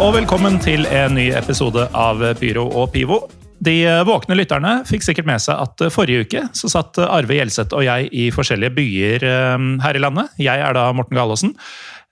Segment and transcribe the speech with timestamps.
[0.00, 3.18] Og velkommen til en ny episode av Pyro og Pivo.
[3.62, 7.84] De våkne lytterne fikk sikkert med seg at forrige uke så satt Arve Gjelseth og
[7.86, 10.32] jeg i forskjellige byer eh, her i landet.
[10.42, 11.52] Jeg er da Morten Galaasen.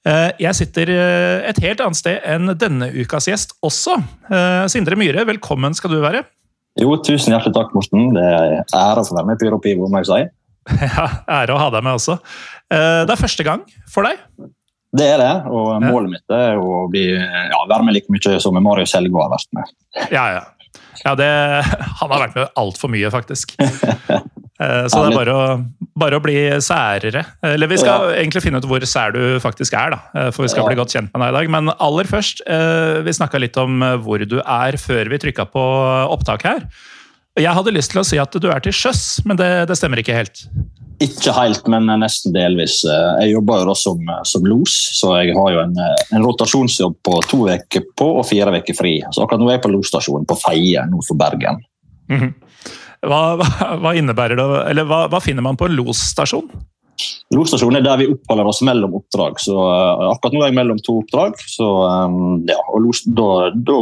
[0.07, 3.97] Eh, Jeg sitter eh, et helt annet sted enn denne ukas gjest også.
[4.71, 6.23] Sindre Myhre, velkommen skal du være.
[6.79, 8.13] Jo, tusen hjertelig takk, Morten.
[8.15, 10.23] Det er ære å være med i Pyro Pivo, må jeg si.
[10.87, 11.09] Ja,
[11.41, 12.21] Ære å ha deg med også.
[12.71, 14.21] Det er første gang for deg.
[14.97, 18.57] Det er det, og målet mitt er å bli, ja, være med like mye som
[18.59, 19.71] Marius Selgo har vært med.
[20.11, 20.41] Ja, ja.
[21.05, 21.29] ja det,
[22.01, 23.55] han har vært med altfor mye, faktisk.
[24.61, 25.45] Eh, Så det er bare å,
[25.97, 27.23] bare å bli særere.
[27.49, 30.01] Eller vi skal egentlig finne ut hvor sær du faktisk er, da.
[30.13, 30.69] eh, For vi skal Ja.
[30.69, 31.49] bli godt kjent med deg i dag.
[31.55, 35.65] Men aller først, eh, vi snakka litt om hvor du er før vi trykka på
[36.13, 36.61] opptak her.
[37.41, 40.03] Jeg hadde lyst til å si at du er til sjøs, men det, det stemmer
[40.05, 40.45] ikke helt.
[41.01, 42.83] Ikke helt, men nesten delvis.
[42.85, 47.21] Jeg jobber jo da som, som los, så jeg har jo en, en rotasjonsjobb på
[47.31, 48.99] to uker på og fire uker fri.
[49.09, 51.63] Så akkurat nå er jeg på losstasjonen på Feie nord for Bergen.
[52.13, 52.35] Mhm.
[53.01, 53.47] Hva, hva,
[53.81, 56.51] hva innebærer det, eller hva, hva finner man på en losstasjon?
[57.35, 59.39] Losstasjonen er der vi oppholder oss mellom oppdrag.
[59.43, 61.39] så eh, Akkurat nå er jeg mellom to oppdrag.
[61.47, 63.77] så um, ja, og los, da, da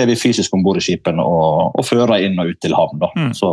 [0.00, 3.04] er vi fysisk om bord i skipene og, og fører inn og ut til havn.
[3.16, 3.32] Mm.
[3.36, 3.50] Så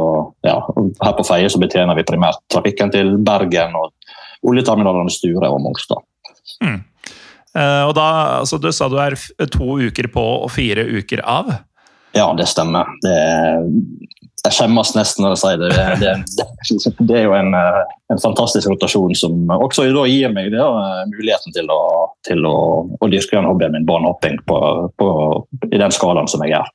[0.48, 0.58] ja,
[1.02, 3.92] Her på Feie så betjener vi primært trafikken til Bergen og
[4.48, 6.02] oljeterminalene Sture og Mongstad.
[6.62, 8.08] Eh, Og da,
[8.40, 9.18] altså Du sa du er
[9.52, 11.52] to uker på og fire uker av.
[12.16, 12.90] Ja, det stemmer.
[13.04, 13.62] Det er,
[14.42, 15.70] jeg skjemmes nesten når jeg sier det.
[16.02, 20.62] Det, det, det er jo en, eh, en fantastisk rotasjon som også gir meg det,
[20.62, 21.82] eh, muligheten til å,
[22.26, 22.58] til å,
[22.98, 24.58] å dyrke den hobbyen min, banehopping, på,
[24.98, 25.10] på,
[25.70, 26.70] i den skalaen som jeg er.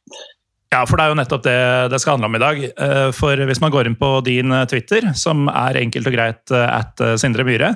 [0.75, 1.61] Ja, for det er jo nettopp det
[1.93, 2.63] det skal handle om i dag.
[2.71, 7.03] Eh, For hvis man går inn på din Twitter, som er enkelt og greit at
[7.23, 7.75] Sindre Myhre,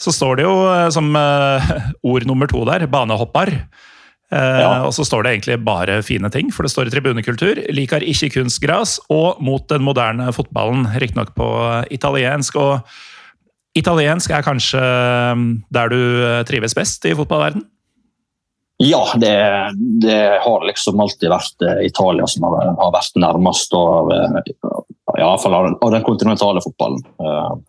[0.00, 0.56] så står det jo
[0.92, 1.12] som
[2.12, 3.52] ord nummer to der, banehoppar.
[4.32, 4.84] Eh, Ja.
[4.86, 7.60] Og så står det egentlig bare fine ting, for det står i tribunekultur.
[7.70, 11.46] Liker ikke kunstgras og mot den moderne fotballen, riktignok på
[11.94, 12.56] italiensk.
[12.56, 12.80] Og
[13.78, 17.64] italiensk er kanskje eh, der du eh, trives best i fotballverden?
[18.78, 19.32] Ja, det,
[20.02, 25.22] det har liksom alltid vært eh, Italia som har, har vært nærmest av, eh, ja,
[25.22, 27.00] i hvert fall av, av den kontinentale fotballen.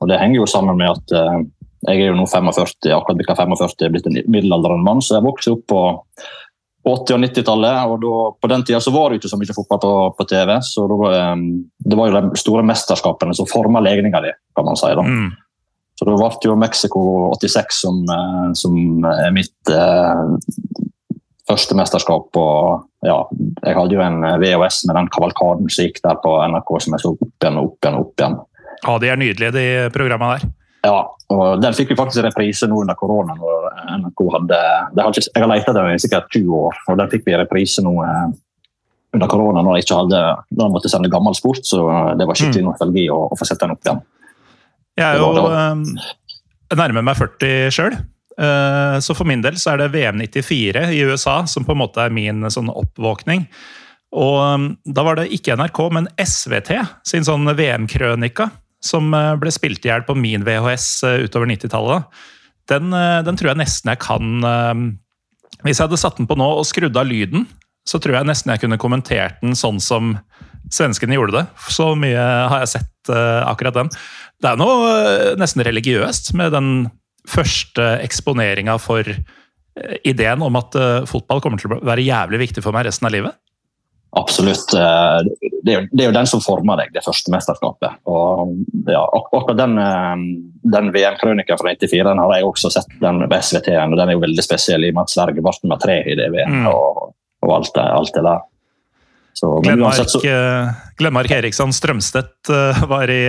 [0.01, 1.45] Og Det henger jo sammen med at
[1.87, 5.53] jeg er jo nå 45, akkurat bikka 45, blitt en middelaldrende mann, så jeg vokste
[5.53, 5.81] opp på
[6.93, 7.79] 80- og 90-tallet.
[7.87, 10.53] og da, På den tida så var det ikke så mye fotball på, på TV.
[10.61, 11.35] så da, eh,
[11.77, 14.87] Det var jo de store mesterskapene som forma legninga di, kan man si.
[14.87, 15.03] da.
[15.03, 15.31] Mm.
[15.97, 17.01] Så det ble jo Mexico
[17.33, 20.25] 86 som, eh, som er mitt eh,
[21.47, 22.29] første mesterskap.
[22.37, 23.17] Og ja,
[23.63, 27.05] jeg hadde jo en VHS med den kavalkaden som gikk der på NRK, som jeg
[27.05, 27.97] så opp igjen og opp igjen.
[27.97, 28.39] og opp igjen.
[28.83, 30.49] Ja, de er nydelige, de programmene der.
[30.87, 30.97] Ja,
[31.33, 33.35] og Den fikk vi faktisk i reprise nå under korona.
[33.35, 34.59] når NRK hadde,
[34.95, 37.33] det hadde Jeg har lett etter den i sikkert 20 år, og den fikk vi
[37.33, 38.27] i reprise nå eh,
[39.17, 40.21] under korona når jeg ikke hadde,
[40.53, 41.65] når jeg måtte sende gammel sport.
[41.67, 44.05] Så eh, det var skikkelig nostalgi å, å få sett den opp igjen.
[44.97, 47.99] Jeg er jo eh, nærmer meg 40 sjøl.
[48.37, 52.03] Så for min del så er det VM 94 i USA som på en måte
[52.03, 53.47] er min sånn oppvåkning.
[54.15, 56.77] Og eh, da var det ikke NRK, men SVT
[57.07, 58.49] sin sånn VM-krønika
[58.87, 62.07] som eh, ble spilt i hjel på min VHS eh, utover 90-tallet.
[62.71, 64.43] Den, eh, den tror jeg nesten jeg kan
[65.63, 67.47] Hvis jeg hadde satt den på nå og skrudd av lyden,
[67.87, 70.17] så tror jeg nesten jeg kunne kommentert den sånn som
[70.73, 71.45] svenskene gjorde det.
[71.71, 72.19] Så mye
[72.51, 73.11] har jeg sett
[73.47, 73.89] akkurat den.
[74.43, 76.69] Det er noe nesten religiøst med den
[77.27, 79.07] første eksponeringa for
[80.03, 80.75] ideen om at
[81.07, 83.39] fotball kommer til å være jævlig viktig for meg resten av livet.
[84.15, 84.73] Absolutt.
[84.73, 85.19] eh,
[85.63, 87.99] Det er, jo, det er jo den som former deg, det første mesterskapet.
[88.07, 88.53] Og
[88.87, 90.23] ja, akkurat den, eh,
[90.75, 94.17] den VM-krønika fra 94 den har jeg også sett den på SVT-en, og den er
[94.17, 96.61] jo veldig spesiell i og med at Sverige ble nummer tre i det VM.
[96.63, 96.69] Mm.
[96.71, 97.13] Og,
[97.43, 98.45] og alt, det, alt det der.
[99.37, 102.49] Så, Glenmark, så, eh, Glenmark Eriksson Strømstedt
[102.89, 103.21] var i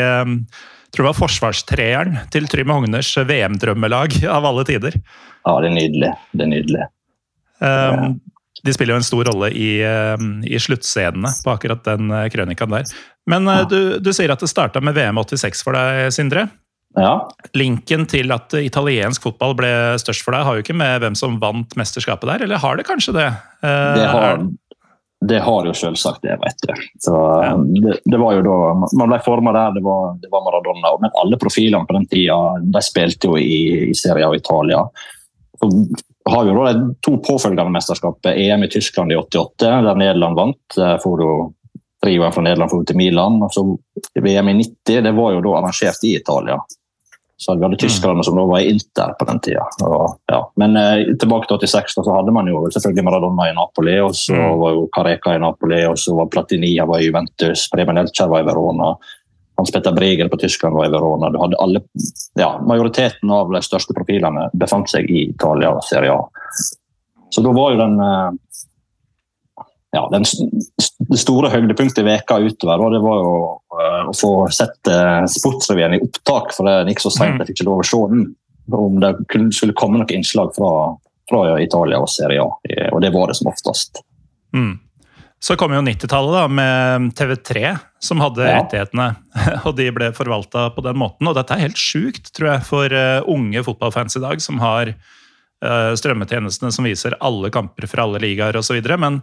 [0.89, 4.97] tror det var forsvarstreeren til Trym Hogners VM-drømmelag av alle tider.
[5.45, 6.13] ja, det er nydelig.
[6.33, 6.87] Det er nydelig.
[7.61, 8.17] Um,
[8.65, 9.71] de spiller jo en stor rolle i,
[10.19, 12.95] um, i sluttscenene på akkurat den uh, krønikaen der.
[13.31, 13.65] Men ja.
[13.69, 16.49] du, du, sier at det starta med VM 86 for deg, Sindre.
[16.97, 17.29] Ja.
[17.59, 21.37] Linken til at italiensk fotball ble størst for deg, har jo ikke med hvem som
[21.43, 23.29] vant mesterskapet der, eller har det kanskje det?
[23.63, 24.41] Det har,
[25.21, 26.75] det har jo selvsagt det, vet du.
[27.03, 27.15] Så,
[27.45, 27.55] ja.
[27.59, 28.59] det, det, var jo da
[28.99, 30.93] Man ble forma der, det var, det var, Maradona.
[31.03, 34.85] Men alle profilene på den tida de spilte jo i, i Serie A Italia.
[35.59, 35.71] Så
[36.33, 40.79] har jo da de to påfølgende mesterskapet, EM i Tyskland i 88, der Nederland vant.
[41.03, 41.37] Får jo
[42.05, 43.43] trioen fra Nederland for til Milan.
[43.43, 43.65] og så
[44.23, 46.59] VM i 90 det var jo da arrangert i Italia.
[47.41, 49.63] Så vi hadde tyskerne som da var i Inter på den tida.
[49.87, 50.41] Og, ja.
[50.59, 54.17] Men eh, tilbake til 86 da, så hadde man jo selvfølgelig Maradona i Napoli, og
[54.19, 54.57] så mm.
[54.59, 58.43] var jo Careca i Napoli, og så var Platinia var i Juventus, Preben Elcher var
[58.43, 58.91] i Verona.
[59.59, 61.31] Hans Petter Breger på Tyskland var i Verona.
[61.35, 61.81] Du hadde alle,
[62.39, 66.21] ja, Majoriteten av de største profilene befant seg i Italia og Serie A.
[67.35, 68.29] Så da var jo den eh,
[69.97, 70.25] ja, den,
[71.11, 73.35] det store høydepunktet i veka utover og det var jo
[73.73, 77.55] uh, å få sett uh, Sportsrevyen i opptak, for det gikk så seint at jeg
[77.55, 78.27] fikk ikke lov å se den.
[78.79, 79.15] Om det
[79.57, 80.73] skulle komme noen innslag fra,
[81.31, 82.51] fra, Italia og Serie A,
[82.93, 84.03] og det var det som oftest.
[84.53, 84.75] Mm.
[85.41, 87.73] Så kom jo 90-tallet med TV3,
[88.05, 88.61] som hadde ja.
[88.61, 89.11] rettighetene.
[89.67, 91.29] Og de ble forvalta på den måten.
[91.29, 94.95] Og dette er helt sjukt, tror jeg, for uh, unge fotballfans i dag, som har
[95.59, 98.77] strømmetjenestene som viser alle kamper fra alle ligaer osv.
[98.95, 99.17] Men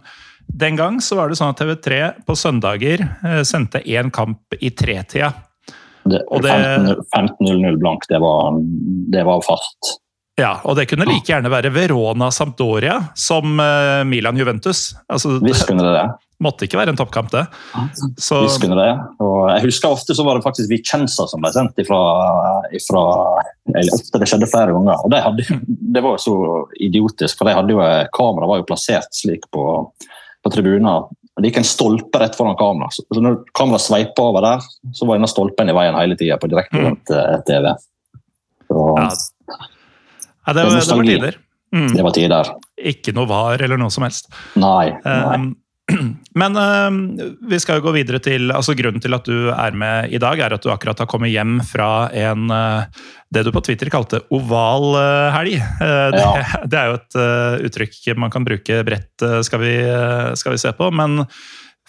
[0.46, 4.70] den gang så var det sånn at TV3 på søndager eh, sendte én kamp i
[4.70, 5.32] tretida.
[6.06, 8.60] 15.00 blank, det var,
[9.12, 9.96] det var fast.
[10.38, 14.90] Ja, og det kunne like gjerne være Verona Sampdoria som eh, Milan Juventus.
[15.08, 16.06] Altså, Visst kunne det det.
[16.44, 17.46] Måtte ikke være en toppkamp, det.
[18.20, 18.42] Så...
[18.44, 18.90] Husker det.
[19.24, 22.00] Og jeg husker ofte så var det faktisk Vicenza som ble sendt ifra,
[22.76, 23.04] ifra
[23.72, 25.00] eller ofte det skjedde flere ganger.
[25.00, 25.60] Og de hadde,
[25.96, 26.36] Det var jo så
[26.88, 27.80] idiotisk, for de hadde jo
[28.16, 29.64] kameraet var jo plassert slik på
[30.46, 31.08] på tribunen.
[31.36, 32.88] Det gikk en stolpe rett foran kamera.
[32.94, 36.48] Så når kameraet sveipa over der, så var denne stolpen i veien hele tida på
[36.52, 36.96] direkte mm.
[37.48, 37.72] TV.
[38.66, 39.10] Så, ja.
[39.50, 40.54] ja.
[40.56, 41.38] det, var, det var tider.
[41.74, 41.90] Mm.
[41.92, 42.52] Det var tider.
[42.94, 44.30] Ikke noe var eller noe som helst.
[44.56, 44.94] Nei.
[45.04, 45.36] nei.
[45.36, 45.50] Um,
[46.40, 50.12] men uh, vi skal jo gå videre til altså Grunnen til at du er med
[50.14, 52.88] i dag, er at du akkurat har kommet hjem fra en uh,
[53.32, 55.58] det du på Twitter kalte oval uh, helg.
[55.80, 56.42] Det, ja.
[56.70, 59.72] det, er jo et uttrykk man kan bruke bredt, skal vi,
[60.38, 60.90] skal vi se på.
[60.94, 61.24] Men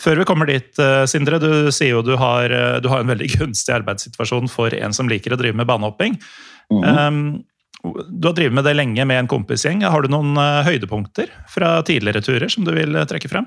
[0.01, 0.71] før vi kommer dit,
[1.09, 5.09] Sindre, du sier jo du har, du har en veldig gunstig arbeidssituasjon for en som
[5.09, 6.17] liker å drive med banehopping.
[6.73, 7.07] Mm -hmm.
[7.07, 9.83] um, du har drevet med det lenge med en kompisgjeng.
[9.83, 13.45] Har du noen høydepunkter fra tidligere turer som du vil trekke frem?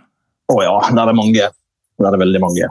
[0.50, 1.50] Å oh, ja, det er mange.
[2.00, 2.70] Der er veldig mange.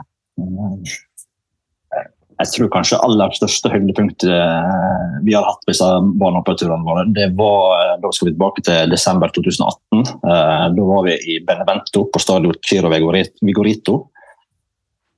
[2.40, 5.88] Jeg tror kanskje aller største høydepunktet eh, vi har hatt på disse
[6.20, 10.00] barnehoppturene våre, det var eh, Da skal vi tilbake til desember 2018.
[10.00, 13.98] Eh, da var vi i Benevento på stadion Ciro Vigorito.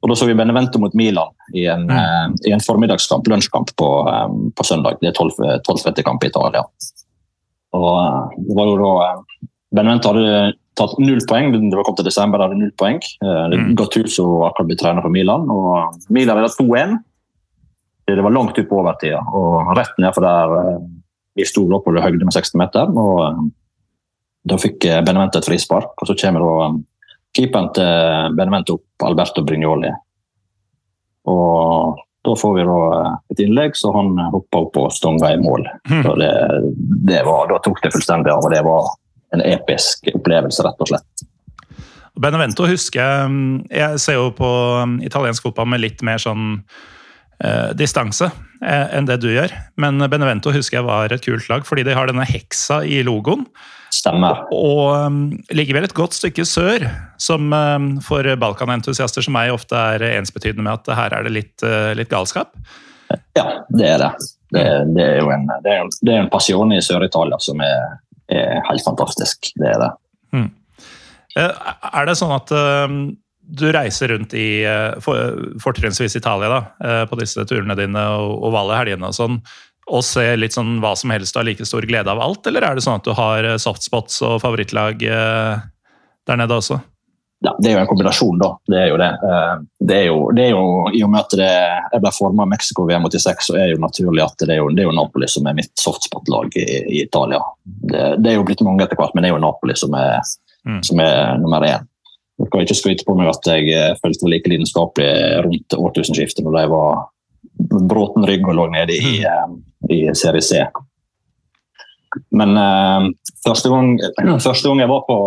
[0.02, 2.40] Og Da så vi Benevento mot Milan i en, mm.
[2.48, 3.90] i en formiddagskamp, lunsjkamp, på,
[4.58, 4.98] på søndag.
[4.98, 6.02] Det er 12.
[6.02, 6.64] kamp i Italia.
[7.78, 9.12] Og det var jo da
[9.78, 11.52] Benevento hadde tatt null poeng.
[11.52, 13.00] Det var kommet til desember, hadde null poeng.
[13.24, 13.72] Eh, mm.
[13.78, 15.48] Gattuso akkurat blitt trener for Milan.
[15.52, 17.00] og Milan ville 2-1.
[18.12, 20.78] Det var langt ut på overtida og rett nedfor der eh,
[21.38, 22.92] vi sto på det høyde med 60 meter.
[22.92, 23.42] og eh,
[24.52, 26.70] Da fikk Benevente et frispark, og så kommer da
[27.36, 29.92] keeperen til Benevente opp, Alberto Brignoli.
[31.30, 32.80] Og da får vi da
[33.30, 35.64] et innlegg, så han hoppa opp og stonga i mål.
[35.90, 36.02] Mm.
[36.18, 36.32] Det,
[37.06, 38.90] det var, da tok det fullstendig av, og det var
[39.32, 41.26] en episk opplevelse, rett og slett.
[42.22, 44.48] Benevento husker jeg mm, Jeg ser jo på
[44.84, 46.58] mm, italiensk fotball med litt mer sånn
[47.40, 49.54] eh, distanse eh, enn det du gjør.
[49.80, 53.46] Men Benevento husker jeg var et kult lag, fordi de har denne heksa i logoen.
[53.92, 54.44] Stemmer.
[54.52, 55.16] Og, og um,
[55.52, 56.86] ligger vel et godt stykke sør,
[57.20, 61.56] som um, for balkanentusiaster som meg ofte er ensbetydende med at her er det litt,
[61.64, 62.54] uh, litt galskap.
[63.36, 64.12] Ja, det er det.
[64.52, 64.62] Det,
[64.96, 68.00] det er jo en, det er, det er en passion i Sør-Italia som er
[68.38, 69.52] er helt fantastisk.
[69.58, 69.90] Det er det.
[70.36, 70.48] Mm.
[71.38, 72.94] Er det sånn at uh,
[73.42, 74.96] du reiser rundt i uh,
[75.62, 76.62] fortrinnsvis Italia da,
[77.08, 79.40] på disse turene dine og ovale helgene og sånn,
[79.92, 82.64] og ser litt sånn hva som helst og har like stor glede av alt, eller
[82.64, 86.78] er det sånn at du har softspots og favorittlag der nede også?
[87.42, 88.48] Ja, det er jo en kombinasjon, da.
[88.70, 89.10] Det er jo det.
[89.28, 89.54] Eh,
[89.88, 91.50] det er jo, det er jo I og med at det,
[91.94, 94.60] jeg ble forma av Mexico VM 86, så er det jo naturlig at det er
[94.60, 97.40] jo, det er jo Napoli som er mitt softspot-lag i, i, Italia.
[97.64, 100.20] Det, det, er jo blitt mange etter hvert, men det er jo Napoli som er,
[100.68, 100.78] mm.
[100.86, 101.88] som er nummer én.
[102.42, 106.60] Jeg kan ikke skryte på meg at jeg eh, følte like lidenskapelig rundt årtusenskiftet når
[106.60, 107.02] de var
[107.90, 109.58] bråten rygg og lå nede i, mm.
[109.90, 110.62] Eh, i Serie C.
[112.30, 113.08] Men uh,
[113.46, 113.94] første, gang,
[114.46, 115.18] første, gang, jeg var på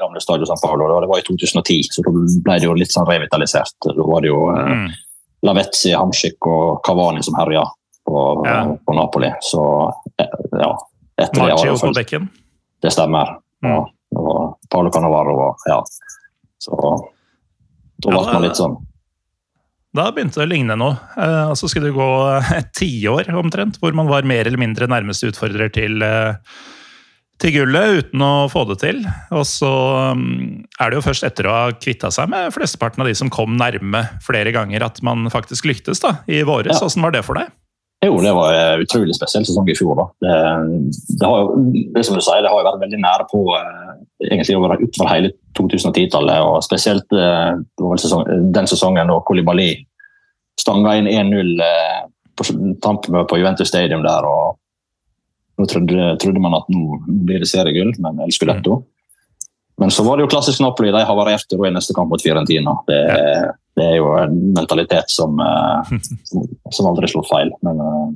[0.00, 3.08] gamle Stadio San Paolo, det var i 2010, så da ble det jo litt sånn
[3.08, 3.76] revitalisert.
[3.86, 4.88] Da var det jo uh, mm.
[5.46, 7.64] Lavetzi, Hamsik og Cavani som herja
[8.08, 8.58] på, ja.
[8.86, 9.30] på, Napoli.
[9.44, 9.62] Så
[10.18, 10.74] ja.
[11.20, 12.28] Etter Marcio på bekken?
[12.80, 13.36] Det stemmer.
[13.64, 13.72] Mm.
[13.72, 13.80] Ja,
[14.20, 15.80] og Paolo Cannavaro og ja.
[16.60, 16.76] Så
[18.00, 18.80] da ble man litt sånn
[19.96, 20.94] da begynte det å ligne noe.
[21.18, 22.10] Eh, så skulle det gå
[22.60, 26.36] et tiår omtrent, hvor man var mer eller mindre nærmeste utfordrer til, eh,
[27.40, 29.00] til gullet uten å få det til.
[29.34, 29.70] Og så
[30.16, 33.32] mm, er det jo først etter å ha kvitta seg med flesteparten av de som
[33.32, 36.76] kom nærme flere ganger, at man faktisk lyktes da, i våres.
[36.76, 36.84] Ja.
[36.84, 37.52] Hvordan var det for deg?
[38.00, 39.98] Jo, det var en utrolig spesiell sesong i fjor.
[39.98, 40.06] da.
[40.24, 40.36] Det,
[41.20, 41.50] det, har,
[41.96, 43.90] det som du sier, det har jo vært veldig nære på eh,
[44.30, 46.40] egentlig over, utover hele 2010-tallet.
[46.40, 47.60] og Spesielt eh,
[48.56, 49.74] den sesongen da Kolibali
[50.60, 52.00] stanga inn 1-0 eh,
[52.40, 52.48] på
[52.80, 54.24] tampen på Juventus Stadium der.
[54.24, 54.56] og
[55.60, 58.78] Nå trodde, trodde man at nå blir det seriegull, men El Scudetto.
[58.80, 58.86] Mm.
[59.80, 60.92] Men så var det jo klassisk Napoli.
[60.92, 62.74] De havarerte i neste kamp mot Fiorentina.
[62.86, 63.52] Det, ja.
[63.76, 65.92] det, er jo en mentalitet som, eh,
[66.76, 67.52] som aldri slår feil.
[67.64, 68.10] Men, eh,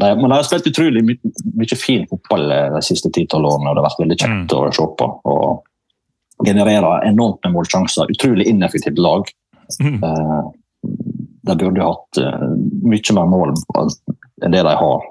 [0.00, 3.68] de, men de har spilt utrolig mye, mye fin fotball eh, de siste ti-tolv årene.
[3.68, 4.56] og Det har vært veldig kjekt mm.
[4.56, 5.10] å se på.
[5.32, 8.12] og Genererer enormt med målsjanser.
[8.16, 9.28] Utrolig ineffektivt lag.
[9.80, 10.00] Mm.
[11.44, 12.24] De burde hatt
[12.88, 13.52] mye mer mål
[14.44, 15.06] enn det de har.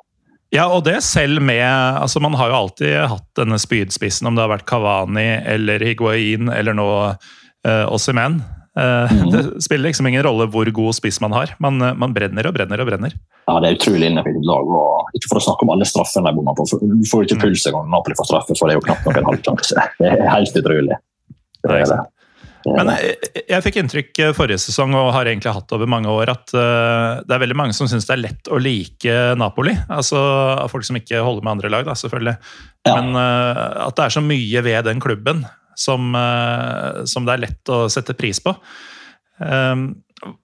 [0.56, 4.46] Ja, og det selv med altså Man har jo alltid hatt denne spydspissen, om det
[4.46, 8.40] har vært Kavani eller Higuain eller nå uh, Ossimen.
[8.76, 9.30] Uh, mm.
[9.32, 11.54] Det spiller liksom ingen rolle hvor god spiss man har.
[11.64, 13.16] Man, uh, man brenner og brenner og brenner.
[13.46, 14.72] Ja, Det er utrolig ineffektivt lag.
[14.80, 16.68] og Ikke for å snakke om alle straffene de bommer på.
[16.72, 19.08] Du får jo ikke puls engang når Napoli får straffe, for det er jo knapt
[19.10, 19.88] nok en halvsjanse.
[20.00, 21.00] Det er helt utrolig.
[21.66, 22.02] Det er det.
[22.66, 26.32] Men jeg, jeg, fikk inntrykk eh, forrige sesong, og har egentlig hatt over mange år,
[26.34, 29.76] at uh, det er veldig mange som syns det er lett å like Napoli.
[29.94, 32.36] Altså av folk som ikke holder med andre lag, da, selvfølgelig.
[32.88, 32.96] Ja.
[32.96, 35.46] Men uh, at det er så mye ved den klubben
[35.78, 38.56] som, uh, som det er lett å sette pris på.
[39.38, 39.90] Um,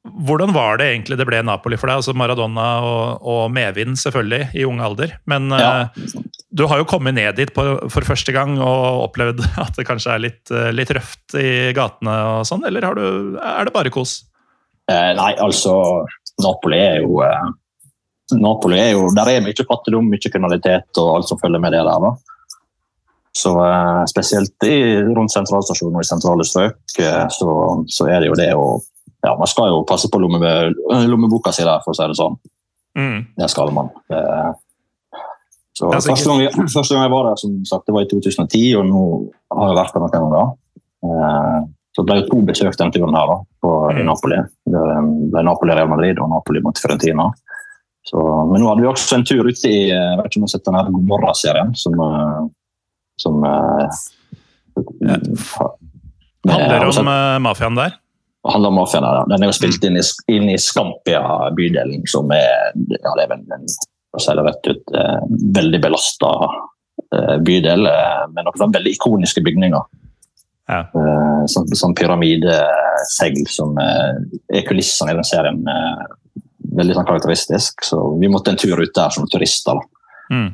[0.03, 2.01] hvordan var det egentlig det ble Napoli for deg?
[2.01, 5.15] Altså Maradona og, og medvind, selvfølgelig, i ung alder.
[5.31, 5.87] Men ja.
[5.87, 9.87] uh, du har jo kommet ned dit på, for første gang og opplevd at det
[9.87, 13.93] kanskje er litt, uh, litt røft i gatene og sånn, eller du, er det bare
[13.93, 14.19] kos?
[14.91, 15.73] Eh, nei, altså
[16.41, 17.21] Napoli er jo
[18.31, 21.83] Napoli er jo, Der er mye fattigdom, mye kriminalitet og alt som følger med det
[21.83, 22.05] der.
[22.05, 22.11] da.
[23.35, 23.51] Så
[24.11, 24.77] Spesielt i,
[25.11, 26.95] rundt sentralstasjonen og i sentrale strøk
[27.35, 27.51] så,
[27.91, 28.65] så er det jo det å
[29.21, 30.51] ja, man skal jo passe på lomme,
[31.09, 32.39] lommeboka si der, for å si det sånn.
[32.97, 33.19] Mm.
[33.37, 33.91] Det skal man.
[35.77, 38.65] Så første gang, jeg, første gang, jeg var der, som sagt, det var i 2010,
[38.79, 39.03] og nå
[39.55, 40.57] har jeg vært der noen ganger.
[41.91, 43.97] Så så ble jo to besøk denne turen her da, på, mm.
[43.99, 44.37] i Napoli.
[44.71, 44.83] Det
[45.33, 47.25] ble Napoli Real Madrid og Napoli mot Fiorentina.
[48.07, 50.47] Så, men nå hadde vi også en tur ute i jeg vet ikke om jeg
[50.47, 51.75] har sett den God morgen-serien.
[51.77, 52.39] som, eh,
[53.21, 53.43] som
[55.03, 55.17] ja.
[56.47, 57.11] Handler om
[57.43, 57.99] mafiaen der?
[58.47, 59.23] Handler om mafiaen her.
[59.29, 63.43] Den er jo spilt inn i, inn i Skampia-bydelen, som er, ja, det er vel
[63.57, 63.67] en
[64.11, 65.19] det rett ut, eh,
[65.55, 66.31] veldig belasta
[67.15, 69.85] eh, bydel eh, med noen veldig ikoniske bygninger.
[70.71, 70.81] Ja.
[70.83, 74.17] Eh, sånn, sånn pyramidesegl som eh,
[74.57, 75.61] er kulissene i den serien.
[75.67, 76.03] Eh,
[76.81, 77.85] veldig sånn karakteristisk.
[77.87, 79.79] Så vi måtte en tur ut der som turister.
[80.31, 80.53] Mm.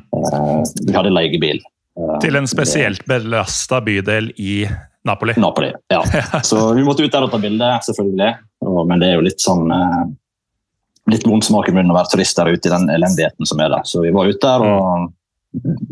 [0.88, 1.60] vi hadde leiebil.
[2.18, 4.64] Til en spesielt belasta bydel i
[5.08, 5.34] Napoli.
[5.40, 6.02] Napoli, ja.
[6.46, 8.32] Så vi måtte ut der og ta bilde, selvfølgelig.
[8.88, 10.02] Men det er jo litt sånn eh,
[11.08, 13.72] litt vond smak i munnen å være turist der ute i den elendigheten som er
[13.72, 13.86] der.
[13.88, 15.14] Så vi var ute der, og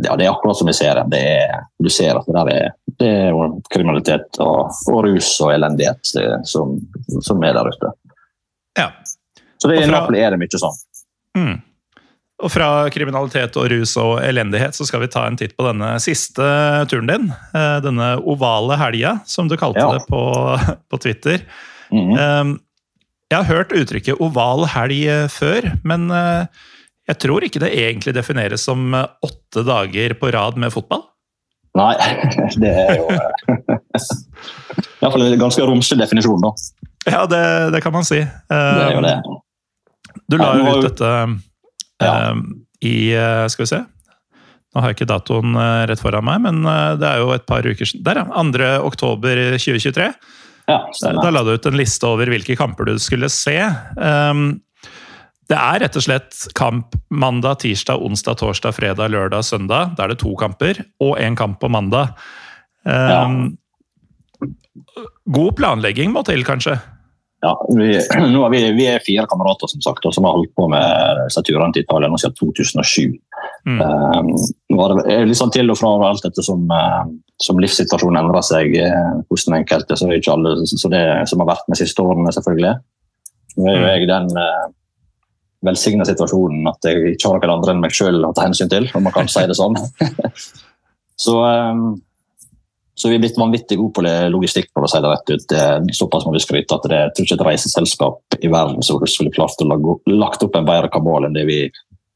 [0.04, 1.20] ja, det er akkurat som vi ser det.
[1.20, 6.12] Er, du ser at det der er, det er kriminalitet og, og, rus og elendighet
[6.44, 6.76] som,
[7.20, 7.92] som, er der ute.
[8.76, 8.90] Ja.
[9.56, 10.76] Så det, i Napoli er det mye sånn.
[11.36, 11.56] Mm.
[12.44, 15.94] Og fra kriminalitet og rus og elendighet så skal vi ta en titt på denne
[16.04, 16.44] siste
[16.90, 17.30] turen din.
[17.56, 19.94] Eh, denne ovale helga, som du kalte ja.
[19.96, 20.20] det på,
[20.92, 21.46] på Twitter.
[21.90, 22.58] Mm -hmm.
[23.30, 26.10] Jeg har hørt uttrykket oval helg eh, før, men
[27.08, 31.02] jeg tror ikke det egentlig defineres som åtte dager på rad med fotball?
[31.76, 31.94] Nei,
[32.62, 33.08] det er jo
[35.02, 36.52] Iallfall en ganske romslig definisjon, da.
[37.06, 38.18] Ja, det, det, kan man si.
[38.48, 39.22] Det er jo det.
[40.28, 41.10] Du la jo ut dette
[42.02, 42.30] ja.
[42.30, 42.42] Ehm,
[42.84, 43.82] I eh, Skal vi se.
[44.74, 47.46] Nå har jeg ikke datoen eh, rett foran meg, men eh, det er jo et
[47.48, 48.04] par uker siden.
[48.04, 48.44] Der, ja.
[48.44, 48.68] 2.
[48.90, 50.10] oktober 2023.
[50.66, 50.80] Ja,
[51.22, 53.54] da la du ut en liste over hvilke kamper du skulle se.
[53.94, 54.56] Um,
[55.46, 59.94] det er rett og slett kamp mandag, tirsdag, onsdag, torsdag, fredag, lørdag, søndag.
[59.94, 62.18] Da er det to kamper, og én kamp på mandag.
[62.82, 63.22] Ja.
[65.30, 66.80] God planlegging må til, kanskje?
[67.46, 67.92] Ja, vi,
[68.46, 71.74] er vi, vi, er fire kamerater som sagt, som har holdt på med disse turene
[71.74, 73.14] til Italia nå siden 2007.
[73.66, 73.80] Mm.
[73.82, 74.32] Um,
[74.70, 77.04] nå var det litt sånn til og fra alt dette som, uh,
[77.42, 79.98] som livssituasjonen endrer seg uh, hos den enkelte.
[79.98, 82.74] Så det er ikke alle så det som har vært med de siste årene, selvfølgelig.
[83.56, 84.66] Nå er jo jeg den uh,
[85.66, 88.88] velsigna situasjonen at jeg ikke har noen andre enn meg sjøl å ta hensyn til,
[88.94, 89.78] om man kan si det sånn.
[91.24, 91.88] så, um,
[92.96, 95.42] så vi er blitt vanvittig gode på logistikk, for å si det rett ut.
[95.50, 98.86] Det er såpass må vi skryte at det er tror ikke et reiseselskap i verden
[98.86, 101.58] som skulle klart å lage, lagt opp en bedre kabal enn det vi,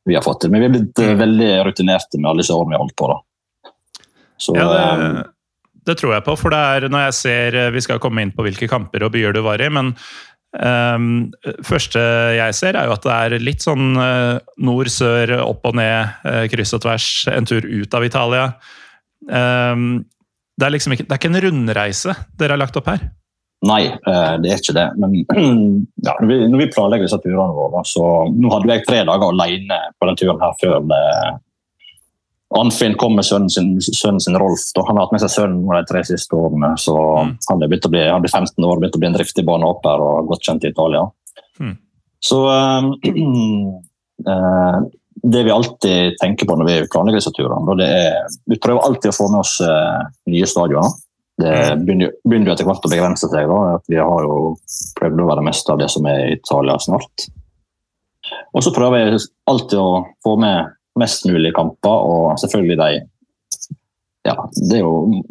[0.09, 0.55] vi har fått til.
[0.55, 3.11] Men vi er blitt uh, veldig rutinerte med alle disse årene vi har holdt på.
[3.13, 3.75] da.
[4.41, 5.27] Så, Ja, um, det,
[5.91, 8.45] det tror jeg på, for det er når jeg ser Vi skal komme inn på
[8.47, 9.95] hvilke kamper og byer du var i, men
[10.51, 11.29] Um,
[11.63, 12.01] første
[12.35, 16.17] jeg ser, er jo at det er litt sånn uh, nord, sør, opp og ned,
[16.27, 18.49] uh, kryss og tvers, en tur ut av Italia.
[19.31, 20.01] Ehm,
[20.61, 23.09] det er liksom ikke, det er ikke en rundreise dere har lagt opp her.
[23.69, 24.87] Nei, eh, det er ikke det.
[25.01, 25.15] Men
[26.07, 29.33] ja, når, vi, når vi planlegger disse turene våre, så Nå hadde jeg tre dager
[29.35, 31.05] alene på den turen her før det,
[32.59, 34.65] Anfinn kom med sønnen sin, sønnen sin Rolf.
[34.75, 34.83] Da.
[34.89, 36.73] Han har hatt med seg sønnen de tre siste årene.
[36.83, 37.37] så Mm.
[37.49, 40.49] Han å bli, han blir 15 år, begynt å bli en driftig banehopper og godt
[40.49, 41.05] kjent i Italia.
[41.61, 41.77] Mm.
[42.19, 42.89] Så eh,
[44.33, 44.81] eh,
[45.23, 49.11] det vi alltid tenker på når vi planlegger disse turene, det er Vi prøver alltid
[49.13, 50.01] å få med oss eh,
[50.33, 50.91] nye stadioner.
[51.41, 53.49] Det begynner, jo- begynner etter hvert å begrense seg.
[53.49, 54.57] Da, at Vi har jo
[55.01, 57.29] prøvd å være mest av det som er i Italia snart.
[58.55, 62.91] Og så prøver jeg alltid å få med mest mulig kamper, og selvfølgelig de
[64.29, 64.35] Ja,
[64.69, 65.23] det er jo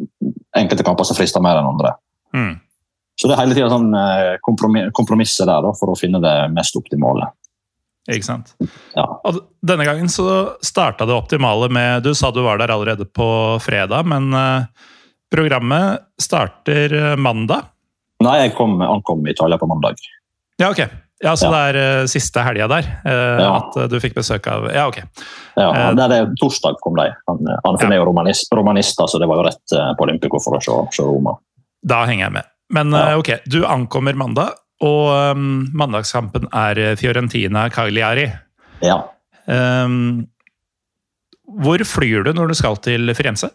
[0.58, 1.92] enkelte kamper som frister mer enn andre.
[2.34, 2.56] Mm.
[3.20, 3.92] Så det er hele tida sånn
[4.96, 7.28] kompromisset der da, for å finne det mest optimale.
[8.10, 8.54] Ikke sant?
[8.96, 9.04] Ja.
[9.24, 13.28] Og denne gangen så starta det optimale med Du sa du var der allerede på
[13.62, 14.64] fredag, men eh,
[15.32, 17.68] programmet starter eh, mandag.
[18.24, 20.00] Nei, jeg kom, ankom Italia på mandag.
[20.60, 20.82] Ja, ok.
[21.22, 21.50] Ja, Så Ja.
[21.52, 23.50] det er eh, siste helga der eh, Ja.
[23.60, 24.98] at du fikk besøk av Ja, ok.
[25.56, 27.10] Ja, det er Torsdag kom de.
[27.28, 27.88] Han, han Ja.
[27.90, 31.02] er jo romanist, romanister, så det var jo rett på Olympico for å se, se
[31.04, 31.36] Roma.
[31.84, 32.44] Da henger jeg med.
[32.72, 38.26] Men ok, du ankommer mandag, og um, mandagskampen er eh, Fiorentina Cagliari.
[38.84, 38.96] Ja.
[39.46, 40.26] Um,
[41.60, 43.50] hvor flyr du når du skal til Firenze?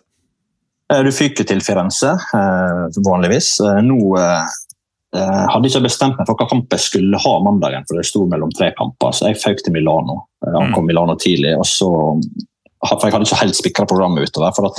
[0.92, 3.56] Eh, Du fyker til Firenze, eh, vanligvis.
[3.86, 3.98] Nå
[5.16, 8.26] hadde jeg ikke bestemt meg for hva kamp jeg skulle ha mandagen, for det sto
[8.28, 9.14] mellom tre kamper.
[9.16, 10.18] Så jeg føk til Milano.
[10.44, 11.88] Jeg ankom Milano tidlig, og så
[12.86, 14.52] For jeg hadde ikke helt spikra programmet utover.
[14.54, 14.78] for at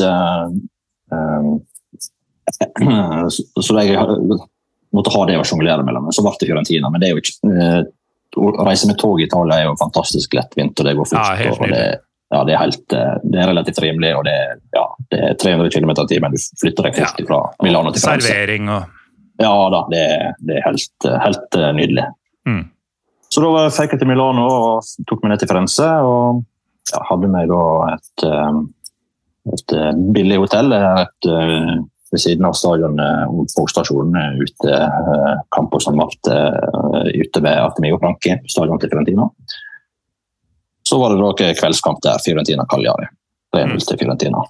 [3.34, 3.96] så, så jeg
[4.96, 6.08] måtte ha det å sjonglere mellom.
[6.14, 6.90] Så ble det Fiorentina.
[6.92, 7.78] Men det er jo ikke eh,
[8.36, 11.40] å reise med tog i Italia er jo fantastisk lettvint, og det går fort.
[11.40, 11.84] Ja, og det,
[12.34, 14.36] ja, det, er helt, eh, det er relativt rimelig, og det,
[14.76, 16.34] ja, det er 300 km i timen.
[16.36, 18.28] Du flytter deg fort fra Milano til Firenze.
[18.32, 18.92] Servering og
[19.42, 22.06] Ja da, det, er- det helt, helt eh, nydelig.
[22.48, 22.62] Mm.
[23.32, 25.88] Så da fikk jeg til Milano og tok meg ned til Firenze.
[26.06, 26.44] og
[26.92, 27.62] ja, hadde meg da
[27.96, 28.24] et,
[29.56, 29.74] et
[30.14, 31.28] billig hotell et,
[32.16, 37.62] ved siden av stadionet og togstasjonen eh, ute kampen kamper som ble eh, ute ved
[37.62, 39.28] Artemio Franchi, stadion til Fiorentina.
[40.86, 43.08] Så var det da kveldskamp der, Fiorentina Cagliari.
[43.56, 44.42] 3-0 til Fiorentina.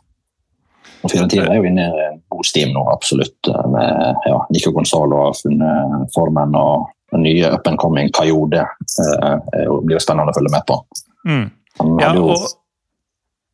[1.04, 3.38] Og Fiorentina er jo inne i en god steam nå, absolutt.
[3.52, 8.62] eh, Med ja, Nico Gonzalo har funnet formen, og den nye up and coming Cayode
[8.64, 10.80] eh, blir jo spennende å følge med på.
[11.28, 11.46] mm.
[11.78, 12.46] Han Ja, hadde jo, og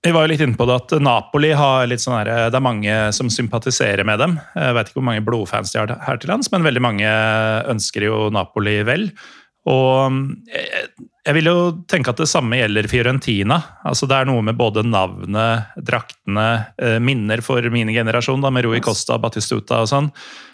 [0.02, 2.64] vi var jo litt inne på det at Napoli har litt sånn her, Det er
[2.64, 4.34] mange som sympatiserer med dem.
[4.56, 7.12] Jeg vet ikke hvor mange blodfans de har her til lands, men veldig mange
[7.70, 9.10] ønsker jo Napoli vel.
[9.70, 10.16] Og
[10.50, 13.60] jeg, vil jo tenke at det samme gjelder Fiorentina.
[13.86, 16.48] Altså Det er noe med både navnet, draktene,
[16.82, 20.10] eh, minner for min generasjon, da, med Rui Costa, Batistuta og sånn.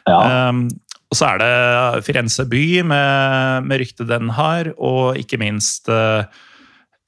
[0.09, 0.69] ja, Um,
[1.09, 6.29] og så er det Firenze by med, med ryktet den har, og ikke minst eh,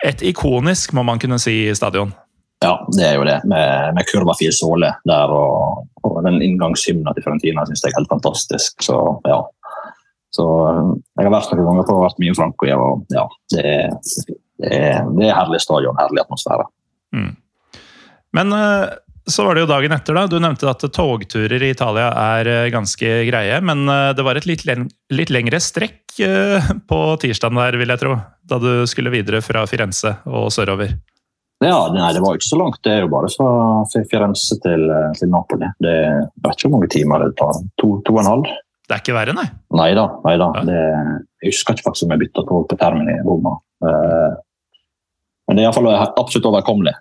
[0.08, 2.14] et ikonisk, må man kunne si, stadion.
[2.64, 3.38] Ja, det er jo det.
[3.48, 7.98] Med, med kurva fire såle der, og, og den inngangshymna til Fiorentina syns jeg er
[8.00, 8.76] helt fantastisk.
[8.84, 9.40] Så ja.
[10.30, 13.94] Så jeg har vært noen ganger på vært mye i Franco, og ja, det, er-
[14.60, 14.80] det,
[15.16, 16.68] det er herlig stadion, herlig atmosfære.
[17.16, 17.32] Mm.
[18.38, 18.84] Men eh,
[19.30, 20.26] så var det jo dagen etter, da.
[20.30, 23.56] Du nevnte at togturer i Italia er eh, ganske greie.
[23.66, 26.14] Men eh, det var et litt, len litt lengre strekk
[26.90, 28.14] på tirsdagen der, vil jeg tro.
[28.46, 30.94] Da du skulle videre fra Firenze og sørover.
[31.60, 32.78] Ja, nei, det var ikke så langt.
[32.86, 33.48] Det er jo bare fra
[34.08, 34.86] Firenze til,
[35.18, 35.68] til Napoli.
[35.84, 37.58] Det er ikke hvor mange timer det tar.
[37.82, 38.46] To, to og en halv?
[38.88, 39.44] Det er ikke verre, nei.
[39.76, 40.06] Nei da.
[40.24, 40.46] Nei da.
[40.56, 40.62] Ja.
[40.66, 40.78] Det,
[41.44, 43.52] jeg husker ikke faktisk om jeg bytta tog på termen i Roma.
[43.84, 44.32] Eh,
[45.50, 46.94] men det er iallfall absolutt overkommelig.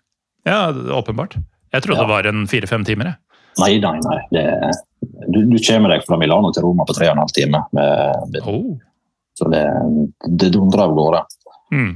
[0.50, 0.60] Ja,
[1.00, 1.38] åpenbart.
[1.74, 2.06] Jeg trodde Ja.
[2.06, 3.14] det var en fire-fem timer.
[3.14, 3.18] jeg.
[3.60, 4.20] Nei, nei, nei.
[4.36, 4.44] Det,
[5.34, 7.64] du, du kommer deg fra Milano til Roma på tre og en halv time.
[7.74, 8.76] Med, med, Oh.
[9.40, 9.64] så det,
[10.40, 11.24] det dundrer av gårde.
[11.74, 11.92] Mm.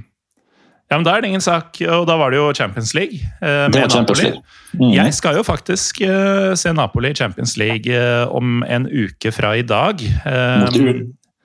[0.93, 3.17] Ja, men Da er det ingen sak, og da var det jo Champions League.
[3.41, 4.29] Eh, Det var Champions Napoli.
[4.29, 4.41] League.
[4.77, 4.91] Mm.
[4.93, 9.55] Jeg skal jo faktisk eh, se Napoli i Champions League eh, om en uke fra
[9.57, 10.01] i dag.
[10.05, 10.77] Eh, Mot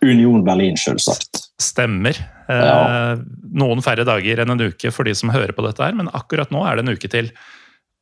[0.05, 1.47] Union Berlin, selvsagt.
[1.61, 2.17] Stemmer.
[2.49, 3.17] Eh, Ja.
[3.59, 6.51] Noen færre dager enn en uke for de som hører på dette her, men akkurat
[6.53, 7.31] nå er det en uke til.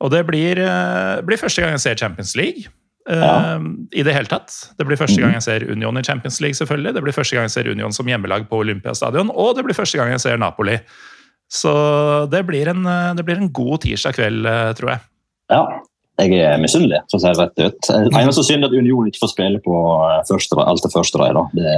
[0.03, 2.67] Og det blir, eh, blir første gang jeg ser Champions League.
[3.09, 3.57] Ja.
[3.95, 4.51] I det hele tatt.
[4.77, 5.23] Det blir første Mhm.
[5.23, 6.93] gang jeg ser Union i Champions League, selvfølgelig.
[6.95, 9.97] Det blir første gang jeg ser Union som hjemmelag på Olympiastadion, og det blir første
[9.97, 10.81] gang jeg ser Napoli.
[11.53, 11.73] Så
[12.31, 15.07] det blir en, eh, det blir en god tirsdag kveld, eh, tror jeg.
[15.53, 15.63] Ja.
[16.17, 17.89] Jeg er misunnelig, for å si det rett ut.
[17.93, 21.45] Eh, Eneste synd at Union ikke får spille på eh, første, alt det første da.
[21.53, 21.75] Det,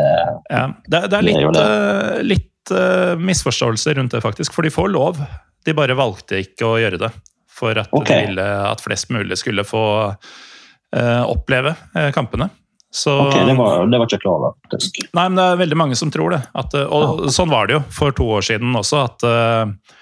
[0.52, 4.54] Ja, det, det er Det er litt, uh, eh, misforståelse rundt det, faktisk.
[4.54, 5.18] For de får lov.
[5.66, 7.10] De bare valgte ikke å gjøre det.
[7.50, 8.28] For at okay.
[8.28, 12.46] de ville at flest mulig skulle få uh, oppleve uh, kampene.
[12.90, 14.22] Så ok, det var, det var ikke klart.
[14.22, 14.56] klar over.
[14.64, 15.02] faktisk.
[15.12, 16.40] Nei, men det er veldig mange som tror det.
[16.56, 19.98] At, og og sånn var det jo for to år siden også, at uh,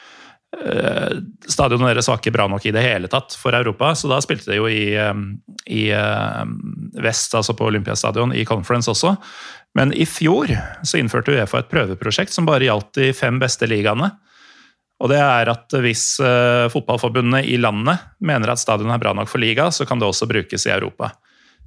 [0.63, 1.17] eh,
[1.51, 3.91] stadionet deres var ikke bra nok i det hele tatt for Europa.
[3.99, 5.19] Så da spilte de jo i, eh,
[5.75, 6.45] i uh,
[7.03, 9.17] vest, altså på Olympiastadion, i Conference også.
[9.77, 10.55] Men i fjor
[10.87, 14.13] så innførte Uefa et prøveprosjekt som bare gjaldt de fem beste ligaene.
[15.03, 19.29] Og det er at hvis uh, fotballforbundene i landet mener at stadionet er bra nok
[19.29, 21.11] for liga, så kan det også brukes i Europa.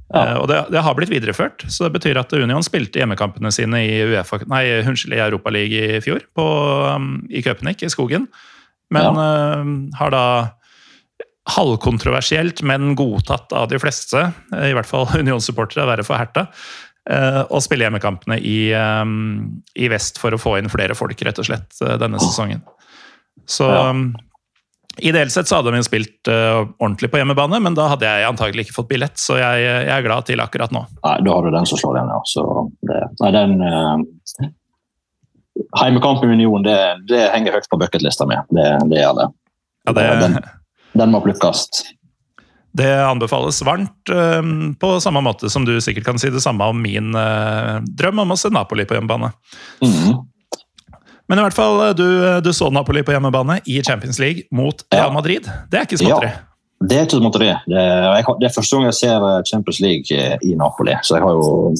[0.09, 0.23] Ja.
[0.23, 3.83] Eh, og det, det har blitt videreført, så det betyr at Union spilte hjemmekampene sine
[3.85, 6.45] i, UEFA, nei, unnskyld, i Europaligaen i fjor, på,
[6.89, 8.29] um, i Köpenick i skogen.
[8.93, 10.23] Men eh, har da
[11.49, 16.47] halvkontroversielt, men godtatt av de fleste, i hvert fall Union-supportere, være for Herta,
[17.09, 21.41] eh, å spille hjemmekampene i, um, i vest for å få inn flere folk, rett
[21.41, 21.69] og slett,
[22.01, 22.65] denne sesongen.
[23.49, 23.93] Så Ja.
[25.01, 28.67] Ideelt sett så hadde de spilt uh, ordentlig på hjemmebane, men da hadde jeg antagelig
[28.67, 30.85] ikke fått billett, så jeg, jeg er glad til akkurat nå.
[31.03, 32.21] Nei, Da har du den som slår igjen, ja.
[32.27, 32.45] Så
[32.89, 34.49] det, nei, den uh,
[35.81, 36.77] Heimekamp med Union det,
[37.09, 38.37] det henger høyt på bucketlista mi.
[38.55, 39.29] Det, det gjør det.
[39.87, 40.37] Ja, det, Den,
[41.01, 41.65] den må plukkes.
[42.77, 44.41] det anbefales varmt, eh,
[44.79, 48.35] på samme måte som du sikkert kan si det samme om min eh, drøm om
[48.35, 49.31] å se Napoli på hjemmebane.
[49.83, 50.19] Mhm.
[51.29, 52.05] Men i hvert fall, eh, du,
[52.41, 55.45] du så Napoli på hjemmebane i Champions League mot Real Madrid.
[55.71, 56.31] Det er ikke småtteri.
[56.89, 57.49] Det er ikke småtteri.
[57.69, 57.81] Det,
[58.39, 60.95] det er første gang jeg ser eh, Champions League eh, i Napoli.
[61.03, 61.75] Så jeg har jo,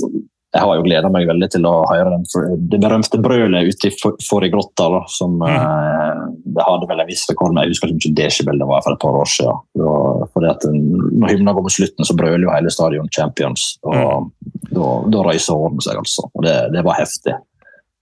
[0.50, 2.24] jeg har jo gleda meg veldig til å høre den,
[2.72, 4.90] det berømte brølet ute i for- forrige grotta.
[4.96, 7.66] Da, som eh, det hadde vel en viss rekord med.
[7.70, 9.60] Jeg husker ikke desibel det var for et par år siden.
[9.82, 13.78] Og fordi at når hymnen går på slutten, så brøler jo hele stadion 'Champions'.
[13.88, 14.30] og
[14.70, 16.28] Da, da røyser hånden seg, altså.
[16.36, 17.34] Og det, det var heftig.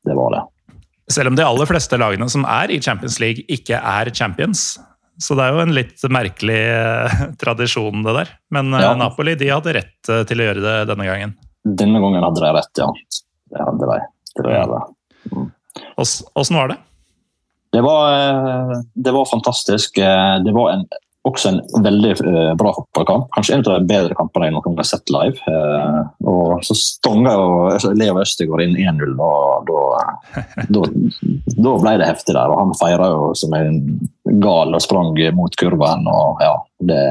[0.08, 0.42] Det var det.
[1.12, 4.74] Selv om de aller fleste lagene som er i Champions League, ikke er champions.
[5.24, 8.34] Så det er jo en litt merkelig eh, tradisjon, det der.
[8.54, 8.92] Men eh, Ja.
[9.00, 11.34] Napoli de hadde rett eh, til å gjøre det denne gangen.
[11.68, 12.90] Denne gangen hadde de rett, ja.
[13.52, 13.98] Det hadde de.
[14.38, 15.48] til å gjøre det.
[15.98, 16.78] Åssen var det?
[17.76, 19.98] Det var, det var fantastisk.
[20.00, 20.86] Det var en,
[21.28, 23.30] også en veldig eh, bra fotballkamp.
[23.36, 25.40] Kanskje en av de bedre kampene jeg noen gang har sett live.
[25.52, 30.04] Eh, Og så stonga jo Leo Østegård inn 1-0, og da,
[30.76, 30.86] da,
[31.58, 32.52] da ble det heftig der.
[32.52, 33.82] Og han feira jo som en
[34.44, 36.08] gal og sprang mot kurven.
[36.12, 36.56] og ja,
[36.92, 37.04] det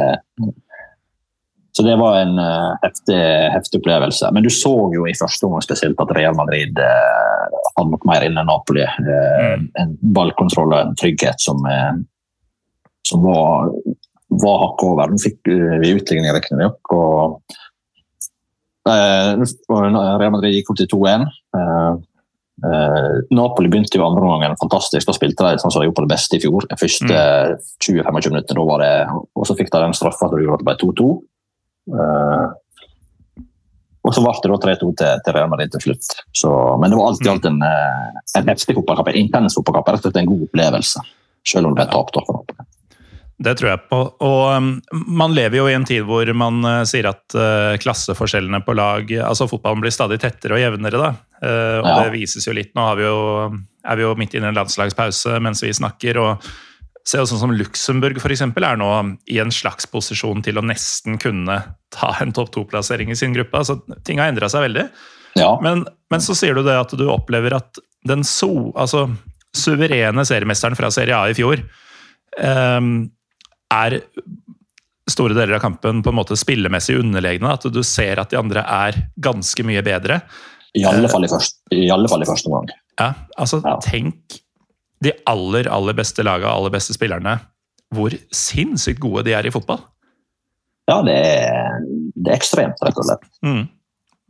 [1.76, 3.20] så det var en eh, heftig,
[3.52, 4.31] heftig opplevelse.
[4.33, 8.24] Men du så jo i første omgang spesielt at Real Madrid uh, hadde nok mer
[8.24, 8.81] inne enn Napoli.
[8.81, 11.61] Eh, En ballkontroll og en trygghet som,
[13.05, 13.68] som var,
[14.33, 15.12] var hakket over.
[15.12, 16.93] Nå fikk uh, vi utligning, riktignok.
[16.95, 17.57] Og
[18.91, 19.33] eh,
[19.71, 21.27] Real Madrid gikk opp til 2-1.
[21.57, 21.95] Eh,
[22.67, 25.09] eh, Napoli begynte jo andre omgangen fantastisk.
[25.09, 26.69] Da spilte de sånn som de gjorde på det beste i fjor.
[26.71, 27.25] De første
[27.87, 28.93] 20-25 minutter, da var det,
[29.35, 31.11] Og så fikk de den straffa som gjorde at det ble 2-2.
[31.97, 32.47] Eh,
[34.07, 36.12] og så ble det da 3-2 til, til Real Madrid til slutt.
[36.31, 39.11] Så, men det var alltid, alltid en, eh, en heftig fotballkamp.
[39.11, 39.91] En intens fotballkamp.
[39.91, 41.03] Rett og slett en god opplevelse.
[41.47, 42.76] Selv om det ble tapt.
[43.38, 43.96] Det tror jeg på.
[44.25, 44.68] Og um,
[45.12, 49.11] man lever jo i en tid hvor man uh, sier at uh, klasseforskjellene på lag
[49.20, 51.11] Altså fotballen blir stadig tettere og jevnere, da.
[51.42, 51.96] Uh, og Ja.
[52.07, 52.72] det vises jo litt.
[52.75, 53.18] Nå har vi jo,
[53.85, 56.16] er vi jo midt inne i en landslagspause mens vi snakker.
[56.22, 56.49] og
[57.07, 58.88] Se sånn som Luxembourg for eksempel, er nå
[59.31, 61.61] i en slags posisjon til å nesten kunne
[61.94, 63.53] ta en topp to-plassering i sin gruppe.
[63.61, 64.88] altså Ting har endra seg veldig.
[65.37, 69.11] Ja, Men, men så sier du det at du opplever at den so, altså,
[69.55, 71.61] suverene seriemesteren fra Serie A i fjor
[72.40, 73.11] ehm,
[73.74, 74.00] er
[75.11, 77.52] store deler av kampen på en måte spillemessig underlegne.
[77.52, 80.20] At du ser at de andre er ganske mye bedre.
[80.76, 82.74] i alle fall i første, i alle fall i første omgang.
[83.00, 83.79] Ja, altså Ja.
[83.81, 84.40] Tenk
[85.05, 87.38] de aller, aller beste laga aller beste spillerne.
[87.94, 89.81] Hvor sinnssykt gode de er i fotball.
[90.88, 91.81] Ja, det er,
[92.14, 93.26] det er ekstremt, rett og slett.
[93.42, 93.64] Mm.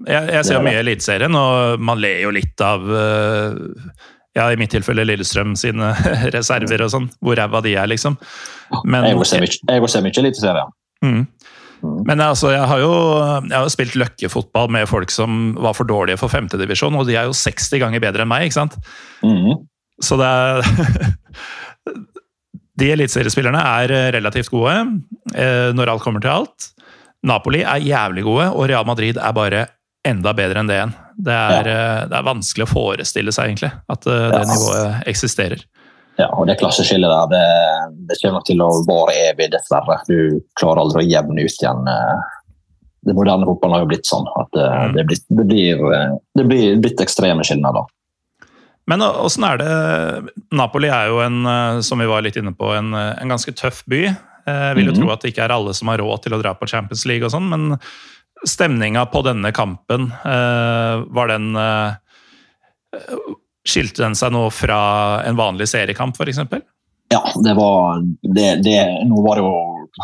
[0.06, 3.56] Jeg, jeg ser jo mye Eliteserien, og man ler jo litt av uh,
[4.36, 5.92] ja, i mitt tilfelle Lillestrøm sine
[6.36, 8.18] reserver og sånn, hvor ræva de er, liksom.
[8.84, 9.62] Men, jeg går litt,
[10.04, 10.74] mye Eliteserien.
[11.04, 11.22] Mm.
[12.08, 12.92] Men altså, jeg har jo
[13.46, 17.28] jeg har spilt løkkefotball med folk som var for dårlige for femtedivisjon, og de er
[17.28, 18.76] jo 60 ganger bedre enn meg, ikke sant?
[19.24, 19.66] Mm.
[20.04, 20.60] Så det er
[22.76, 24.74] De eliteseriespillerne er relativt gode
[25.32, 26.66] eh, når alt kommer til alt.
[27.24, 29.62] Napoli er jævlig gode, og Real Madrid er bare
[30.08, 30.94] enda bedre enn det igjen.
[31.16, 31.80] Det er, ja.
[32.02, 34.46] Eh, det er vanskelig å forestille seg, egentlig, at eh, det ja.
[34.52, 35.64] nivået eksisterer.
[36.16, 39.98] Ja, og det klasseskillet der, det, det kommer til å vare evig, dessverre.
[40.08, 41.90] Du klarer aldri å jevne ut igjen.
[43.06, 44.94] Det moderne fotballen har jo blitt sånn at det, mm.
[44.96, 45.84] det, blir, det blir,
[46.40, 47.84] det blir blitt ekstreme skillnader.
[48.88, 49.68] Men åssen er det
[50.56, 51.42] Napoli er jo en,
[51.84, 54.06] som vi var litt inne på, en, en ganske tøff by.
[54.46, 56.40] Jeg vil jo mm tro at det ikke er alle som har råd til å
[56.40, 57.74] dra på Champions League og sånn, men
[58.44, 61.56] stemninga på denne kampen, var den
[63.66, 64.78] Skilte den seg nå fra
[65.26, 66.38] en vanlig seriekamp, f.eks.?
[67.10, 68.76] Ja, det var det, det,
[69.08, 69.54] Nå var det jo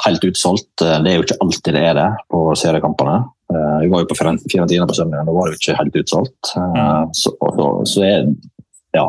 [0.06, 0.82] helt utsolgt.
[0.82, 3.16] Det er jo ikke alltid det er det på seriekampene.
[3.52, 6.52] Eh, vi var jo på Fiorentina på søndag, da var det jo ikke helt utsolgt.
[6.56, 7.12] Eh, mm.
[7.18, 8.30] Så, så, så er
[8.96, 9.06] ja,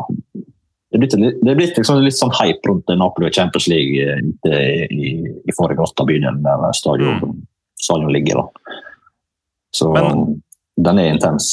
[0.94, 5.56] det er blitt, liksom litt sånn hype rundt Napoli og Champions League i, i, i
[5.56, 7.40] forrige åtte bydelen der stadion, mm.
[7.82, 8.42] stadion ligger.
[8.42, 8.78] Da.
[9.74, 10.42] Så Men,
[10.76, 11.50] den er intens.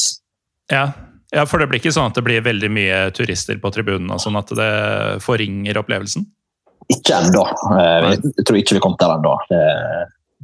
[0.72, 0.92] Ja,
[1.32, 4.38] ja, For det blir ikke sånn at det blir veldig mye turister på tribunen, sånn
[4.40, 4.72] at det
[5.24, 6.26] forringer opplevelsen?
[6.92, 7.46] Ikke ennå.
[7.78, 9.36] Eh, jeg tror ikke vi kom der ennå.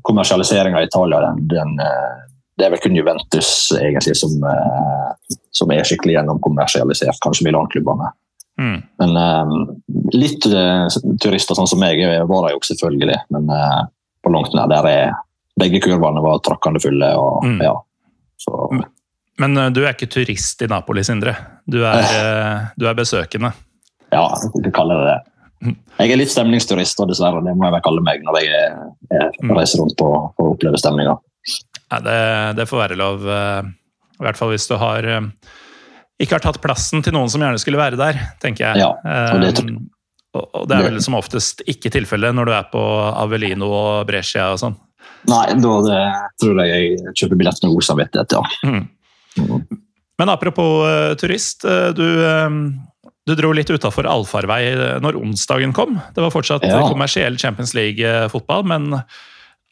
[0.07, 2.13] Kommersialiseringa i Italia den, den, eh,
[2.57, 8.13] det er vel kun Juventus egentlig som, eh, som er skikkelig gjennomkommersialisert, kanskje Milan-klubbene.
[8.57, 8.79] Mm.
[8.97, 9.51] Men um,
[10.15, 10.87] litt uh,
[11.21, 13.83] turister sånn som meg var det jo selvfølgelig, men uh,
[14.25, 15.11] på langt nær der er
[15.59, 17.09] begge kurvene var trakkende fulle.
[17.17, 17.57] og mm.
[17.65, 17.73] ja,
[18.41, 18.67] så...
[19.41, 21.35] Men uh, du er ikke turist i Napoli, Sindre.
[21.69, 23.53] Du er, uh, du er besøkende.
[24.13, 25.17] Ja, jeg kan kalle det det.
[25.97, 27.41] Jeg er litt stemningsturist, og dessverre.
[27.45, 28.73] Det må jeg vel kalle meg når jeg,
[29.09, 29.53] jeg mm.
[29.57, 31.17] reiser rundt og, og opplever stemninga.
[31.87, 32.19] Ja, det,
[32.59, 33.25] det, får være lov.
[33.25, 35.05] I hvert fall hvis du har
[36.17, 38.83] ikke har tatt plassen til noen som gjerne skulle være der, tenker jeg.
[38.85, 38.91] Ja,
[39.33, 39.87] og, det, um,
[40.37, 44.51] og det er vel som oftest ikke tilfellet når du er på Avelino og Brescia
[44.53, 44.77] og sånn.
[45.27, 45.73] Nei, da
[46.39, 48.43] tror jeg jeg kjøper billett med god samvittighet, ja.
[48.67, 48.85] Mm.
[50.17, 51.65] Men apropos uh, turist.
[51.65, 54.61] Uh, du, uh, du, dro litt utafor allfarvei
[55.03, 55.97] når onsdagen kom.
[56.15, 56.79] Det var fortsatt ja.
[56.87, 58.93] kommersiell Champions League-fotball, men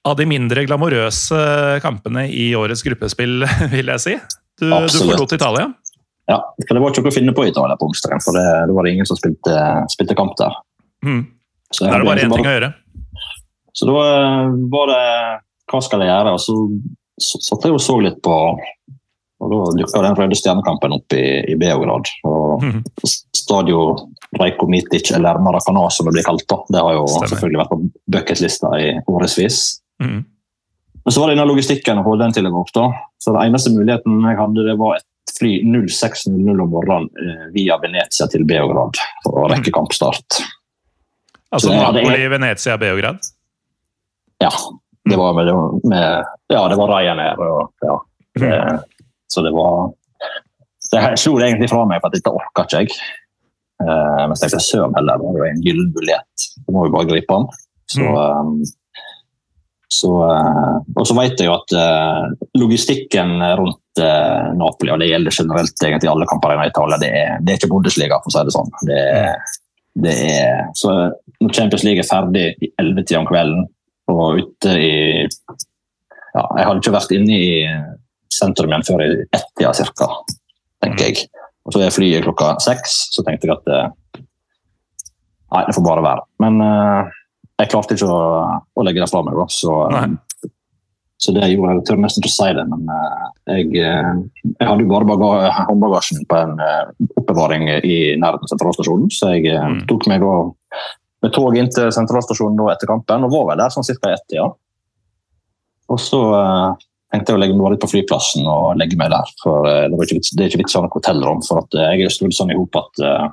[0.06, 1.40] av de mindre glamorøse
[1.82, 4.20] kampene i årets gruppespill, vil jeg si.
[4.62, 5.70] Du, du forlot Italia?
[6.30, 8.22] Ja, for det var ikke noe å finne på i Italia på onsdagen.
[8.24, 9.56] For det, det var ingen som spilte,
[9.94, 10.56] spilte kamp der.
[11.06, 11.22] Mm.
[11.76, 12.72] Da er det bare én ting å gjøre.
[13.76, 13.94] Så da
[14.72, 15.04] var det
[15.72, 16.36] Hva skal jeg gjøre?
[16.36, 16.56] Og så
[17.20, 18.36] satt jeg og så litt på
[19.44, 22.08] og Da dukka den røde stjernekampen opp i, i Beograd.
[22.24, 22.78] og mm.
[23.36, 23.82] Stadio
[24.40, 26.46] Reiko Mitic, eller Maracana som det blir kalt.
[26.48, 26.62] da.
[26.72, 27.34] Det har jo Stemmer.
[27.34, 27.80] selvfølgelig vært på
[28.16, 29.60] bucketlista i årevis.
[30.04, 30.24] Mm.
[31.04, 32.72] Men så var det denne logistikken å holde den til opp.
[32.74, 32.88] da.
[33.22, 37.78] Så Den eneste muligheten jeg hadde, det var et fly 06.00 om morgenen eh, via
[37.82, 39.78] Venezia til Beograd for å rekke mhm.
[39.82, 40.42] kampstart.
[41.52, 43.20] Altså Napoli, Venezia, Beograd?
[44.44, 44.52] Ja.
[45.10, 45.52] Det var med,
[45.90, 47.40] med ja, det var Ryanair.
[47.40, 48.00] og ja,
[48.40, 48.80] det, mhm.
[49.28, 49.94] Så det var
[50.94, 52.98] Jeg slo det egentlig fra meg, for at dette orka ikke jeg.
[53.84, 56.46] Uh, men så tenkte jeg søren heller, det var jo en gyllen mulighet.
[56.64, 57.48] Da må vi bare gripe den.
[57.92, 58.54] Så, um,
[59.92, 63.82] så, uh, og så vet jeg jo at uh, logistikken rundt
[64.60, 67.72] Napoli, og det gjelder generelt egentlig alle kamper i Italia, det er, det er ikke
[67.72, 68.74] Bundesliga, for å si det sånn.
[68.90, 69.54] Det er,
[70.04, 70.96] det er, så
[71.40, 73.70] når Champions League er ferdig i 11-tida om kvelden,
[74.12, 77.52] og ute i ja, Jeg hadde ikke vært inne i
[78.34, 80.10] sentrum igjen før i ett-tida ca.,
[80.84, 81.06] tenker mm.
[81.08, 81.28] jeg.
[81.66, 84.22] Og så er flyet klokka seks, så tenkte jeg at eh,
[85.56, 86.24] Nei, det får bare være.
[86.42, 87.12] Men uh,
[87.62, 88.22] jeg klarte ikke å,
[88.76, 89.46] å, legge det fra meg, da.
[89.54, 89.76] Så,
[91.22, 91.84] så det gjorde jeg.
[91.88, 96.42] tør nesten ikke å si det, men uh, jeg, jeg, hadde jo bare håndbagasjen på
[96.42, 96.58] en
[97.22, 99.86] oppbevaring i nærheten av sentralstasjonen, så jeg mm.
[99.88, 100.34] tok meg da
[101.26, 104.14] med tog inn til sentralstasjonen nå etter kampen, og var vel der sånn ca.
[104.14, 104.46] ett, ja.
[105.92, 106.22] Og så
[107.16, 109.34] tenkte jeg å legge meg litt på flyplassen og legge meg der.
[109.42, 111.42] for uh, Det, ikke, det, er ikke vits å ha noe hotellrom.
[111.46, 113.28] for at, uh, Jeg er skrudd sånn i hop at uh,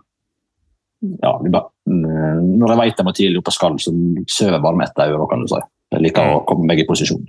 [1.03, 3.91] ja, når jeg vet jeg må tidlig opp og skal, så
[4.31, 5.59] sover jeg bare med ett øre, kan du si.
[5.93, 6.45] Jeg liker å mm.
[6.47, 7.25] komme meg i posisjon.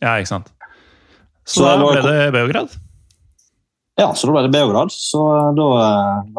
[0.00, 0.48] Ja, ikke sant.
[1.44, 2.72] Så, så da ble det Beograd?
[4.00, 4.92] Ja, så da ble det Beograd.
[4.94, 5.20] Så
[5.56, 5.66] da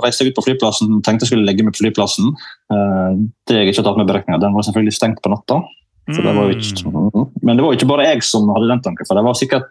[0.02, 2.32] reiste jeg ut på flyplassen, tenkte jeg skulle legge meg på flyplassen.
[2.68, 5.60] Det jeg ikke har tatt med beregninga, den var selvfølgelig stengt på natta.
[6.08, 6.20] Det
[6.52, 7.30] ikke, mm.
[7.48, 9.08] men det var jo ikke bare jeg som hadde den tanken.
[9.08, 9.70] for det var sikkert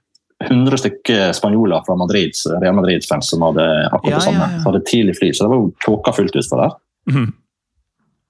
[0.49, 4.49] 100 stykker spanjoler fra Madrid, Real Madrid-fans som hadde akkurat det samme.
[4.57, 6.77] Så hadde tidlig fly, så det var jo tåka fullt utfor der.
[7.12, 7.31] Mhm.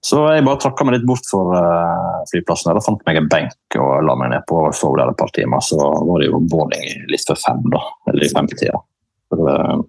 [0.03, 2.73] Så jeg bare trakka meg litt bort for eh, flyplassen.
[2.75, 4.65] og fant meg en benk og la meg ned på
[4.99, 5.63] der et par timer.
[5.63, 7.83] Så var det jo boarding litt før fem, da.
[8.11, 8.81] Eller i femtida.
[9.33, 9.83] Så, det var-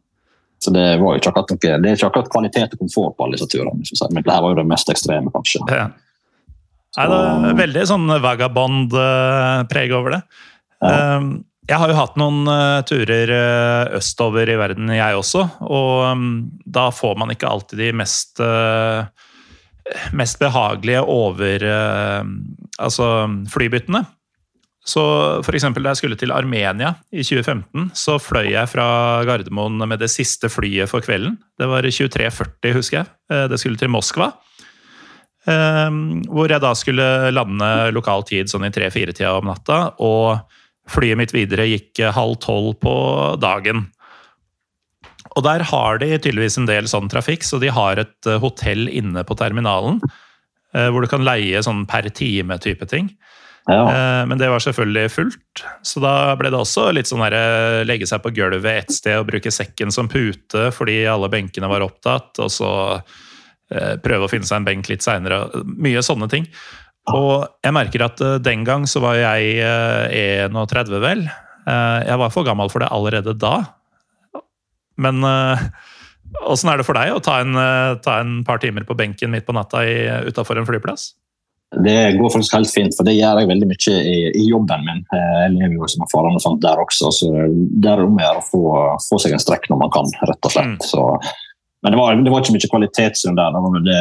[0.63, 3.25] så det var jo ikke akkurat noe, det er ikke akkurat kvalitet og komfort på
[3.25, 3.83] alle disse turene.
[3.83, 3.99] Si.
[4.13, 5.59] Men det her var jo det mest ekstreme, kanskje.
[5.67, 5.89] Ja.
[6.95, 10.21] Nei, det er veldig sånn vagabond-preg over det.
[10.83, 11.19] Ja.
[11.63, 15.45] Jeg har jo hatt noen eh, turer eh, østover i verden, jeg også.
[15.63, 16.25] Og um,
[16.67, 19.05] da får man ikke alltid de mest eh,
[20.15, 21.63] mest behagelige over
[22.79, 23.07] altså
[23.51, 24.05] flybyttene.
[24.83, 25.01] Så
[25.45, 28.85] for eksempel da jeg skulle til Armenia i 2015, så fløy jeg fra
[29.27, 31.37] Gardermoen med det siste flyet for kvelden.
[31.59, 33.07] Det var 23.40, husker jeg.
[33.31, 34.33] Eh, Det skulle til Moskva.
[35.47, 35.89] Eh,
[36.27, 39.95] Hvor jeg da skulle lande lokal tid sånn i tre-fire-tida om natta.
[40.03, 40.43] Og
[40.91, 42.95] flyet mitt videre gikk eh, halv tolv på
[43.39, 43.87] dagen.
[45.33, 48.89] Og der har de tydeligvis en del sånn trafikk, så de har et eh, hotell
[48.91, 50.03] inne på terminalen.
[50.73, 53.11] Hvor du kan leie sånn per time-type ting.
[53.69, 53.83] Ja.
[53.87, 57.83] Eh, Men det var selvfølgelig fullt, så da ble det også litt sånn der, eh,
[57.87, 61.85] legge seg på gulvet et sted og bruke sekken som pute fordi alle benkene var
[61.85, 62.71] opptatt, og så
[63.71, 65.45] eh, prøve å finne seg en benk litt seinere.
[65.63, 66.49] Mye sånne ting.
[67.13, 71.25] Og jeg merker at den gang så var jeg eh, 31, vel.
[71.63, 73.61] Jeg var for gammel for det allerede da.
[74.99, 77.55] Men åssen er det for deg å ta en,
[78.03, 79.85] ta en par timer på benken midt på natta
[80.27, 81.13] utafor en flyplass?
[81.83, 85.01] Det går faktisk helt fint, for det gjør jeg veldig mye i, i jobben min.
[85.15, 88.23] Eh, Jeg lever jo som erfaren og sånt der også, så det er om å
[88.25, 88.61] gjøre å få,
[89.07, 90.77] få seg en strekk når man kan, rett og slett.
[90.77, 90.85] Mm.
[90.85, 91.05] Så,
[91.83, 93.57] men det var, det var ikke mye kvalitetsrund der.
[93.83, 93.97] Det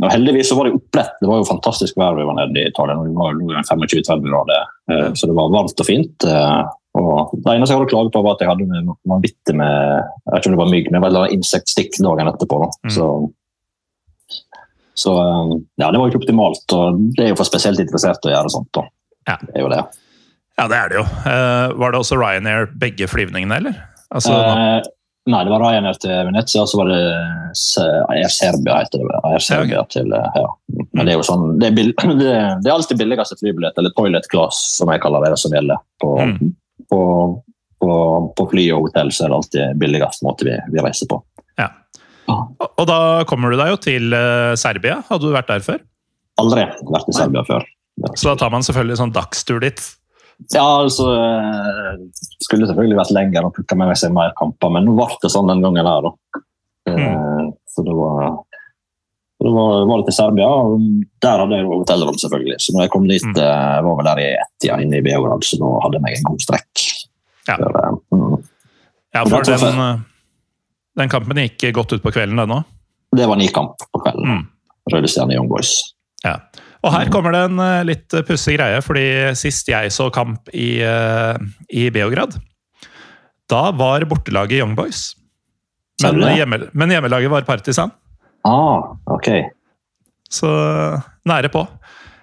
[0.00, 1.14] og heldigvis så var det opplett.
[1.20, 2.96] Det var jo fantastisk vær vi var nede i Italia.
[3.02, 6.24] Det var jo 25-30 grader, eh, så det var varmt og fint.
[6.24, 6.62] eh,
[6.96, 10.38] Og det eneste jeg hadde klaget på, var at jeg hadde vanvittig med Jeg vet
[10.40, 12.62] ikke om det var mygg, men det var insektstikk dagen etterpå.
[12.62, 12.70] Da.
[12.86, 12.94] Mm.
[12.96, 13.08] Så
[14.96, 18.34] så eh, ja, det var ikke optimalt, og det er jo for spesielt interesserte å
[18.34, 18.82] gjøre sånt.
[19.28, 19.36] Ja.
[19.42, 19.82] Det er jo det.
[20.56, 21.06] Ja, det er det jo.
[21.28, 23.80] Eh, Var det også Ryanair begge flyvningene, eller?
[24.14, 24.86] Altså, Eh,
[25.28, 27.00] nei, det var Ryanair til Venezia, og så var det
[28.14, 29.20] Air Serbia heter det.
[29.26, 30.46] Air Serbia til, eh, ja.
[30.94, 31.74] Men det er jo sånn, det er,
[32.22, 35.82] det, er alltid billigste flybillett, eller toilet class, som jeg kaller det, som gjelder.
[36.00, 36.54] På, Mm.
[36.88, 37.00] på,
[37.82, 37.92] på,
[38.38, 41.20] på fly og hotell så er det alltid billigst måte vi, vi reiser på.
[41.60, 41.68] ja.
[42.28, 45.00] Og da kommer du deg jo til eh, Serbia.
[45.08, 45.82] Hadde du vært der før?
[46.42, 47.64] Aldri vært i Serbia før.
[48.14, 49.80] Så da tar man selvfølgelig sånn dagstur dit.
[50.52, 51.92] Ja, altså eh,
[52.44, 55.48] Skulle selvfølgelig vært lenger og plukka med seg mer kamper, men nå ble det sånn
[55.48, 56.04] den gangen her.
[56.10, 56.42] da.
[56.86, 57.54] Mm.
[57.72, 58.36] Så det var
[59.36, 60.80] det var, det til Serbia, og
[61.20, 62.56] der hadde jeg hotellrom, selvfølgelig.
[62.64, 63.36] Så når jeg kom dit, Mm.
[63.36, 66.28] eh, var vel der i ett-tida inne i Beograd, så da hadde jeg meg en
[66.30, 66.84] god strekk.
[67.46, 67.56] Ja.
[67.56, 68.36] For, eh, mm.
[69.14, 70.00] Ja, for den, eh,
[70.96, 72.64] den kampen gikk godt ut på kvelden, den òg.
[73.16, 74.26] Det var ni kamp på kvelden.
[74.40, 74.46] Mm.
[74.92, 75.74] Røde Stjerne Young Boys.
[76.24, 76.36] Ja.
[76.84, 79.04] Og her kommer det en eh, litt pussig greie, fordi
[79.38, 81.38] sist jeg så kamp i, eh,
[81.74, 82.36] i Beograd,
[83.50, 85.08] da var bortelaget Young Boys.
[86.02, 87.90] Men, hjemme, men hjemmelaget var Partisan,
[88.46, 89.28] Ah, ok.
[90.30, 90.48] så
[91.26, 91.62] nære på.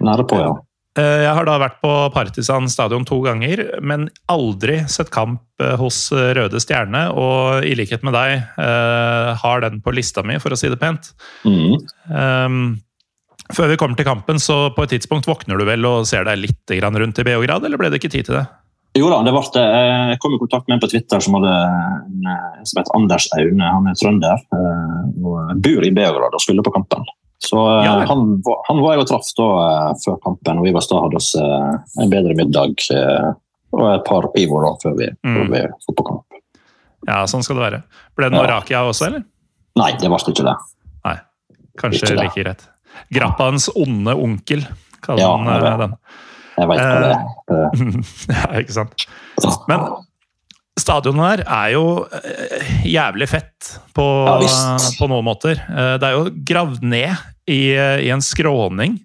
[0.04, 0.52] Nære på, ja.
[1.00, 5.76] Eh, Jeg har da vært på Partisan stadion to ganger, men aldri sett kamp eh,
[5.82, 7.08] hos Røde Stjerne.
[7.18, 10.82] Og i likhet med deg eh, har den på lista mi, for å si det
[10.82, 11.14] pent.
[11.48, 11.80] Mm.
[12.14, 12.60] Um,
[13.54, 16.40] før vi kommer til kampen, så på et tidspunkt våkner du vel og ser deg
[16.46, 18.46] litt rundt i BH-grad, eller ble det ikke tid til det?
[18.94, 19.66] Jo da, det ble det.
[20.14, 23.26] Jeg kom i kontakt med en på Twitter som hadde en eh, som heter Anders
[23.40, 23.72] Aune.
[23.78, 27.08] Han er trønder eh, og bor i Beograd og skulle på kampen.
[27.44, 28.22] Så eh, Ja han,
[28.70, 31.32] han var jeg og traff da eh, før kampen, og vi var da hadde oss
[31.36, 32.86] eh, en bedre middag
[33.74, 35.36] og et par pivo da før vi, Mm.
[35.36, 36.38] før vi dro på kamp.
[37.10, 37.80] Ja, sånn skal det være.
[38.16, 38.52] Ble det noe Ja.
[38.60, 39.24] rakia også, eller?
[39.76, 40.54] Nei, det ble ikke det.
[41.04, 41.16] Nei,
[41.82, 42.24] kanskje Ikke det.
[42.24, 42.64] like greit.
[43.12, 44.62] Grappans onde onkel,
[45.02, 45.96] kaller Ja, han jeg den.
[46.54, 47.74] Jeg veit hva det er.
[48.38, 49.08] ja, ikke sant.
[49.68, 49.88] Men
[50.80, 51.84] stadionet her er jo
[52.86, 54.06] jævlig fett på,
[54.46, 55.58] Ja, på noen måter.
[55.98, 57.18] Det er jo gravd ned
[57.50, 57.74] i,
[58.06, 59.00] i en skråning.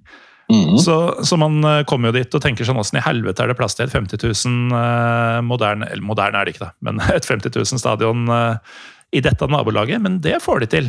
[0.52, 0.78] Mm.
[0.78, 3.56] Så, så man eh, kommer jo dit og tenker sånn Åssen i helvete er det
[3.58, 7.28] plass til et 50 000 eh, moderne Eller moderne er det ikke, da, men et
[7.28, 8.78] 50 000 stadion eh,
[9.12, 10.00] i dette nabolaget?
[10.04, 10.88] Men det får de til.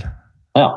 [0.56, 0.70] Ja.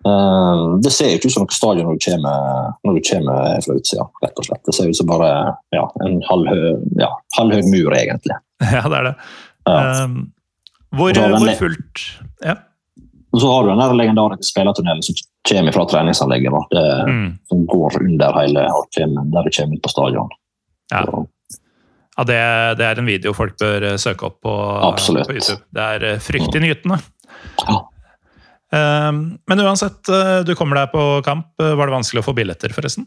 [0.00, 3.64] Uh, det ser jo ikke ut som noe stadion når du kommer, når du kommer
[3.64, 4.62] fra utsida, rett og slett.
[4.68, 5.30] Det ser ut som bare
[5.76, 6.66] ja, en halvhøy,
[7.00, 8.36] ja, halvhøy mur, egentlig.
[8.76, 9.14] Ja, det er det.
[9.68, 9.76] Ja.
[9.76, 10.16] Uh,
[10.96, 12.04] hvor, hvor fullt
[12.44, 12.56] Ja.
[13.30, 15.14] Og så har du den der legendariske spillertunnelen som
[15.46, 16.56] kommer fra treningsanlegget.
[16.74, 17.28] Det, Mm.
[17.48, 20.32] Som går under hele og kommer, der du kommer ut på stadion.
[20.90, 21.04] Ja.
[22.16, 22.40] Ja, det,
[22.78, 25.62] det er en video folk bør eh, søke opp på, på YouTube.
[25.72, 26.98] Det er eh, fryktelig nytende.
[27.68, 27.78] Ja.
[28.72, 31.48] Um, men uansett, eh, du kommer deg på kamp.
[31.62, 33.06] Eh, Var det vanskelig å få billetter, forresten?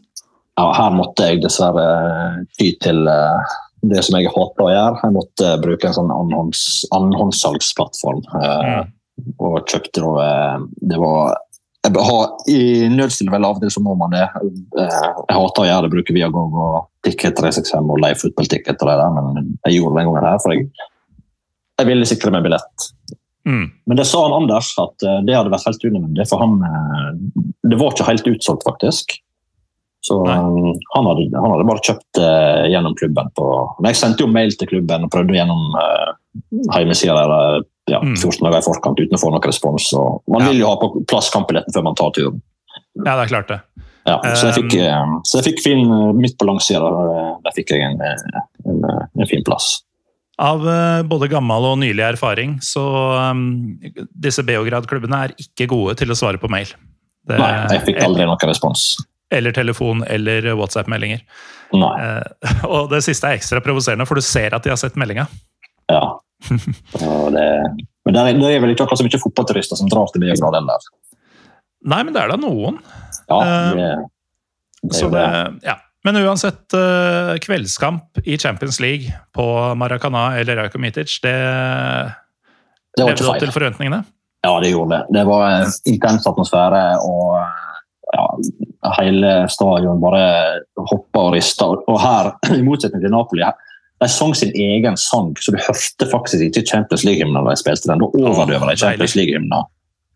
[0.58, 3.54] Ja, her måtte jeg dessverre ty til eh,
[3.84, 5.00] det som jeg hater å gjøre.
[5.04, 6.64] Jeg måtte bruke en sånn annenhånds,
[6.96, 8.20] annenhåndssalgsplattform.
[8.40, 8.84] eh,
[9.38, 11.34] Og kjøpte da eh, Det var
[11.92, 14.24] har, I nødstilfelle av og til så må man det.
[14.24, 18.88] Eh, Jeg hater å gjøre det, bruke Viagogo og Ticket 365 og leie fotballticket og
[18.88, 20.70] det der, men jeg gjorde det den gangen her, for jeg,
[21.82, 22.86] jeg ville sikre meg billett.
[23.44, 23.66] Mm.
[23.84, 26.26] Men det sa han Anders, at eh, det hadde vært helt unødvendig.
[26.30, 26.56] For han,
[27.68, 29.18] det var ikke helt utsolgt, faktisk.
[30.04, 32.18] Så han hadde, han hadde bare kjøpt
[32.68, 33.30] gjennom klubben.
[33.36, 33.46] På,
[33.78, 36.10] men jeg sendte jo mail til klubben og prøvde gjennom uh,
[36.74, 37.22] hjemmesida
[37.90, 38.16] ja, Mm.
[38.16, 39.90] 14 dager i forkant uten å få noen respons.
[39.98, 42.40] Og man vil jo ha på plass kampbilletten før man tar turen.
[43.04, 43.60] Ja, det er klart det.
[44.06, 46.80] Ja, så, jeg Um, fikk, eh, så jeg fikk fin eh, midt på langsida.
[46.80, 49.82] Der, der fikk jeg en, eh, en, eh, en fin plass.
[50.38, 52.82] Av eh, både gammel og nylig erfaring, så
[53.30, 53.78] um,
[54.12, 56.66] disse Beograd-klubbene er ikke gode til å svare på mail.
[57.26, 58.96] Det- Nei, jeg fikk aldri noen respons.
[59.32, 61.22] Eller telefon eller WhatsApp-meldinger.
[61.72, 61.94] Nei.
[62.00, 65.28] Uh, og det siste er ekstra provoserende, for du ser at de har sett meldinga.
[65.88, 66.18] Ja.
[66.48, 67.46] Det,
[68.04, 70.58] men det er, det er vel ikke akkurat så mye fotballturister som drar til Beograd
[70.58, 70.88] heller.
[71.84, 72.78] Nei, men det er da noen.
[73.28, 73.88] Ja, Eh, det,
[74.82, 75.24] det Så det,
[75.64, 75.78] ja.
[76.04, 79.46] Men uansett, eh, kveldskamp i Champions League på
[79.80, 81.32] Maracana eller Rajko Mitic, det
[82.94, 84.04] Det levde opp til forventningene.
[84.44, 85.16] Ja, det gjorde det.
[85.16, 87.40] Det var en intens atmosfære, og
[88.12, 88.26] ja,
[89.00, 90.26] hele stadion bare
[90.76, 91.70] hoppa og rista.
[91.72, 93.56] Og her, i motsetning til Napoli, her,
[94.02, 97.88] de sang sin egen sang, så du hørte faktisk ikke Champions League-hymnen da de spilte
[97.90, 98.02] den.
[98.02, 99.70] Da overdøver de Champions League-hymnen.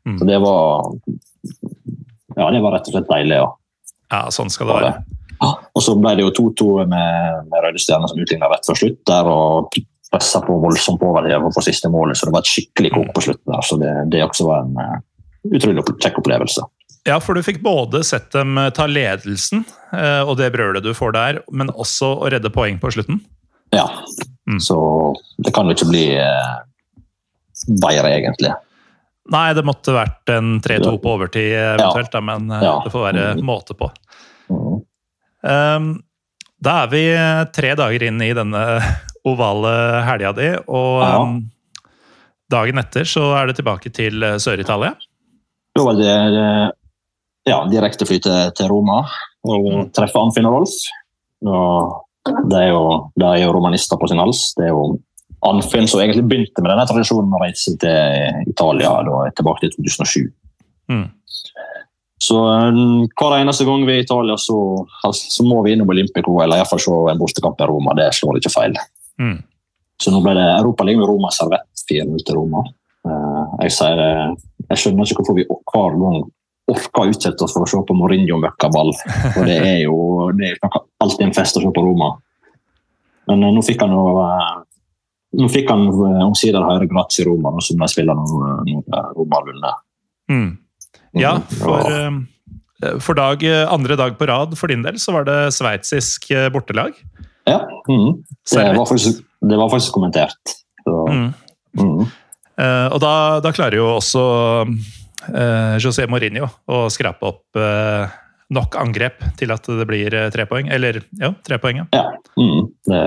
[0.08, 0.18] Mm.
[0.18, 0.90] Så det var
[2.38, 3.38] Ja, det var rett og slett deilig.
[3.38, 3.46] Ja.
[4.08, 4.96] Ja, sånn skal det være.
[5.44, 9.00] Og så ble det jo 2-2 med, med Røde Stjerner som utligna rett før slutt
[9.06, 9.30] der.
[9.30, 13.26] og pressa på voldsomt over for siste målet, så det var et skikkelig kok på
[13.26, 13.52] slutten.
[13.52, 15.00] der, så Det, det også var en uh,
[15.52, 16.64] utrolig kjekk opplevelse.
[17.08, 19.62] Ja, for du fikk både sett dem ta ledelsen
[19.96, 23.22] eh, og det brølet du får der, men også å redde poeng på slutten.
[23.72, 23.88] Ja,
[24.48, 24.60] Mm.
[24.64, 24.76] Så
[25.44, 26.54] det kan jo ikke bli eh,
[27.68, 28.48] bedre, egentlig.
[29.28, 32.78] Nei, det måtte vært en 3-2 på overtid eventuelt, da, men eh, Ja.
[32.84, 33.42] det får være Mm.
[33.44, 33.90] måte på.
[34.48, 34.78] Mm.
[35.44, 36.02] Um,
[36.64, 38.62] da er vi eh, tre dager inn i denne
[39.28, 41.20] ovale helga di, og Ja.
[41.20, 41.50] um,
[42.50, 44.94] dagen etter så er det tilbake til eh, Sør-Italia.
[45.76, 46.70] Da var det eh,
[47.52, 49.02] ja, direkte fly til, til Roma
[49.44, 49.92] og Mm.
[49.92, 50.78] treffe Anfinn og Rolf.
[51.44, 54.50] Og det er jo, det er jo romanister på sin hals.
[54.58, 54.98] Det er jo
[55.46, 59.74] Anfinn som egentlig begynte med denne tradisjonen med å reise til Italia da, tilbake til
[59.76, 60.24] 2007.
[60.90, 61.04] Mm.
[62.28, 62.80] Så eh,
[63.20, 64.58] hver eneste gang vi er i Italia, så,
[65.14, 67.94] så må vi innom Olympico eller iallfall se en bortekamp i Roma.
[67.98, 68.74] Det slår ikke feil.
[69.22, 69.38] Mm.
[70.02, 72.64] Så nå ble det Europaligaen med Roma servett 4-0 til Roma.
[73.06, 74.02] Eh, Jeg sier
[74.68, 76.18] jeg skjønner ikke hvorfor vi hver gang
[76.68, 78.92] orker å utsette oss for å se på Mourinho møkka ball.
[79.34, 82.12] For det er jo det er alltid en fest å se på Roma.
[83.30, 84.54] Men eh, nå fikk han jo eh,
[85.42, 89.40] nå fikk han eh, omsider høre gratis i Roma, som de spiller når, når Roma
[89.40, 89.84] har vunnet.
[90.32, 90.50] Mm.
[91.18, 92.08] Ja, for, ja.
[92.12, 92.22] um,
[93.02, 93.42] for dag,
[93.72, 96.96] andre dag på rad for din del så var det sveitsisk bortelag.
[97.48, 98.20] Ja, mm.
[98.52, 100.56] det, var faktisk, det var faktisk kommentert.
[100.84, 100.96] Så,
[101.78, 102.08] Mm.
[102.58, 103.12] Eh, og da,
[103.42, 104.22] da klarer jo også
[105.82, 108.18] José Mourinho og skrape opp eh,
[108.54, 110.70] nok angrep til at det blir eh, tre poeng.
[110.72, 111.88] Eller ja, tre poeng, ja.
[111.96, 112.06] Ja.
[112.40, 113.02] Mm, det,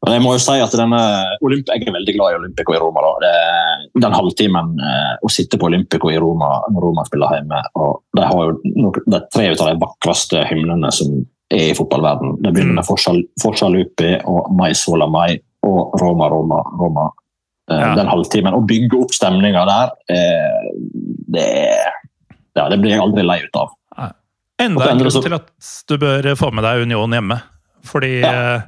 [0.00, 1.00] men jeg må jo si at denne
[1.44, 3.02] Olymp Jeg er veldig glad i Olympico i Roma.
[3.04, 3.10] Da.
[3.24, 8.00] Det, den halvtimen eh, å sitte på Olympico i Roma når Roma spiller hjemme og
[8.16, 12.38] De har jo er tre av de vakreste hymnene som er i fotballverden.
[12.40, 13.12] Det begynner med Forza,
[13.42, 15.34] Forza Lupi og Mai Sola Mai
[15.66, 17.08] og Roma, Roma, Roma.
[17.70, 17.94] Eh, Ja.
[17.94, 18.54] Den halvtimen.
[18.54, 20.70] Å bygge opp stemninga der, eh,
[21.30, 21.46] det,
[22.56, 23.76] ja, det blir jeg aldri lei ut av.
[24.60, 25.48] Enda en grunn så- til at
[25.88, 27.42] du bør få med deg Union hjemme.
[27.86, 28.28] Fordi Ja.
[28.56, 28.62] eh,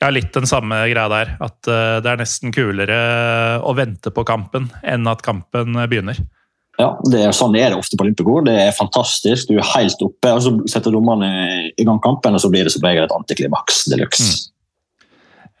[0.00, 1.36] jeg har litt den samme greia der.
[1.40, 6.18] At det er nesten kulere å vente på kampen enn at kampen begynner.
[6.78, 8.44] Ja, det er Sånn er det ofte på Olympico.
[8.44, 9.48] Det er fantastisk.
[9.48, 12.72] Du er helt oppe, og så setter dommerne i gang kampen, og så blir det
[12.72, 14.50] som regel et antiklimaks de luxe.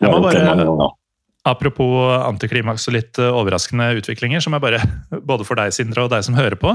[0.00, 0.99] Jeg må jeg bare-.
[1.48, 4.80] Apropos antiklimaks og litt eh, overraskende utviklinger, som er bare,
[5.30, 6.74] både for deg, Sindre, og deg som hører på,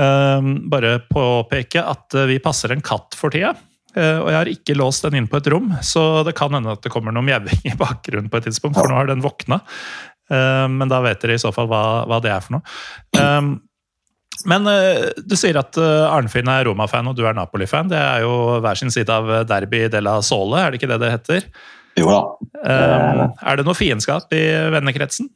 [0.00, 3.52] eh, bare påpeke at eh, vi passer en katt for tida.
[3.94, 6.72] Eh, Og jeg har ikke låst den inn på et rom, så det kan hende
[6.72, 9.60] at det kommer noe mjauing i bakgrunnen på et tidspunkt, for nå har den våkna.
[10.32, 12.64] Eh, Men da vet dere i så fall hva, hva det er for noe.
[13.18, 13.52] Eh,
[14.48, 14.64] Men
[15.28, 17.90] du sier at Arnfinn er Roma-fan og du er Napoli-fan.
[17.92, 18.32] Det er jo
[18.64, 21.44] hver sin side av Derby della Sole, er det ikke det det heter?
[22.00, 22.20] Jo da.
[22.62, 25.28] Uh, er det noe fiendskap i vennekretsen?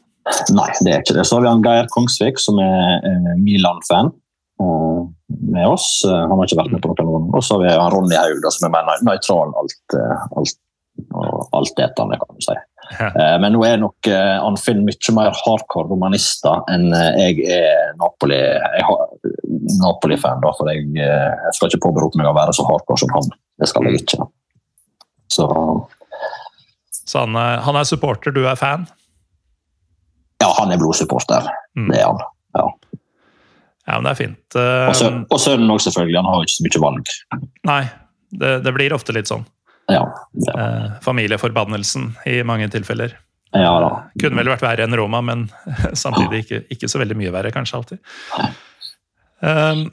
[0.57, 1.27] Nei, det er ikke det.
[1.29, 4.09] Så har vi han Geir Kongsvik, som er eh, Milan-fan
[4.59, 6.01] med oss.
[6.07, 7.29] Han har ikke vært med på noen gang.
[7.37, 9.97] Og så har vi han Ronny Haug, som er mer nøytral alt,
[10.41, 10.59] alt,
[11.55, 12.57] altetende, kan du si.
[12.97, 13.11] Ja.
[13.43, 16.89] Men nå er nok Anfinn mye mer hardcore romanister enn
[17.21, 18.39] jeg er Napoli.
[18.39, 19.07] Jeg har-
[19.83, 23.31] Napoli-fan, da, for jeg, jeg skal ikke påberope meg å være så hardcore som han.
[23.61, 24.27] Det skal jeg ikke.
[25.33, 25.47] Så
[27.07, 28.87] Så han er, han er supporter, du er fan?
[30.43, 31.47] ja, han er blodsupporter.
[31.79, 31.87] Mm.
[31.93, 32.19] Det er han.
[32.59, 32.65] Ja.
[33.87, 34.57] Ja, men det er fint.
[35.31, 36.19] Og sønnen òg, selvfølgelig.
[36.19, 37.13] Han har jo ikke så mye valg.
[37.71, 37.79] nei,
[38.43, 39.47] det, det blir ofte litt sånn.
[39.89, 40.03] Ja,
[40.43, 40.55] ja.
[40.59, 43.15] Eh, familieforbannelsen i mange tilfeller.
[43.55, 43.91] ja da.
[44.21, 45.47] Kunne vel vært verre enn Roma, men
[46.05, 48.03] samtidig ikke, ikke så veldig mye verre, kanskje alltid.
[49.47, 49.85] Eh,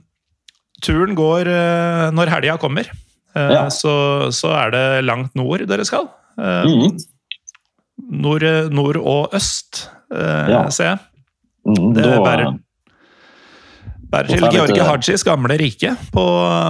[0.84, 2.90] turen går eh, når helga kommer.
[3.38, 3.64] Eh, Ja.
[3.74, 3.94] så,
[4.34, 6.10] så er det langt nord dere skal.
[6.38, 6.98] Eh, Mhm.
[8.24, 10.70] nord, nord og øst, eh, Ja.
[10.70, 11.00] ser jeg.
[11.66, 12.58] Mm, Det bærer,
[14.12, 16.24] bærer til Georgi Hajis gamle rike på,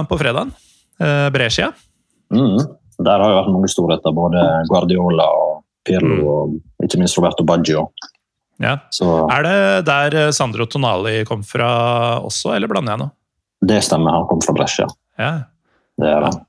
[0.08, 0.52] på fredagen.
[1.00, 1.72] Eh, Brescia.
[2.32, 2.58] Mm.
[3.04, 6.28] Der har jo vært mange storheter, både Guardiola og Pirlo Mm.
[6.28, 7.88] og ikke minst Roberto Baggio.
[8.60, 8.76] Ja.
[8.92, 13.10] Så Er det der eh, Sandro Tonali kom fra også, eller blander jeg nå?
[13.66, 14.86] det stemmer, han kom fra Brescia.
[15.18, 15.42] Ja.
[15.98, 16.40] Det er det.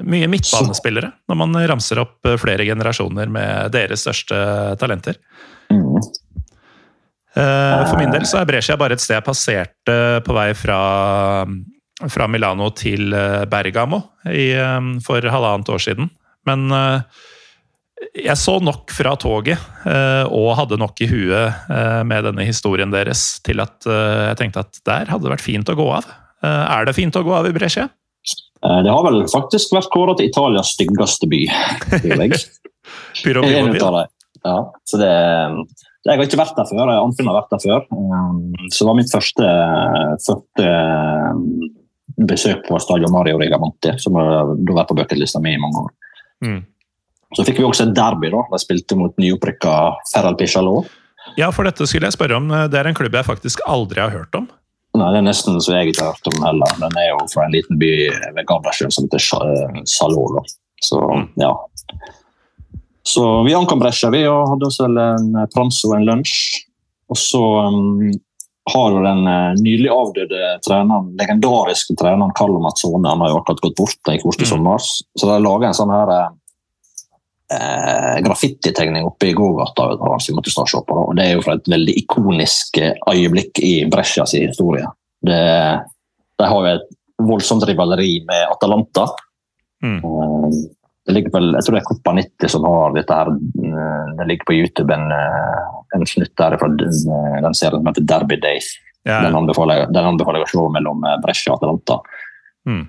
[0.00, 4.38] Mye midtbanespillere, når man ramser opp eh, flere generasjoner med deres største
[4.80, 5.18] talenter.
[5.72, 5.98] Mm.
[7.36, 10.80] Eh, For min del så er Brescia bare et sted jeg passerte på vei fra,
[12.12, 16.10] fra Milano til eh, Bergamo i, eh, for halvannet år siden.
[16.48, 17.22] Men eh,
[18.24, 22.92] jeg så nok fra toget eh, og hadde nok i huet eh, med denne historien
[22.92, 26.08] deres til at eh, jeg tenkte at der hadde det vært fint å gå av.
[26.42, 27.88] Eh, Er det fint å gå av i Brescia?
[28.64, 31.42] Eh, Det har vel faktisk vært kåret til Italias styggeste by.
[34.00, 34.18] dem.
[34.42, 34.56] Ja,
[34.90, 35.10] så det,
[36.02, 36.90] jeg har ikke vært der før.
[36.96, 37.84] Anfinn har vært der før.
[37.94, 38.40] Um,
[38.70, 39.52] Så det var mitt første,
[40.26, 40.70] første
[41.30, 41.44] um,
[42.26, 45.92] besøk på stadion Mario Rigamonti, som har vært på bucketlista mi i mange år.
[46.42, 46.58] Mm.
[47.36, 48.32] Så fikk vi også et derby.
[48.34, 48.42] da.
[48.50, 49.76] De spilte mot nyopprykka
[50.10, 50.90] Ferral Pichalot.
[51.38, 52.50] Ja, for dette skulle jeg spørre om.
[52.50, 54.50] Det er en klubb jeg faktisk aldri har hørt om.
[54.94, 56.74] Nei, Det er nesten så jeg ikke har hørt om heller.
[56.82, 57.92] Den er jo fra en liten by
[58.36, 59.22] ved Gardasjøen som heter
[59.88, 60.42] Salolo.
[60.42, 60.42] Da.
[60.84, 60.98] Så
[61.40, 61.52] ja.
[63.02, 66.36] Så vi ankom Brescia vi og hadde oss vel en pranzo og en lunsj.
[67.10, 67.40] Og så
[67.72, 68.12] um,
[68.72, 73.74] har den eh, nylig avdøde treneren, legendariske treneren Carlo Mazzone han har jo akkurat gått
[73.80, 74.50] bort da i kort i Mm.
[74.52, 74.78] sommer.
[75.18, 76.12] Så de laga en sånn her
[77.52, 79.90] eh, graffititegning oppe i gågata
[80.26, 80.94] vi måtte snart se på.
[80.96, 81.06] det.
[81.08, 84.86] Og det er jo fra et veldig ikonisk eh, øyeblikk i Brescias historie.
[85.22, 85.40] Det,
[86.38, 86.88] de har jo et
[87.22, 89.08] voldsomt rivaleri med Atalanta.
[89.84, 89.98] Mm.
[89.98, 90.62] Eh,
[91.04, 93.28] Det ligger vel, jeg tror det er Coppa 90 som har dette her.
[93.28, 95.10] eh, Det ligger på YouTube en,
[95.96, 98.68] en snutt der fra den, serien som heter Derby Days.
[99.04, 99.20] Ja.
[99.24, 101.96] Den anbefaler, den anbefaler jeg å se mellom Brescia og Atalanta.
[102.70, 102.84] Mm.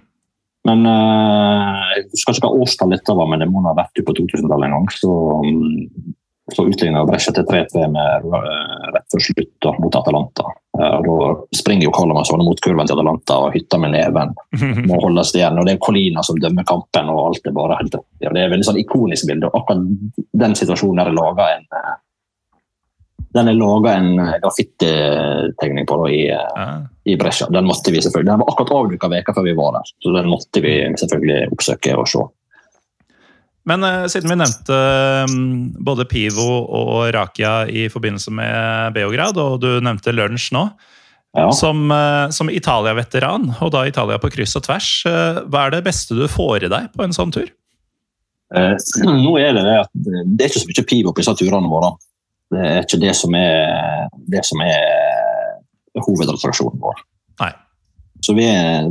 [0.68, 4.16] Men eh, jeg skal ikke hva årstall dette var, men det må ha vært på
[4.16, 4.86] 2000-tallet en gang.
[4.96, 5.12] Så,
[5.44, 6.14] mm,
[6.56, 10.54] så utligna Brescia til 3-3 med eh, rett før slutt mot Atalanta.
[10.80, 11.20] Eh, og
[11.52, 14.32] Da springer jo Kalamarsson mot kurven til Atalanta og hytter med neven.
[14.88, 17.12] Må holdes igjen, og Det er Colina som dømmer kampen.
[17.12, 19.52] og alt er bare helt ja, Det er et veldig sånn ikonisk bilde.
[19.52, 21.70] og Akkurat den situasjonen er laga en
[23.34, 26.66] den er laga en graffititegning på da, i, Ja.
[27.06, 27.50] I Brescia.
[27.52, 28.32] Den måtte vi selvfølgelig.
[28.32, 31.98] Den var akkurat avduka veka før vi var der, så den måtte vi selvfølgelig oppsøke
[32.00, 32.24] og se.
[33.70, 35.36] Men eh, siden vi nevnte eh,
[35.88, 40.68] både Pivo og Rakia i forbindelse med Beograd, og du nevnte lunsj nå,
[41.34, 41.48] Ja.
[41.52, 45.84] som, eh, som Italia-veteran, og da Italia på kryss og tvers, eh, hva er det
[45.88, 47.48] beste du får i deg på en sånn tur?
[48.54, 48.76] Eh,
[49.26, 51.96] nå er det det at det er ikke så mye pivo på disse turene våre.
[52.54, 54.84] Det er ikke det som er, det som er
[56.02, 57.02] hovedattraksjonen vår.
[57.44, 57.52] Nei.
[58.24, 58.88] Så vi er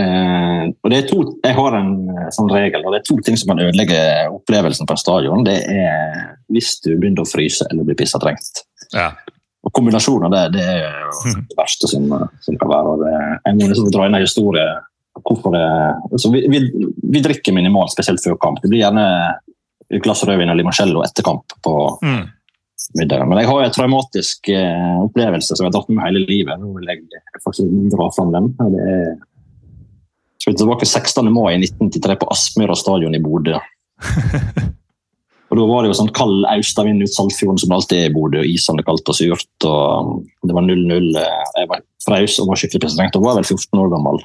[0.00, 3.18] eh, og det er to, Jeg har en eh, sånn regel, og det er to
[3.24, 4.00] ting som kan ødelegge
[4.34, 5.46] opplevelsen på en stadion.
[5.46, 6.18] Det er
[6.52, 8.64] hvis du begynner å fryse eller blir pissa trengt.
[8.94, 9.12] Ja.
[9.64, 12.10] Og Kombinasjonen av det det er jo det verste som,
[12.44, 12.96] som kan være.
[12.96, 13.14] Og det,
[13.46, 14.68] jeg må liksom dra inn en historie.
[15.24, 15.66] Hvorfor det,
[16.10, 16.58] altså vi, vi,
[17.14, 18.58] vi drikker minimalt, spesielt før kamp.
[18.60, 19.04] Det blir gjerne
[19.94, 22.24] et glass rødvin og limoncello etter kamp på Mm.
[22.98, 23.28] Middagen.
[23.30, 26.60] Men jeg har en traumatisk eh, opplevelse som jeg har tatt med meg hele livet.
[26.60, 28.50] Nå vil jeg faktisk dra fram den.
[28.60, 29.14] Det er
[30.44, 31.32] skal vi tilbake 16.
[31.32, 33.56] mai 1993 på Aspmyra stadion i Bodø.
[35.48, 38.12] Og Da var det jo sånn kald austavind ut Saltfjorden som det alltid er i
[38.12, 38.42] Bodø.
[38.42, 39.48] og Isende kaldt og surt.
[39.64, 41.06] og um, Det var 0-0.
[41.14, 43.16] Jeg var fraus og var skikkelig president.
[43.16, 44.20] Og var vel 14 år gammel.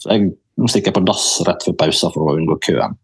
[0.00, 2.96] Så jeg nå stikker jeg på dass rett før pausen for å unngå køen.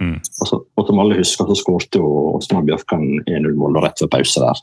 [0.00, 0.16] Mm.
[0.20, 4.60] Og, så, og som alle husker, så skårte Åsmund Bjørkan 1-0-mål rett før pause der.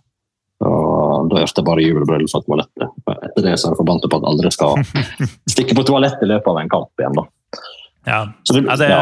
[0.64, 2.92] Og da hørte jeg bare jubelbrøl fra toalettet.
[3.12, 4.78] Etter det så er jeg forbannet på at aldri skal
[5.54, 7.18] stikke på toalettet i løpet av en kamp igjen.
[7.18, 7.26] da.
[8.08, 8.20] Ja.
[8.48, 9.02] Så det- Ja, det, ja.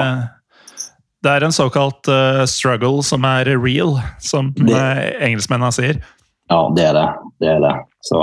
[1.23, 6.01] det er en såkalt uh, struggle som er real, som Det- uh, engelskmennene sier.
[6.49, 7.07] Ja, det er det.
[7.43, 7.75] Det er det.
[8.07, 8.17] Så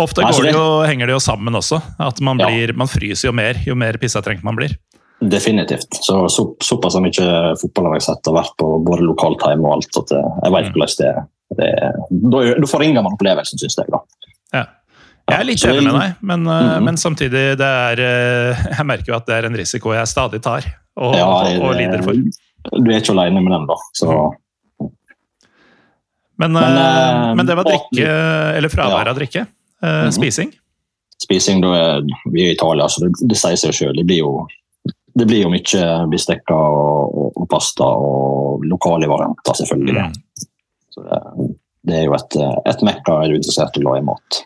[0.00, 1.80] Ofte Nei, så det det- jo, henger det jo sammen også.
[2.00, 4.76] At man, blir, man fryser jo mer jo mer pissetrengt man blir.
[5.20, 5.88] Definitivt.
[6.00, 9.76] Så, så Såpass mye fotball har jeg sett og vært på både lokalt hjemme og
[9.78, 9.96] alt.
[10.02, 10.72] at eh, jeg vet Mm.
[10.72, 11.14] hvordan det.
[11.58, 11.68] Det,
[12.30, 13.86] da, da forringer man opplevelsen, syns jeg.
[13.90, 13.98] da.
[14.54, 14.64] Ja.
[15.30, 16.82] Jeg er litt enig med deg, men, mm -hmm.
[16.84, 20.42] men samtidig det er, eh, Jeg merker jo at det er en risiko jeg stadig
[20.42, 20.64] tar
[20.96, 22.12] og, Ja, og, og lider for.
[22.12, 23.74] Du er ikke alene med den, da.
[23.94, 24.32] Så
[26.38, 28.06] Men, Men, eh, men det var drikke,
[28.56, 29.10] eller fravær Ja.
[29.10, 29.46] av drikke.
[29.82, 30.12] Mhm.
[30.12, 30.52] Spising.
[31.22, 32.00] spising, da er
[32.32, 33.96] vi er i Italia, så det, det sier seg sjøl.
[33.96, 34.46] Det blir jo
[35.14, 40.06] det blir jo mye bestekker og, og, og pasta og lokale varianter, selvfølgelig.
[40.06, 40.46] Mm.
[40.94, 41.20] Så det,
[41.88, 42.38] det er jo et,
[42.70, 44.42] et mekka er du interessert i å lage mat.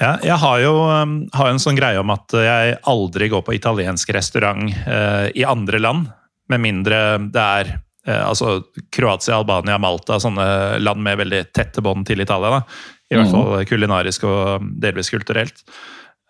[0.00, 3.52] Ja, jeg har jo um, har en sånn greie om at jeg aldri går på
[3.58, 6.08] italiensk restaurant eh, i andre land,
[6.50, 7.00] med mindre
[7.30, 7.72] det er
[8.08, 12.56] eh, altså Kroatia, Albania, Malta, sånne land med veldig tette bånd til Italia.
[12.56, 12.62] Da.
[13.12, 13.36] I hvert Mhm.
[13.36, 15.60] fall kulinarisk og delvis kulturelt.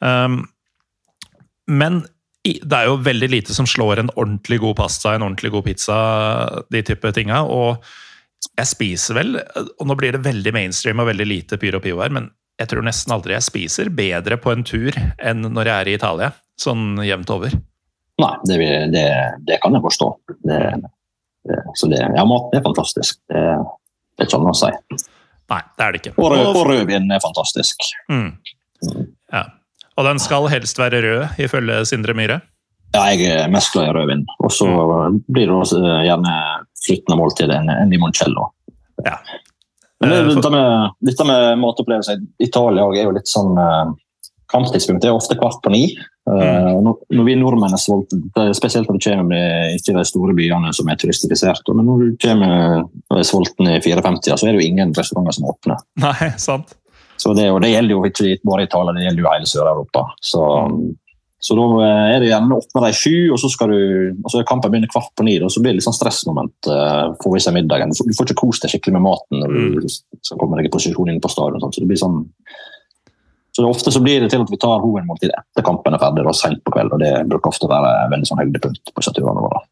[0.02, 0.42] Um,
[1.70, 5.53] men i, det er jo veldig lite som slår en ordentlig god pasta, en ordentlig
[5.53, 5.97] god pizza,
[6.72, 7.43] de type tinga.
[7.45, 7.82] Og
[8.57, 12.01] jeg spiser vel, og nå blir det veldig mainstream og veldig lite pyro og pivo
[12.05, 12.30] her, men
[12.61, 15.97] jeg tror nesten aldri jeg spiser bedre på en tur enn når jeg er i
[15.97, 16.32] Italia.
[16.61, 17.55] Sånn jevnt over.
[18.20, 18.57] Nei, det,
[18.93, 19.05] det,
[19.49, 20.09] det kan jeg forstå.
[20.45, 20.59] Det,
[21.80, 23.16] så det, ja, maten er fantastisk.
[23.32, 23.45] Det,
[24.12, 24.72] det er ikke annet å si.
[25.51, 26.12] Nei, det er det ikke.
[26.18, 27.88] Og, rød, og rødvin er fantastisk.
[28.12, 28.28] Mm.
[29.32, 29.47] Ja.
[30.01, 32.40] Og den skal helst være rød, ifølge Sindre Myhre.
[32.94, 34.24] Ja, jeg er mest glad i rødvin.
[34.40, 34.66] Og så
[35.28, 36.36] blir det også eh, gjerne
[36.80, 38.48] flyttende måltid enn en, limoncello.
[39.05, 39.18] Ja.
[40.01, 43.92] Men det, Eh, dette, med, dette med matopplevelser i Italia er jo litt sånn eh,
[44.51, 45.84] Kamptidspunktet er ofte kvart på ni.
[46.30, 46.82] Mm.
[46.84, 50.90] når, når vi nordmenn er sultne, spesielt når du kommer med, de store byene som
[50.90, 54.68] er turistifisert, men når du kommer og er sulten i 54, så er det jo
[54.68, 55.80] ingen restauranter som åpner.
[56.03, 56.74] Nei, sant.
[57.20, 60.04] Så det, og det gjelder jo ikke bare Italia, det gjelder jo hele Sør-Europa.
[60.24, 60.44] Så,
[61.44, 63.82] så da eh, er det gjerne åpner de sju, og så skal du,
[64.24, 65.36] og så er kampen begynner kvart på ni.
[65.44, 66.56] Og så blir det litt sånn stressmoment.
[66.70, 67.92] Uh, for i seg middagen.
[67.92, 71.12] Du får, ikke kost deg skikkelig med maten når du skal komme deg i posisjon
[71.12, 71.60] inne på stadion.
[71.60, 72.22] og Så det blir sånn
[73.56, 76.36] så Ofte så blir det til at vi tar hovedmåltid etter kampen er ferdig, og
[76.38, 76.92] sent på kveld.
[76.94, 79.64] og Det bruker ofte å være veldig sånn høydepunkt på turene våre.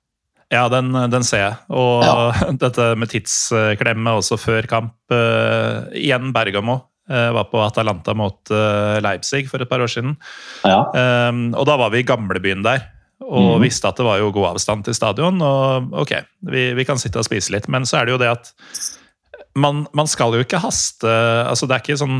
[0.52, 1.56] Ja, den, den ser jeg.
[1.70, 2.32] Og Ja.
[2.64, 4.96] dette med tidsklemme også før kamp.
[5.12, 6.80] Uh, igjen Bergamo.
[7.10, 10.16] Eh, var på Atalanta mot eh, Leipzig for et par år siden.
[10.66, 10.84] Ja,
[11.28, 12.86] Um, og da var vi i gamlebyen der,
[13.24, 13.64] og mm.
[13.64, 15.40] visste at det var jo god avstand til stadion.
[15.44, 16.14] Og ok,
[16.48, 18.50] vi, vi kan sitte og spise litt, men så er det jo det at
[19.58, 22.18] man, man skal jo ikke haste altså Det er ikke sånn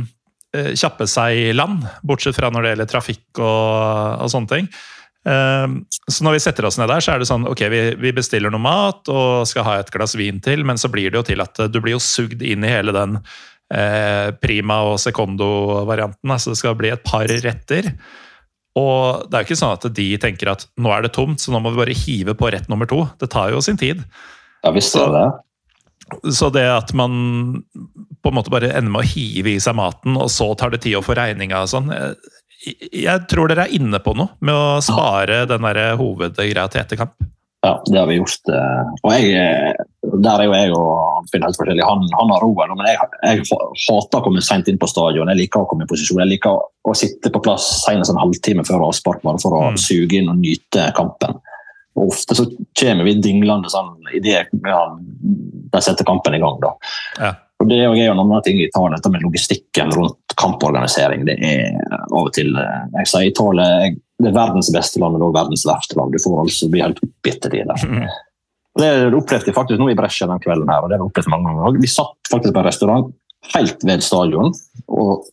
[0.57, 4.71] eh, kjappe seg-land, bortsett fra når det gjelder trafikk og, og sånne ting.
[5.29, 8.15] Um, så når vi setter oss ned der, så er det sånn ok, vi, vi
[8.17, 11.27] bestiller noe mat og skal ha et glass vin til, men så blir det jo
[11.33, 13.19] til at du blir jo sugd inn i hele den
[13.75, 16.33] eh, prima og secondo-varianten.
[16.35, 17.93] Altså det skal bli et par retter.
[18.79, 21.53] Og det er jo ikke sånn at de tenker at nå er det tomt, så
[21.53, 23.05] nå må vi bare hive på rett nummer to.
[23.21, 24.05] Det tar jo sin tid.
[24.63, 26.33] ja visst er det det.
[26.33, 27.63] Så det at man
[28.23, 30.83] på en måte bare ender med å hive i seg maten, og så tar det
[30.87, 34.55] tid å få regninga og sånn jeg, jeg tror dere er inne på noe med
[34.55, 37.15] å spare den der hovedgreia til etterkamp.
[37.67, 38.49] Ja, det har vi gjort.
[38.55, 39.73] eh, Og jeg, eh,
[40.23, 41.83] der er jo jeg og Arnfinn helt forskjellig.
[41.89, 43.43] Han, han har roen, men jeg, jeg
[43.89, 45.27] hater å komme sent inn på stadion.
[45.33, 46.21] Jeg liker å komme i posisjon.
[46.23, 46.55] Jeg liker
[46.87, 49.77] å sitte på plass senest en halvtime før avspark bare for å Mm.
[49.83, 51.41] suge inn og nyte kampen.
[51.99, 52.47] Og Ofte så
[52.79, 54.81] kommer vi dinglende sånn idet ja,
[55.75, 56.61] de setter kampen i gang.
[56.63, 56.73] da.
[57.19, 57.33] Ja.
[57.61, 61.25] Og Det er jo en annen ting i Italia, dette med logistikken rundt kamporganisering.
[61.27, 61.75] Det er
[62.13, 65.37] av og til eh, Jeg sier Italia jeg, det er verdens beste land, men også
[65.37, 66.15] verdens verste land.
[66.15, 67.79] Du får altså bli helt oppgitt i det.
[67.87, 68.05] Mm.
[68.79, 70.71] Det opplevde jeg faktisk nå i Brescia den kvelden.
[70.71, 71.81] her, og det har jeg opplevd mange ganger.
[71.83, 73.11] Vi satt faktisk på en restaurant
[73.55, 74.53] helt ved stadion
[74.91, 75.29] og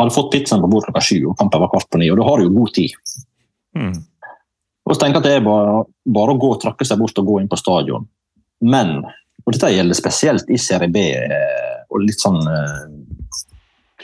[0.00, 2.10] hadde fått pizzaen på bordet klokka sju, og kampen var kvart på ni.
[2.10, 3.16] Og da har du jo god tid.
[3.78, 3.96] Mm.
[4.86, 5.74] Og så tenker jeg at det er bare,
[6.18, 8.08] bare å gå og trakke seg bort og gå inn på stadion.
[8.66, 8.96] Men,
[9.44, 12.86] og dette gjelder spesielt i Serie B eh, og litt sånn eh,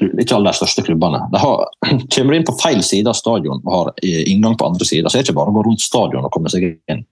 [0.01, 1.23] Ikke alle de største klubbene.
[1.33, 1.63] De har,
[2.15, 5.19] kommer inn på feil side av stadion og har eh, inngang på andre sida, så
[5.19, 7.03] er det ikke bare å gå rundt stadion og komme seg inn.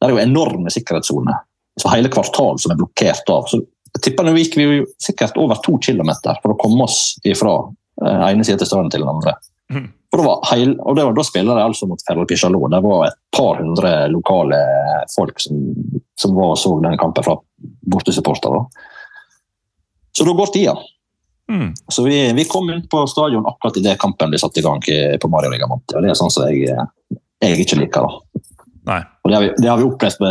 [0.00, 1.44] Det er jo enorme sikkerhetssoner.
[1.80, 3.46] Så hele kvartal som er blokkert av.
[3.50, 7.16] Så jeg tipper nå gikk vi jo sikkert over to kilometer for å komme oss
[7.26, 7.56] ifra
[8.04, 9.36] eh, ene sida til stadion til den andre.
[9.70, 9.88] Mm.
[10.10, 12.70] Og, var heil, og det var, da spiller de altså mot Ferro Pichalot.
[12.72, 14.58] Det var et par hundre lokale
[15.14, 15.60] folk som,
[16.18, 17.36] som var og så den kampen fra
[17.92, 18.64] bortesupportere.
[20.16, 20.74] Så da går tida.
[21.50, 21.70] Mm.
[21.90, 25.30] Så vi, vi kom inn på stadion akkurat idet kampen ble satt i gang på
[25.32, 25.96] Mario Rigamonti.
[25.98, 26.70] Og det er sånn som jeg,
[27.42, 28.06] jeg ikke liker.
[28.06, 28.44] da.
[28.90, 29.00] Nei.
[29.24, 30.22] Og det har, vi, det har vi opplevd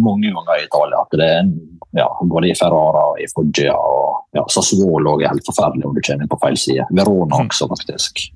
[0.00, 1.02] mange ganger i Italia.
[1.02, 1.50] at det er
[1.96, 6.26] ja, Både i Ferrara, i Foggia og ja, Sassuolo er helt forferdelig om du kommer
[6.26, 6.84] inn på feil side.
[6.94, 7.48] Verona Mm.
[7.48, 8.28] også, faktisk.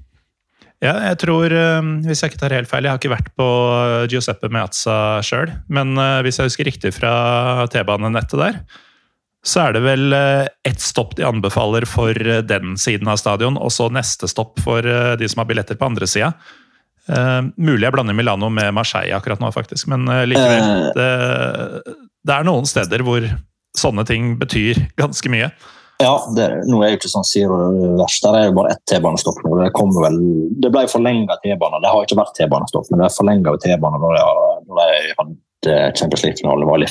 [0.83, 3.49] Ja, jeg tror, eh, hvis jeg ikke tar helt feil, jeg har ikke vært på
[4.11, 8.59] Giuseppe Meazza sjøl, men eh, hvis jeg husker riktig fra T-banenettet der,
[9.43, 13.59] så er det vel eh, ett stopp de anbefaler for eh, den siden av stadion,
[13.59, 16.33] og så neste stopp for eh, de som har billetter på andre sida.
[17.11, 20.93] Uh, mulig jeg blander Milano med Marseille akkurat nå, faktisk, men uh, likevel.
[20.95, 21.07] Det,
[22.23, 23.27] det er noen steder hvor
[23.75, 25.49] sånne ting betyr ganske mye.
[25.99, 28.23] Ja, det, nå er jo ikke sånn det verst.
[28.23, 29.57] Der er jo bare ett T-banestopp nå.
[29.59, 30.21] Det kommer vel,
[30.63, 31.83] det ble forlenga T-bane.
[31.83, 36.71] Det har ikke vært T-banestopp, men det er forlenga T-bane når de- hadde Champions League-finale.
[36.71, 36.87] Var,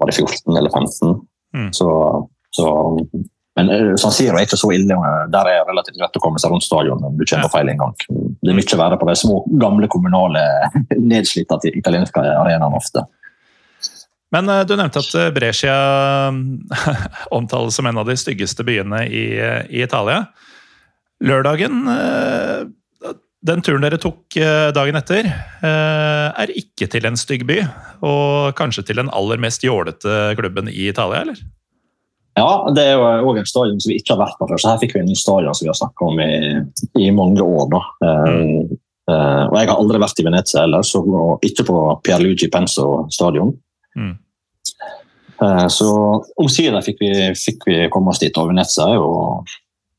[0.00, 1.20] var det 14 eller 15?
[1.52, 1.70] Mm.
[1.76, 1.88] Så,
[2.56, 2.66] så
[3.58, 4.96] Men eh, San Siro er ikke så ille.
[5.32, 7.72] Der er det relativt lett å komme seg rundt stadion om du kommer på feil
[7.72, 7.96] inngang.
[8.42, 10.44] Det er mye verre på de små, gamle kommunale,
[11.12, 13.04] nedslitte italienske arenaene ofte.
[14.32, 15.76] Men eh, du nevnte at eh, Brescia
[17.36, 20.24] omtales som en av de styggeste byene i, eh, i Italia.
[21.22, 22.62] Lørdagen, eh,
[23.42, 27.58] den turen dere tok eh, dagen etter, eh, er ikke til en stygg by.
[28.06, 31.42] Og kanskje til den aller mest jålete klubben i Italia, eller?
[32.38, 34.60] Ja, det er jo òg en stadion som vi ikke har vært på før.
[34.62, 36.30] Så her fikk vi en ny stadion som vi har snakka om i,
[37.02, 37.66] i mange år.
[37.74, 37.82] da.
[38.30, 38.78] Mm.
[39.10, 42.86] Uh, og Jeg har aldri vært i Venezia heller, så, og ikke på Pierluigi Penso
[43.12, 43.50] stadion.
[43.98, 44.14] Mm.
[45.42, 45.90] Uh, så
[46.40, 47.02] omsider fikk
[47.36, 48.38] fikk vi komme oss dit.
[48.38, 49.10] Og Venezia er jo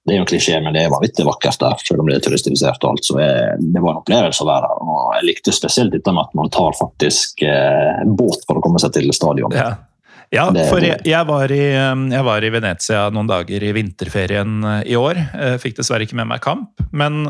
[0.04, 1.78] det er jo en klisjé, men det er vanvittig vakkert der.
[1.88, 4.68] Selv om det er turistifisert og alt, så er, det var en opplevelse å være
[4.68, 4.82] her.
[4.84, 8.82] Og jeg likte spesielt dette med at man tar faktisk eh, båt for å komme
[8.84, 9.56] seg til stadion.
[9.56, 9.70] Ja.
[10.34, 11.62] Ja, Det- for jeg, jeg, var i,
[11.94, 15.20] um, jeg var i Venezia noen dager i vinterferien uh, i år.
[15.30, 17.28] Jeg fikk dessverre ikke med meg kamp, men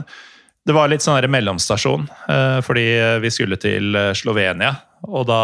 [0.64, 2.08] det var litt sånn mellomstasjon.
[2.30, 2.86] uh, Fordi
[3.22, 4.72] vi skulle til Slovenia,
[5.04, 5.42] og da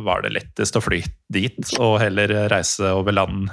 [0.00, 3.52] var det lettest å fly dit og heller reise over land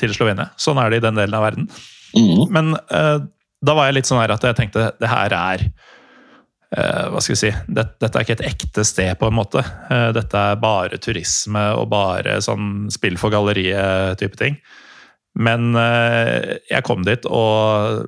[0.00, 0.48] til Slovenia.
[0.58, 1.66] Sånn er det i den delen av verden.
[2.16, 2.46] Mhm.
[2.52, 3.18] Men uh,
[3.62, 5.64] da var jeg litt sånn her at jeg tenkte det her er
[6.76, 9.62] uh, hva skal vi si, det, Dette er ikke et ekte sted, på en måte.
[9.90, 14.58] Uh, dette er bare turisme og bare sånn spill for galleriet-type ting.
[15.32, 18.02] Men jeg kom dit, og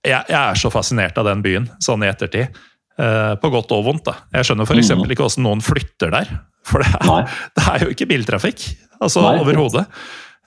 [0.00, 2.56] jeg, jeg er så fascinert av den byen, sånn i ettertid.
[2.96, 4.06] På godt og vondt.
[4.06, 4.14] da.
[4.38, 4.94] Jeg skjønner f.eks.
[4.96, 5.02] Mm.
[5.12, 6.30] ikke hvordan noen flytter der.
[6.64, 8.64] For det er, det er jo ikke biltrafikk.
[8.96, 9.84] Altså overhodet.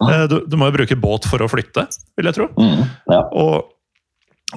[0.08, 1.88] Eh, Du, du må jo bruke båt for å flytte,
[2.18, 2.48] vil jeg tro.
[2.56, 3.22] Mm, Ja.
[3.34, 3.76] Og,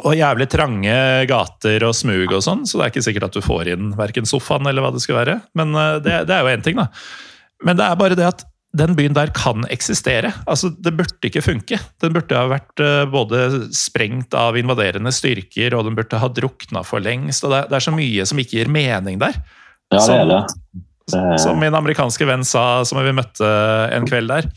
[0.04, 0.94] og jævlig trange
[1.28, 4.24] gater og smug og sånn, så det er ikke sikkert at du får inn verken
[4.24, 5.40] sofaen eller hva det skal være.
[5.58, 6.86] Men eh, det, det er jo én ting, da.
[7.64, 10.30] Men det er bare det at den byen der kan eksistere.
[10.48, 11.76] Altså, Det burde ikke funke.
[12.00, 13.42] Den burde ha vært eh, både
[13.76, 17.44] sprengt av invaderende styrker, og den burde ha drukna for lengst.
[17.44, 19.36] og det det er så mye som ikke gir mening der.
[19.92, 20.40] ja, det er det.
[21.12, 23.44] det Som min amerikanske venn sa, som vi møtte
[23.92, 24.48] en kveld der.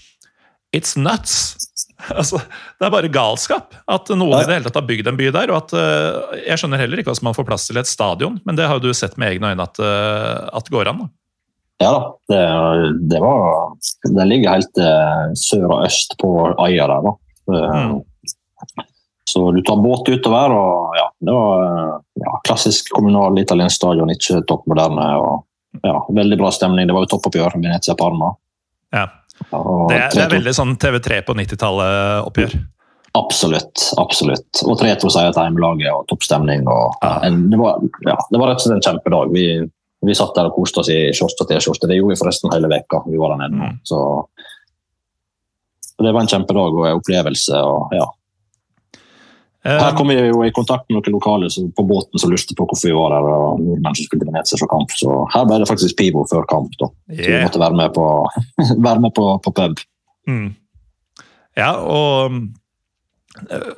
[0.73, 1.55] It's nuts!
[2.11, 2.37] Altså,
[2.77, 4.41] det er bare galskap at noen Ja.
[4.43, 5.49] i det hele tatt har bygd en by der.
[5.55, 8.57] og at uh, Jeg skjønner heller ikke hvordan man får plass til et stadion, men
[8.59, 10.99] det har jo du sett med egne øyne at, at går an.
[11.05, 11.07] da.
[11.85, 12.41] Ja da, det,
[13.11, 13.71] det var
[14.11, 16.33] Den ligger helt uh, sør og øst på
[16.67, 17.15] øya der, da.
[17.47, 17.95] Mm.
[19.31, 21.65] Så du tar båt utover, og ja, det var
[22.21, 25.07] ja, klassisk kommunal italiensk stadion, ikke topp moderne.
[25.17, 26.87] og ja, Veldig bra stemning.
[26.87, 28.35] Det var jo toppoppgjør, Venezia-Parma.
[28.95, 29.07] Ja.
[29.89, 32.55] Det, det er veldig sånn TV3 på 90-tallet-oppgjør.
[33.15, 33.83] Absolutt.
[34.01, 34.61] absolutt.
[34.67, 36.65] Og 3-2 seier til hjemmelaget og toppstemning.
[36.67, 37.13] Og, Ja.
[37.27, 39.31] en, det, var, ja, det var rett og slett en kjempedag.
[39.31, 39.45] Vi,
[40.05, 41.87] vi satt der og koste oss i shorts og T-skjorte.
[41.87, 43.03] Det gjorde vi forresten hele veka.
[43.07, 43.69] Vi var der nede.
[43.71, 43.79] Mm.
[43.87, 44.01] Så
[46.03, 47.61] det var en kjempedag og en opplevelse.
[47.63, 48.09] og ja.
[49.65, 52.67] Eh, Her kom vi jo i kontakt med noen lokale på båten som lurte på
[52.69, 53.25] hvorfor vi var der.
[53.25, 54.93] og nordmenn som skulle til fra kamp.
[54.93, 56.75] Så her ble det faktisk Pivo før kamp.
[56.77, 56.91] da.
[57.09, 58.05] Så vi måtte være med på,
[58.89, 59.81] være med på, på pub.
[60.29, 60.53] Mm.
[61.57, 62.37] Ja, og
[63.49, 63.71] eh,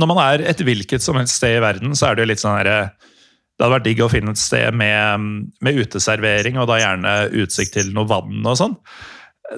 [0.00, 2.42] når man er et hvilket som helst sted i verden, så er det jo litt
[2.42, 3.10] sånn her eh,
[3.54, 5.28] Det hadde vært digg å finne et sted med,
[5.62, 7.12] med uteservering, og da gjerne
[7.44, 8.74] utsikt til noe vann og sånn.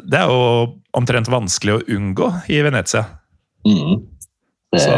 [0.02, 3.06] Det er jo omtrent vanskelig å unngå i Venezia.
[3.64, 4.02] Mm.
[4.74, 4.92] Det, Så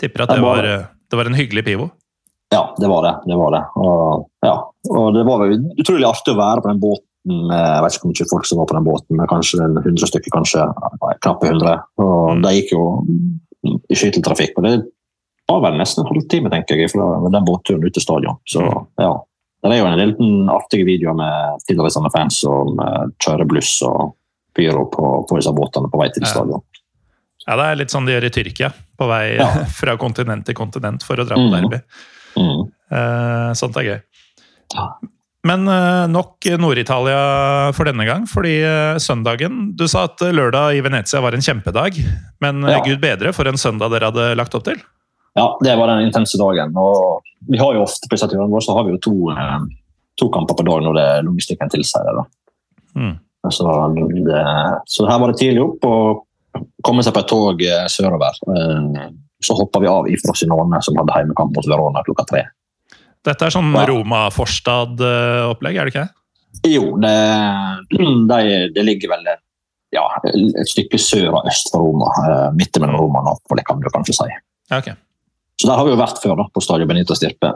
[0.00, 1.90] tipper at det var, eh, det var en hyggelig pivo.
[2.52, 3.14] Ja, det var det.
[3.28, 3.62] det, var det.
[3.76, 4.54] Og, ja.
[4.96, 7.04] og det var utrolig artig å være på den båten.
[7.28, 10.08] Jeg vet ikke hvor mye folk som var på den båten, men kanskje en 100
[10.08, 10.64] stykker, kanskje
[11.20, 11.74] knappe 100.
[12.00, 12.42] Og Mm.
[12.44, 12.82] De gikk jo
[13.64, 14.56] i skytteltrafikk.
[14.56, 14.74] og det
[15.48, 18.36] var vel nesten en halvtime, tenker jeg, fra den båtturen ut til stadion.
[18.46, 18.64] Så
[19.00, 19.12] ja.
[19.62, 24.12] Det er jo en del artige videoer med tilreisende fans som uh, kjører bluss og
[24.54, 26.62] pyro på, på disse båtene på vei til stadion.
[27.48, 28.72] Ja, det er litt sånn de gjør i Tyrkia.
[28.98, 29.46] På vei Ja.
[29.80, 31.54] fra kontinent til kontinent for å dra på Mm.
[31.56, 31.80] derby.
[32.36, 32.66] Mm.
[32.92, 34.02] Eh, sånt er gøy.
[34.74, 34.88] Ja.
[35.48, 40.82] Men eh, nok Nord-Italia for denne gang, fordi eh, søndagen Du sa at lørdag i
[40.84, 41.96] Venezia var en kjempedag,
[42.42, 42.82] men Ja.
[42.84, 44.76] gud bedre for en søndag dere hadde lagt opp til?
[45.38, 46.74] Ja, det var den intense dagen.
[46.76, 49.14] Og vi har jo ofte på disse turene våre så har vi jo to,
[50.18, 52.24] to kamper på dagen når det logistikken tilsier det.
[52.98, 53.14] Mm.
[53.54, 54.42] Så, det,
[54.90, 56.24] så her var det tidlig opp og
[56.84, 58.38] komme seg på et tog eh, sørover.
[58.54, 59.08] Eh,
[59.40, 62.40] Så hoppa vi av i Frosinone, som hadde heimekamp mot Verona klokka tre.
[63.24, 63.84] Dette er sånn Ja.
[63.86, 66.08] Roma-Forstad-opplegg, er det ikke?
[66.66, 67.12] Jo, det,
[68.30, 68.40] det,
[68.74, 69.28] det ligger vel
[69.94, 72.10] ja, et stykke sør og øst for Roma.
[72.26, 74.28] eh, Midt mellom Roma og Napoli, kan du kanskje si.
[74.72, 74.90] Ja, ok.
[75.58, 77.54] Så der har vi jo vært før, da, på Stadio Benito Stirpe.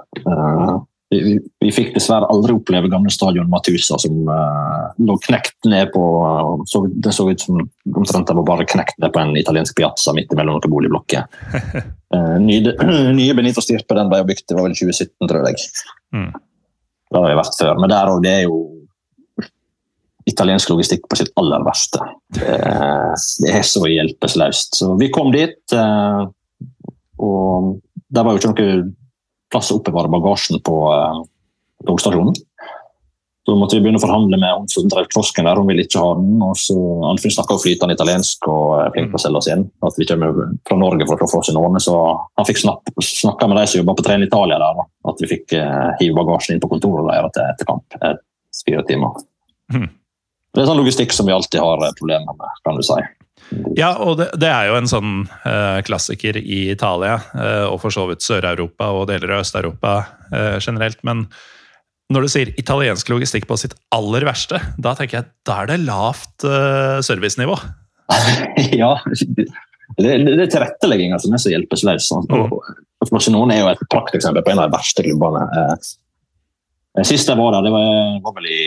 [1.13, 6.05] Vi, vi, fikk dessverre aldri oppleve gamle stadion Matusa, som eh, lå knekt ned på
[6.69, 10.15] så, Det så ut som omtrent det var bare knekt ned på en italiensk piazza
[10.17, 11.27] midt mellom noen boligblokker.
[12.13, 12.75] Eh, nye,
[13.17, 15.63] nye Benito Stirpe den ble bygd det var vel 2017, tror jeg.
[16.13, 16.27] Mm.
[17.09, 17.79] Det har vi vært før.
[17.81, 18.59] Men der òg, det er jo
[20.29, 22.05] italiensk logistikk på sitt aller verste.
[22.37, 22.59] Det,
[23.41, 24.77] det er så hjelpeløst.
[24.83, 26.21] Så vi kom dit, eh,
[27.25, 27.73] og
[28.13, 28.77] der var jo ikke noe
[29.53, 31.21] plass å oppbevare bagasjen på eh,
[31.89, 32.37] togstasjonen.
[33.43, 35.99] Så måtte vi begynne å forhandle med hun som drev kiosken der, hun ville ikke
[35.99, 36.37] ha den.
[36.47, 36.77] og så
[37.09, 39.65] Anfinn snakka flytende italiensk og er flink til å selge oss inn.
[39.83, 41.97] At vi kommer fra Norge for å få oss noen, så
[42.39, 45.89] han fikk snakka med de som jobba på Tren Italia der, at vi fikk eh,
[45.99, 47.99] hive bagasjen inn på kontoret deres etter, etter kamp.
[47.99, 48.15] eh,
[48.63, 49.19] fire timer.
[49.75, 49.91] Mm.
[50.53, 53.01] Det er sånn logistikk som vi alltid har eh, problemer med, kan du si.
[53.79, 55.13] Ja, og det, det er jo en sånn
[55.45, 59.95] uh, klassiker i Italia, uh, og for så vidt Sør-Europa og deler av Øst-Europa
[60.33, 61.01] uh, generelt.
[61.07, 61.27] Men
[62.13, 65.79] når du sier italiensk logistikk på sitt aller verste, da tenker jeg da er det
[65.87, 66.45] lavt
[67.07, 67.55] servicenivå.
[68.83, 69.47] ja, det,
[69.97, 72.11] det, det er tilrettelegginga som er så hjelpeløs.
[72.11, 72.29] sånn.
[72.29, 72.53] Mm.
[73.09, 75.47] Barcelona er jo et prakteksempel på en av de verste klubbene.
[77.09, 78.63] Sist jeg var der, det var, var vel i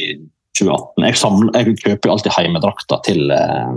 [0.55, 1.05] 2018.
[1.09, 3.73] Jeg, samler, jeg kjøper alltid heimedrakter til, eh,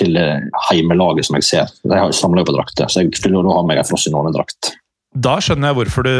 [0.00, 0.38] til eh,
[0.70, 1.72] heimelaget som jeg ser.
[1.92, 4.72] Har- samler jo på drakter, så jeg skulle jo ha meg en Frosinone-drakt.
[5.12, 6.14] Da skjønner jeg hvorfor du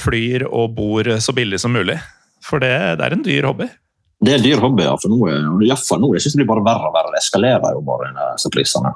[0.00, 1.98] flyr og bor så billig som mulig.
[2.48, 3.66] For det, det er en dyr hobby.
[4.24, 6.24] Det er en dyr hobby, ja, for nå, er- og i hvert fall nå jeg
[6.24, 7.12] synes det blir bare verre og verre.
[7.14, 8.94] Det eskalerer jo bare disse prisene.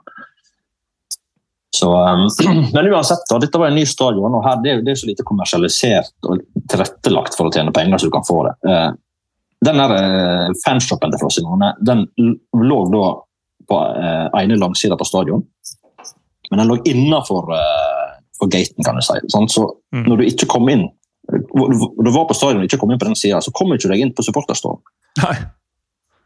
[1.77, 2.27] Så, um,
[2.75, 5.01] men uansett, da, dette var en ny stadion, og her, det, er jo- det er
[5.03, 8.57] så lite kommersialisert og tilrettelagt for å tjene penger så du kan få det.
[9.63, 13.05] Den der eh, fanshoppen til Frosinone den lå da
[13.71, 15.45] på eh, ene langsida på stadion,
[16.51, 18.09] men den lå innafor eh,
[18.39, 19.21] for gaten, kan du si.
[19.33, 20.07] Sånn, så Mm.
[20.09, 20.87] når du ikke kom inn
[21.29, 23.91] du var på stadion og ikke kom inn på den sida, så kom du ikke
[23.93, 24.81] deg inn på supporterstolen.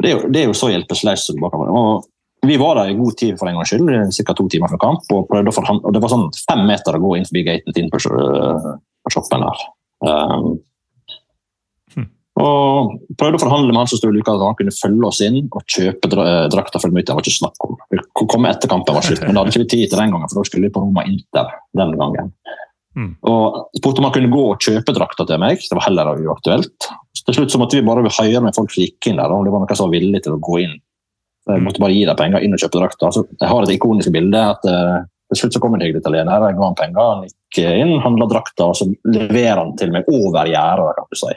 [0.03, 1.27] Det det er jo så hjelpeløst.
[1.27, 2.03] som det bare kan
[2.47, 4.35] Vi var der i god tid for en gangs skyld, ca.
[4.35, 5.01] to timer før kamp.
[5.13, 7.99] og, og Det var sånn fem meter å gå inn forbi gaten til inn på,
[7.99, 9.65] på shoppen der.
[10.07, 10.59] Um.
[12.37, 15.23] Og prøvde å forhandle med han som sto i luka, at han kunne følge oss
[15.25, 17.07] inn og kjøpe dra drakta for mye.
[17.07, 17.79] Det var ikke snakk om.
[17.89, 20.29] Vi kom etter kampen var slutt, men da hadde ikke vi tid til den gangen,
[20.29, 22.29] for da skulle vi på Roma Inter den gangen.
[22.97, 23.11] Mm.
[23.29, 25.65] Og spurte om han kunne gå og kjøpe drakta til meg.
[25.65, 26.91] Det var heller uaktuelt.
[27.17, 29.45] Så til slutt så måtte vi bare høre med folk som gikk inn der, om
[29.45, 30.79] det var noen som var villig til å gå inn.
[31.47, 33.13] Så jeg måtte bare gi dem penger inn og kjøpe drakta.
[33.15, 34.45] Så jeg har et ikonisk bilde.
[34.57, 36.49] at uh, Til slutt så kom en hyggelig italiener.
[36.51, 40.09] Jeg ga han penger, han gikk inn, handla drakta, og så leverer han til meg
[40.13, 40.97] over gjerdet.
[40.97, 41.37] kan du si.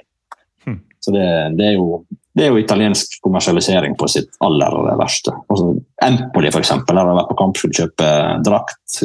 [0.66, 0.80] Hmm.
[1.00, 1.26] Så det,
[1.60, 2.02] det, er jo,
[2.36, 5.34] det er jo italiensk kommersialisering på sitt aller verste.
[5.48, 5.72] Altså,
[6.06, 8.10] Empoli, eksempel, der har vært på kamp, skulle kjøpe
[8.46, 9.00] drakt.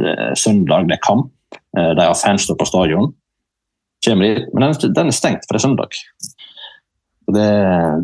[0.00, 1.32] Det søndag, det er kamp.
[1.76, 3.12] Eh, De har fans på stadion.
[4.04, 6.00] Kommer dit, men den, den er stengt, for det er søndag.
[7.24, 7.44] Det,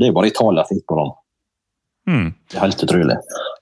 [0.01, 1.17] det er jo bare Italia som går an.
[2.09, 2.29] Mm.
[2.49, 3.17] Det er helt utrolig.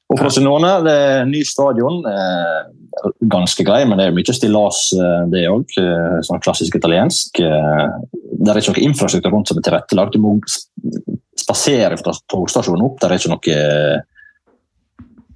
[0.08, 1.98] Og Frosinone, det er ny stadion.
[2.08, 5.66] Eh, ganske grei, men det er mye stillas, eh, det òg.
[5.78, 7.36] Eh, sånn klassisk italiensk.
[7.38, 10.14] Det er ikke noe infrastruktur rundt som er tilrettelagt.
[10.16, 12.98] Du må sp- spasere fra togstasjonen opp.
[13.00, 14.04] Det er ikke noe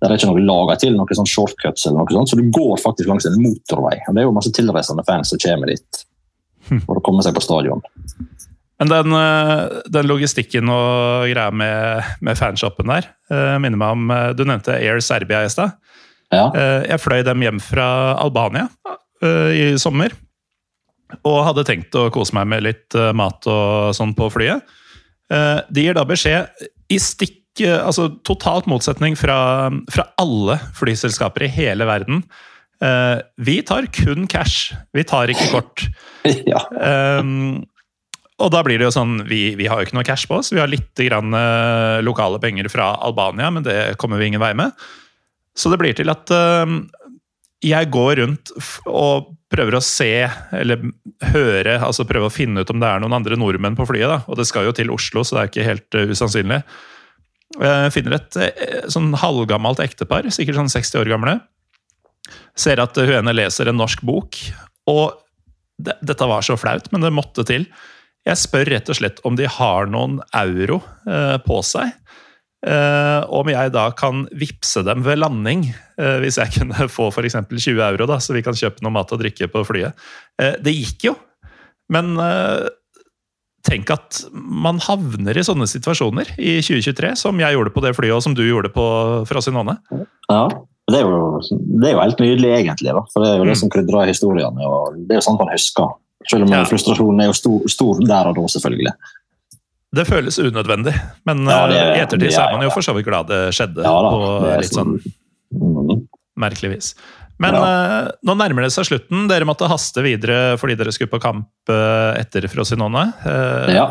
[0.03, 2.81] det er ikke noe laga til, noe sånn shortcuts eller noe sånt, så du går
[2.83, 4.01] faktisk langs en motorvei.
[4.09, 6.01] Og Det er jo masse tilreisende fans som kommer dit
[6.89, 7.79] for å komme seg på stadion.
[8.81, 14.11] Men den, eh, den logistikken og greia med, med fanshoppen der, eh, minner meg om
[14.11, 15.77] eh, Du nevnte Air Serbia i stad.
[16.33, 16.47] Ja.
[16.89, 18.71] Jeg fløy dem hjem fra Albania
[19.21, 20.15] i sommer.
[21.29, 24.65] Og hadde tenkt å kose meg med litt mat og sånn på flyet.
[25.29, 31.85] De gir da beskjed i stikk Altså totalt motsetning fra, fra alle flyselskaper i hele
[31.85, 32.23] verden.
[33.37, 35.85] Vi tar kun cash, vi tar ikke kort.
[36.49, 36.65] ja.
[37.21, 37.61] Um,
[38.41, 40.51] og da blir det jo sånn, vi, vi har jo ikke noe cash på oss.
[40.55, 44.53] Vi har litt grann, eh, lokale penger fra Albania, men det kommer vi ingen vei
[44.59, 44.73] med.
[45.59, 46.79] Så det blir til at eh,
[47.63, 48.55] jeg går rundt
[48.89, 50.25] og prøver å se,
[50.57, 50.81] eller
[51.35, 54.09] høre, altså prøve å finne ut om det er noen andre nordmenn på flyet.
[54.09, 56.63] da, Og det skal jo til Oslo, så det er ikke helt uh, usannsynlig.
[57.61, 58.39] Jeg finner et
[58.89, 61.35] sånn halvgammelt ektepar, sikkert sånn 60 år gamle.
[62.57, 64.41] Ser at hun ene leser en norsk bok.
[64.89, 65.13] Og
[65.77, 67.69] det, dette var så flaut, men det måtte til.
[68.29, 70.79] Jeg spør rett og slett om de har noen euro
[71.11, 71.91] eh, på seg.
[72.63, 75.65] Eh, om jeg da kan vippse dem ved landing,
[75.99, 77.41] eh, hvis jeg kunne få f.eks.
[77.51, 79.99] 20 euro, da, så vi kan kjøpe noe mat og drikke på flyet.
[80.39, 81.17] Eh, det gikk jo,
[81.93, 82.69] men eh,
[83.67, 88.15] tenk at man havner i sånne situasjoner i 2023, som jeg gjorde på det flyet,
[88.15, 88.85] og som du gjorde på
[89.31, 89.81] Frosinone.
[90.31, 90.47] Ja,
[90.91, 91.41] det er, jo,
[91.81, 92.95] det er jo helt nydelig, egentlig.
[92.95, 93.03] Da.
[93.11, 93.61] For Det er jo det mm.
[93.61, 94.67] som krydrer historiene.
[94.67, 95.95] og Det er jo sånt man husker.
[96.31, 96.63] Selv om ja.
[96.69, 98.93] frustrasjonen er jo stor, stor, der og da, selvfølgelig.
[99.93, 100.93] Det føles unødvendig,
[101.29, 103.41] men ja, det, eh, i ettertid så er man jo for så vidt glad det
[103.53, 103.83] skjedde.
[103.85, 104.95] Ja, da, på litt sånn
[105.53, 105.99] mm.
[106.41, 106.93] merkelig vis.
[107.43, 109.27] Men uh, nå nærmer det seg slutten.
[109.31, 113.09] Dere måtte haste videre fordi dere skulle på kamp uh, etter Frosinone.
[113.25, 113.87] Uh, ja.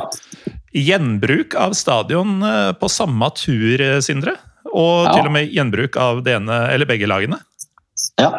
[0.71, 2.39] Gjenbruk av stadion
[2.79, 4.37] på samme tur, Sindre.
[4.71, 7.41] Og til og med gjenbruk av det ene eller begge lagene.
[8.21, 8.29] Ja,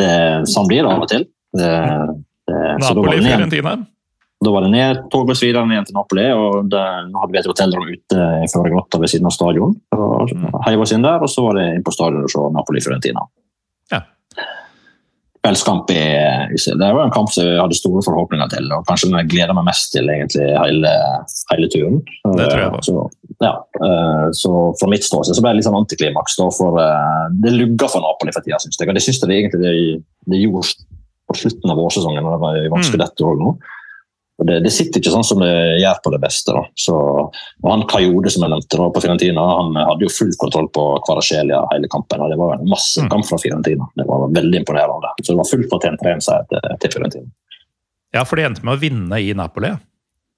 [0.00, 0.08] det,
[0.48, 1.26] sånn blir det av og til.
[1.56, 1.68] Det,
[2.52, 3.76] Napoli-Fiorentina?
[4.44, 6.26] Da var det ned, togbuss videre ned til Napoli.
[6.36, 9.72] og det, Nå hadde vi et hotellrom ute i Førregrotta ved siden av stadion.
[9.96, 10.50] mm.
[10.66, 13.24] Heiv oss inn der, og så var det inn på stadion og se Napoli-Fiorentina.
[13.94, 14.02] Ja.
[15.40, 16.02] Kveldskamp i,
[16.52, 19.56] Det var en kamp som jeg hadde store forhåpninger til, og kanskje den jeg gleder
[19.56, 20.92] meg mest til egentlig hele,
[21.52, 22.02] hele turen.
[22.36, 22.82] Det tror jeg på.
[22.90, 23.06] Så,
[23.40, 23.54] ja,
[23.88, 26.36] eh, så fra mitt ståsted ble det litt sånn antiklimaks.
[26.58, 28.90] For eh, det lugga for Napoli for tida, syns jeg.
[28.90, 29.74] Og det syns jeg det egentlig det,
[30.28, 30.66] det gjorde
[31.40, 32.22] slutten av vårsesongen.
[32.24, 33.56] når det var i vanskelig dette nå.
[34.44, 36.52] Det, det, sitter ikke sånn som det gjør på det beste.
[36.52, 36.62] Da.
[36.76, 40.68] Så, og han Kajode som jeg nevnte da, på Fiorentina, han hadde jo full kontroll
[40.76, 42.20] på Kvarasjelia hele kampen.
[42.20, 43.08] og Det var en masse mm.
[43.14, 43.88] kamp fra Fiorentina.
[43.96, 45.14] Det var veldig imponerende.
[45.22, 47.32] Så det var fullt fortjent 3-1-seier til, til Fiorentina.
[48.16, 49.72] Ja, for de endte med å vinne i Napoli?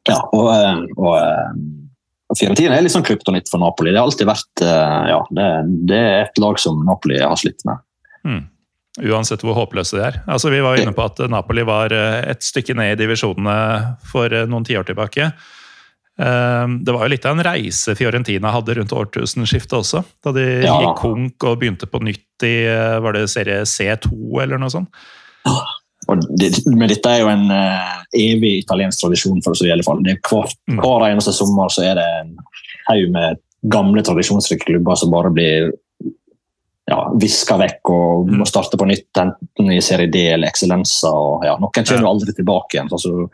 [0.08, 3.90] Ja, og, eh, og, og eh, Fiorentina er litt sånn kryptonitt for Napoli.
[3.90, 5.48] Det har alltid vært eh, ja, det,
[5.90, 7.82] det er et lag som Napoli har slitt med.
[8.28, 8.42] Mm.
[8.98, 10.18] Uansett hvor håpløse de er.
[10.26, 13.54] Altså, vi var inne på at Napoli var eh, et stykke ned i divisjonene
[14.10, 15.30] for eh, noen tiår tilbake.
[16.18, 20.02] Ehm, det var jo litt av en reise Fiorentina hadde rundt årtusenskiftet også.
[20.24, 20.74] Da de ja.
[20.82, 24.10] gikk konk og begynte på nytt i eh, var det serie C2
[24.42, 24.90] eller noe sånt.
[26.08, 27.50] Det, men dette er jo en
[28.16, 30.00] evig italiensk tradisjon for oss i alle fall.
[30.02, 30.78] Det er hver, mm.
[30.80, 32.32] hver eneste sommer så er det en
[32.88, 35.70] haug med gamle, tradisjonsrike klubber som bare blir
[36.88, 38.48] ja, viska vekk og må mm.
[38.48, 41.12] starte på nytt, enten i serie D eller eksellenser.
[41.12, 42.88] Og, ja, noen kommer jo aldri tilbake igjen.
[42.88, 43.28] Altså,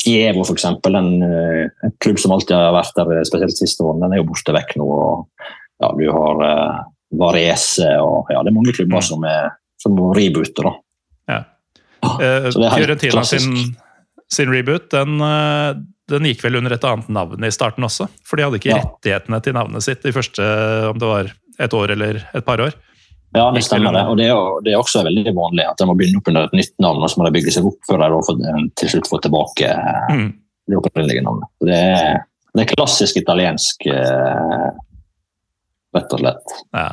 [0.00, 4.06] Kievo, for eksempel, en, eh, en, klubb som alltid har vært der, spesielt siste årene,
[4.06, 4.86] den er jo borte vekk nå.
[4.86, 5.48] og
[5.82, 6.84] ja, Du har uh,
[7.20, 9.08] Varese og ja, det er mange klubber mm.
[9.10, 9.50] som, er,
[9.82, 10.64] som må reboote.
[10.64, 10.72] da.
[11.34, 11.42] Ja.
[12.06, 13.74] Uh, Fiorentina sin,
[14.30, 15.18] sin, reboot den,
[16.08, 18.08] den, gikk vel under et annet navn i starten også.
[18.24, 18.80] For de hadde ikke ja.
[18.84, 20.48] rettighetene til navnet sitt de første
[20.92, 22.76] om det var et år eller et par år.
[23.36, 24.04] Ja, det stemmer det.
[24.08, 26.46] Og det er, jo, det er også veldig vanlig at de må begynne opp under
[26.48, 29.10] et nytt navn, og så må de bygge seg opp før de eh, til slutt
[29.10, 30.28] får tilbake eh, mm.
[30.72, 31.50] det opprinnelige navnet.
[31.68, 32.22] Det er,
[32.56, 34.70] det er klassisk italiensk, eh,
[35.96, 36.56] rett og slett.
[36.76, 36.92] Ja.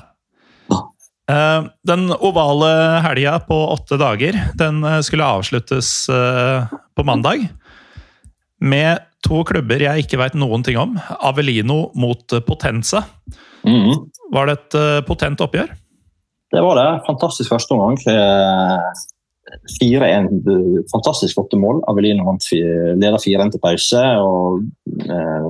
[1.87, 2.69] Den ovale
[3.05, 7.45] helga på åtte dager den skulle avsluttes på mandag.
[8.59, 10.97] Med to klubber jeg ikke veit noen ting om.
[11.23, 13.05] Avelino mot Potenza.
[13.63, 14.03] Mm.
[14.35, 14.77] Var det et
[15.07, 15.71] potent oppgjør?
[16.53, 16.89] Det var det.
[17.07, 17.97] Fantastisk første omgang.
[19.81, 20.29] 4-1,
[20.91, 21.81] fantastisk flotte mål.
[21.89, 24.03] Avelino vant leder 4-1 til pause.
[24.21, 24.63] og
[25.03, 25.49] eh,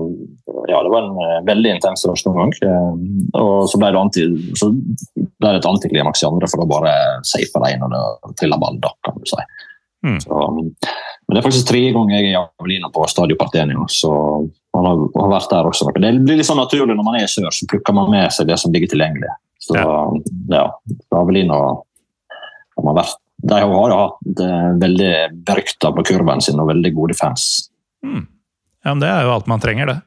[0.71, 2.55] ja, Det var en eh, veldig intens første omgang.
[2.63, 2.95] Eh,
[3.39, 4.25] og så ble det, anti,
[4.59, 6.95] så ble det et antiklimaks i andre, for da bare
[7.27, 9.45] safer de og det triller ball, da, kan du si.
[10.03, 10.19] Mm.
[10.19, 14.11] Så, men det er faktisk tredje gang jeg er i Avelina på Stadio Partenio, så
[14.75, 15.91] han har, har, vært der også.
[15.95, 18.49] Det blir litt sånn naturlig når man er i sør, så plukker man med seg
[18.49, 19.31] det som ligger tilgjengelig.
[19.63, 19.97] Så ja,
[20.51, 20.63] ja
[21.15, 21.59] Avelino
[22.77, 24.41] har vært de har jo hatt
[24.79, 27.67] veldig berykta på kurven sin og veldig gode fans.
[28.05, 28.21] Mm.
[28.83, 29.97] Ja, men Det er jo alt man trenger, det.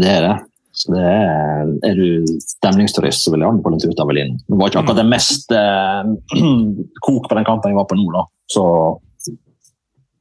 [0.00, 0.36] Det er det.
[0.78, 4.36] Så det er, er du stemningsturist, så vil jeg anbefale en tur til Avelin.
[4.46, 6.12] Det var ikke akkurat det mest eh,
[7.06, 8.24] kok på den kampen jeg var på nå, da.
[8.48, 8.64] Så,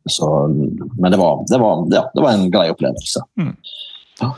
[0.10, 3.24] så, men det var, det, var, ja, det var, en grei opplevelse.
[3.40, 3.54] Mm.
[4.24, 4.32] Ja.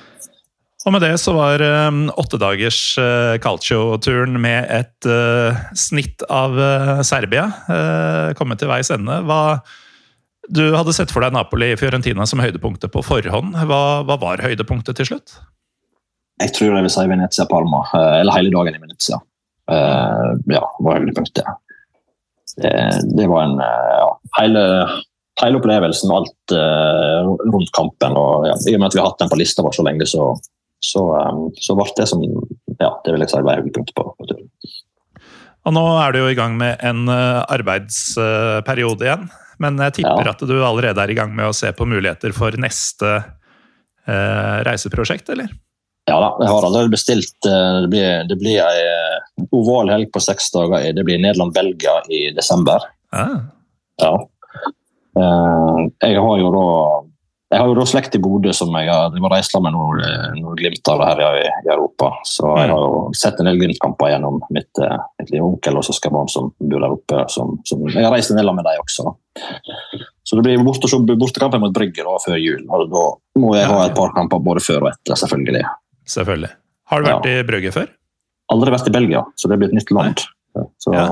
[0.90, 7.04] Og med det så var um, åttedagers uh, Calcio-turen med et uh, snitt av uh,
[7.06, 7.46] Serbia
[8.40, 9.20] kommet til veis ende.
[9.30, 9.60] Hva,
[10.50, 13.54] du hadde sett for deg Napoli i Fiorentina som høydepunktet på forhånd.
[13.70, 15.38] Hva, hva, var høydepunktet til slutt?
[16.42, 19.22] Jeg tror jeg vil si Venezia-Palma, eller hele dagen i Venezia.
[19.70, 21.46] ja, var høydepunktet.
[22.58, 22.76] Det,
[23.14, 24.64] det var en ja, hele
[25.40, 26.56] hele opplevelsen, alt
[27.46, 28.18] rundt kampen.
[28.18, 30.08] og ja, I og med at vi har hatt den på lista vår så lenge,
[30.10, 30.34] så,
[30.84, 34.30] så, um, så ble det som ja, det vil jeg si var høydepunktet på, på
[34.30, 34.48] turen.
[35.68, 39.28] Og nå er du jo i gang med en uh, arbeidsperiode igjen.
[39.60, 40.34] Men jeg tipper ja.
[40.34, 43.10] at du allerede er i gang med å se på muligheter for neste
[44.08, 45.52] eh, reiseprosjekt, eller?
[46.08, 47.36] Ja da, jeg har allerede bestilt.
[47.44, 50.88] Det blir, det blir ei oval helg på seks dager.
[50.96, 52.88] Det blir Nederland-Belgia i desember.
[53.12, 53.36] Ah.
[54.00, 54.14] Ja.
[55.20, 56.66] Eh, jeg har jo da
[57.50, 60.04] jeg har jo da slekt i Bodø som jeg har reist med noen,
[60.38, 62.12] noen Glimt har her i, i, Europa.
[62.28, 62.74] Så jeg mm.
[62.76, 66.52] har jo sett en del Glimt-kamper gjennom mitt, eh, mitt lille onkel og søskenbarn som
[66.60, 67.24] bor der oppe.
[67.34, 69.16] Som, som, jeg har reist en del med dem også.
[70.30, 72.62] Så det blir borte, bortekamper mot Brygge da, før jul.
[72.70, 73.08] og Da
[73.42, 75.64] må jeg ha et par kamper både før og etter, selvfølgelig.
[76.14, 76.52] Selvfølgelig.
[76.94, 77.34] Har du vært ja.
[77.34, 77.90] i Brygge før?
[78.54, 80.22] Aldri vært i Belgia, så det blir et nytt land.
[80.78, 81.10] Så, ja.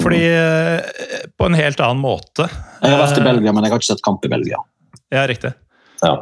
[0.00, 2.48] Fordi eh, På en helt annen måte.
[2.80, 4.64] Jeg har vært i Belgia, men jeg har ikke sett kamp i Belgia.
[5.12, 5.52] Ja, riktig.
[6.02, 6.14] Ja.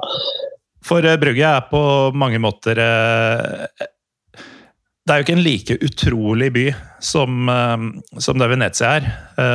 [0.84, 1.80] For eh, Brugge er på
[2.16, 3.86] mange måter eh,
[5.04, 6.64] Det er jo ikke en like utrolig by
[7.04, 7.50] som,
[8.24, 9.08] som det Venezia er.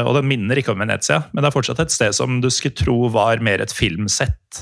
[0.06, 2.78] Og den minner ikke om Venezia, men det er fortsatt et sted som du skulle
[2.78, 4.60] tro var mer et filmsett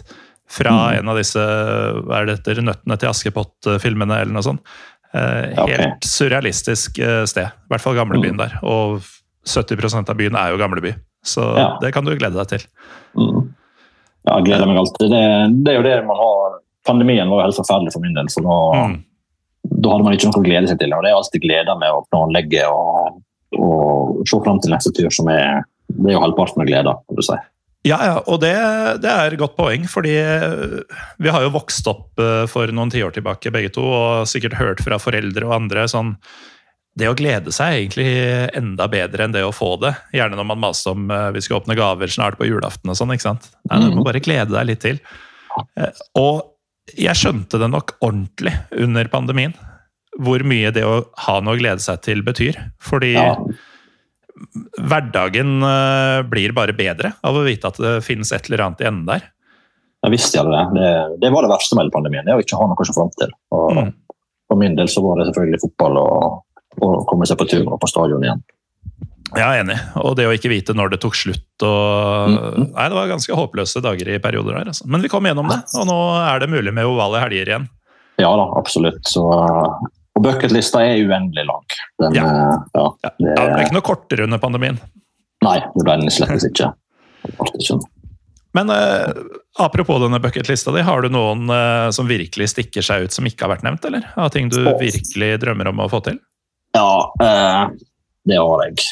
[0.47, 1.01] fra mm.
[1.01, 4.63] en av disse hva er det etter, Nøttene til Askepott-filmene eller noe sånt.
[5.11, 5.91] Helt okay.
[6.07, 7.51] surrealistisk sted.
[7.51, 8.45] I hvert fall gamlebyen mm.
[8.45, 8.55] der.
[8.63, 9.03] Og
[9.43, 10.95] 70% av byen er jo gamleby.
[11.27, 11.69] Så ja.
[11.83, 12.67] det kan du glede deg til.
[13.19, 13.46] Mm.
[14.27, 15.11] Ja, jeg gleder meg alltid.
[15.11, 15.25] Det,
[15.63, 16.57] det, er jo det man har
[16.87, 18.29] Pandemien var jo helt forferdelig for min del.
[18.31, 18.57] for da,
[18.87, 18.97] mm.
[19.67, 20.95] da hadde man ikke noe å glede seg til.
[20.95, 23.21] og Det er alltid glede med å planlegge og,
[23.59, 26.99] og se fram til neste tur, som er, det er jo halvparten av gleden.
[27.07, 27.39] kan du si.
[27.87, 28.53] Ja, ja, og det,
[29.03, 30.15] det, er et godt poeng, fordi
[31.23, 34.83] vi har jo vokst opp eh, for noen tiår tilbake begge to, og sikkert hørt
[34.83, 36.15] fra foreldre og andre sånn
[36.97, 38.09] det å glede seg er egentlig
[38.57, 39.93] enda bedre enn det å få det.
[40.15, 43.13] Gjerne når man maser om uh, vi skal åpne gaver snart på julaften og sånn.
[43.13, 43.49] ikke sant?
[43.69, 44.07] Nei, Du må mm.
[44.07, 45.01] bare glede deg litt til.
[45.77, 49.53] Uh, og jeg skjønte det nok ordentlig under pandemien,
[50.17, 52.57] hvor mye det å ha noe å glede seg til betyr.
[52.81, 53.35] Fordi ja.
[54.81, 58.89] hverdagen uh, blir bare bedre av å vite at det finnes et eller annet i
[58.89, 59.29] enden der.
[60.05, 60.65] Jeg visste jeg det.
[60.77, 60.89] det.
[61.21, 63.33] Det var det verste med pandemien, det å ikke ha noe å se fram til.
[63.53, 63.95] Og mm.
[64.47, 66.37] For min del så var det selvfølgelig fotball og
[66.81, 68.43] og komme seg på tur og på stadion igjen.
[69.35, 69.75] Jeg er enig.
[69.99, 72.67] Og det å ikke vite når det tok slutt og mm -hmm.
[72.71, 74.67] Nei, det var ganske håpløse dager i perioder der.
[74.67, 74.87] Altså.
[74.87, 77.67] Men vi kom gjennom det, og nå er det mulig med ovale helger igjen.
[78.17, 79.03] Ja da, absolutt.
[79.05, 79.21] Så,
[80.17, 81.65] og bucketlista er uendelig lang.
[82.01, 82.23] Den, ja.
[82.23, 84.79] Eh, ja, det, ja, det, ble ikke noe kortere under pandemien.
[85.45, 86.71] Nei, det ble den slett ikke.
[88.57, 89.11] Men eh,
[89.59, 93.45] apropos denne bucketlista di, har du noen eh, som virkelig stikker seg ut som ikke
[93.45, 93.85] har vært nevnt?
[93.85, 94.07] eller?
[94.15, 96.17] Av ting du virkelig drømmer om å få til?
[96.77, 97.63] Ja, eh,
[98.27, 98.85] det har jeg.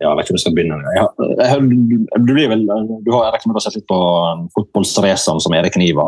[0.00, 0.78] Ja, jeg vet ikke hvor jeg skal begynne.
[0.96, 1.08] Jeg,
[1.40, 2.66] jeg, du, blir vel,
[3.04, 4.00] du har regnet med å sett litt på
[4.56, 6.06] fotballraceren som Erik Niva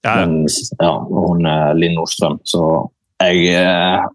[0.00, 0.14] ja.
[0.16, 0.46] Men,
[0.80, 2.38] ja, og hun eh, Linn Nordstrøm.
[2.48, 2.62] Så
[3.20, 3.50] jeg,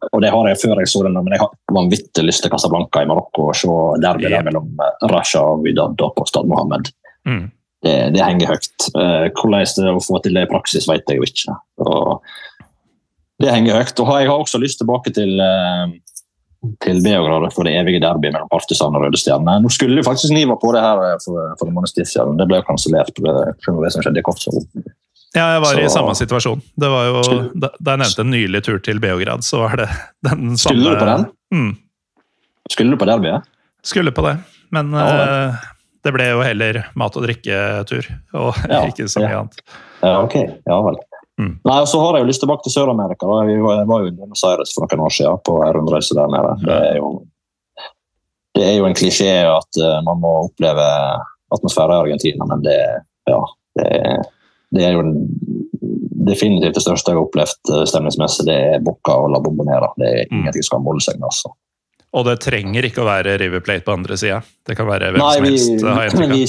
[0.10, 3.04] og det har jeg før jeg så den, men jeg har vanvittig lyst til Casablanca
[3.04, 4.42] i Marokko og se derby yeah.
[4.48, 4.82] mellom
[5.12, 6.90] Rasha og Vidad på Stad Mohammed.
[7.30, 7.44] Mm.
[7.86, 8.88] Det, det, henger høyt.
[8.96, 11.58] Hvordan det er å få til det i praksis, vet jeg jo ikke.
[11.86, 12.34] Og
[13.46, 14.02] det henger høyt.
[14.04, 15.94] Og jeg har også lyst tilbake til, eh,
[16.84, 19.58] til Beograd for det evige derby mellom Partisan og Røde Stjerne.
[19.62, 22.38] Nå skulle jo faktisk Niva på det her eh, for, for en måneds tid siden.
[22.42, 23.36] Det ble jo kansellert pga.
[23.46, 24.66] det som skjedde i Kosovo.
[25.36, 26.62] Ja, jeg var så, i samme situasjon.
[26.80, 27.22] Det var jo,
[27.60, 29.90] da, da, jeg nevnte en nylig tur til Beograd, så var det
[30.24, 31.26] den samme Skulle du på den?
[31.52, 31.72] Mm.
[32.72, 33.50] Skulle du på derbyet?
[33.86, 34.38] Skulle på det,
[34.74, 35.66] men ja, uh,
[36.06, 38.08] det ble jo heller mat- og drikketur,
[38.38, 39.42] og ja, ikke så mye ja.
[39.44, 39.62] annet.
[40.06, 40.36] Ja, ok.
[40.70, 40.98] Ja vel.
[41.36, 41.56] Mm.
[41.68, 43.28] Nei, og så har jeg jo lyst tilbake til Sør-Amerika.
[43.50, 46.54] Jeg var jo i Buenos Aires for noen år siden på rundreise der nede.
[46.64, 47.10] Det er jo,
[48.56, 50.86] det er jo en klisjé at uh, man må oppleve
[51.56, 52.78] atmosfære i Argentina, men det,
[53.28, 53.42] ja,
[53.80, 53.90] det,
[54.76, 55.04] det er jo
[56.26, 58.48] definitivt det største jeg har opplevd uh, stemningsmessig.
[58.48, 59.92] Det er Bocca og La Bombonera.
[60.00, 60.40] Det er mm.
[60.40, 61.28] ingenting som kan måle seg med.
[61.34, 61.52] altså.
[62.16, 64.40] Og det trenger ikke å være River Plate på andre sida.
[64.64, 66.16] Det kan være hvem Nei, som helst.
[66.16, 66.48] Vi, vi,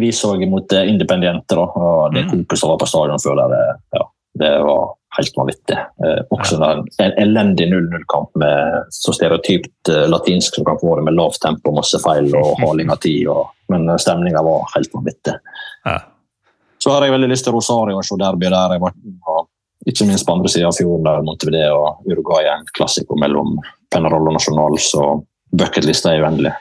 [0.00, 2.32] vi, så imot Independiente, da, og det mm.
[2.32, 3.76] koket som var på stadion før der.
[3.92, 4.06] Ja,
[4.38, 5.76] det var helt vanvittig.
[5.76, 11.04] Eh, også en, en elendig 0-0-kamp med så stereotypt eh, latinsk som kan få det,
[11.08, 13.28] med lavt tempo, masse feil og haling av tid.
[13.32, 15.36] Og, men eh, stemninga var helt vanvittig.
[15.84, 15.98] Ja.
[16.82, 18.76] Så har jeg veldig lyst til Rosario og se derby der.
[18.76, 18.96] Jeg var,
[19.86, 23.56] ikke minst på andre sida av fjorden, der Montevideo og Uruguay er en klassiker mellom
[23.92, 25.06] Penarol og Nasjonal, så
[25.58, 26.52] bucketlista er uendelig.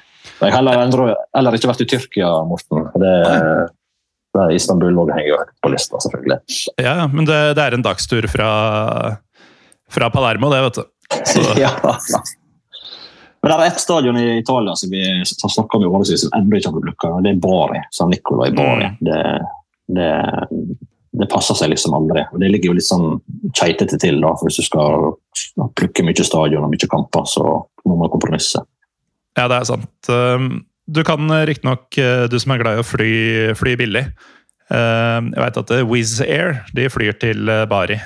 [0.42, 2.88] Jeg har heller, heller ikke vært i Tyrkia, Morten.
[3.02, 3.14] Det,
[4.32, 6.38] det er Istanbul òg henger høyt på lista, selvfølgelig.
[6.80, 8.52] Ja, men det, det er en dagstur fra,
[9.92, 10.86] fra Palermo, det, vet du.
[11.28, 11.44] Så.
[11.64, 11.74] ja.
[13.42, 16.32] Men det er ett stadion i Italia som vi har snakka om i årevis som
[16.38, 17.12] ennå ikke har blitt lukka.
[17.26, 17.84] Det er Bari.
[17.92, 18.88] San Nicola i Bari.
[18.94, 18.98] Mm.
[19.08, 19.22] Det,
[19.98, 20.10] det,
[21.20, 22.24] det passer seg liksom aldri.
[22.32, 23.08] Og Det ligger jo litt sånn
[23.58, 25.10] keitete til, da, for hvis du skal
[25.76, 27.48] plukke mye stadion og mye kamper, så
[27.90, 28.62] må man kompromisse.
[29.36, 30.14] Ja, det er sant.
[30.92, 33.14] Du kan riktignok, uh, du som er glad i å fly,
[33.56, 34.04] fly billig
[34.68, 38.00] um, Jeg vet at Wizz Air de flyr til Bari.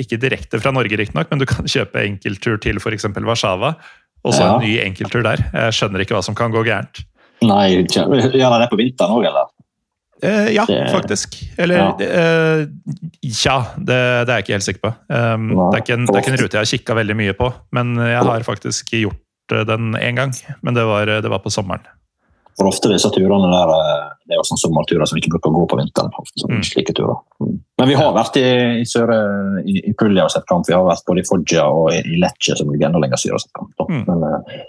[0.00, 3.10] Ikke direkte fra Norge, riktignok, men du kan kjøpe enkelttur til f.eks.
[3.18, 3.74] Warszawa.
[4.24, 4.54] Og så ja.
[4.54, 5.42] en ny enkelttur der.
[5.52, 7.02] Jeg skjønner ikke hva som kan gå gærent.
[7.44, 9.50] Nei, Gjør de det på vinteren òg, eller?
[10.24, 11.36] Eh, ja, det, faktisk.
[11.58, 12.66] Eller ja, eh,
[13.44, 14.92] ja det, det, er jeg ikke helt sikker på.
[15.10, 17.34] Um, Nei, det, er en, det er ikke en rute jeg har kikka veldig mye
[17.36, 20.32] på, men jeg har faktisk gjort eh, den én gang.
[20.64, 21.84] Men det var, det var, på sommeren.
[22.58, 25.50] For ofte disse turene der, eh, det er jo sånne sommerturer som vi ikke bruker
[25.50, 26.12] å gå på vinteren.
[26.34, 26.66] Sånn, mm.
[26.68, 27.18] slike turer.
[27.42, 27.56] Mm.
[27.80, 28.44] Men vi har vært i,
[28.82, 29.18] i, Søre,
[29.64, 30.68] i, i Puglia og sett kamp.
[30.68, 33.36] Vi har vært både i Foggia og i, i Lecce, som ligger enda lenger sør
[33.38, 33.84] og sett kamp.
[33.90, 34.06] Mm.
[34.06, 34.62] Men, uh,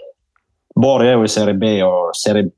[0.76, 2.50] Bari er jo i serie B og serie,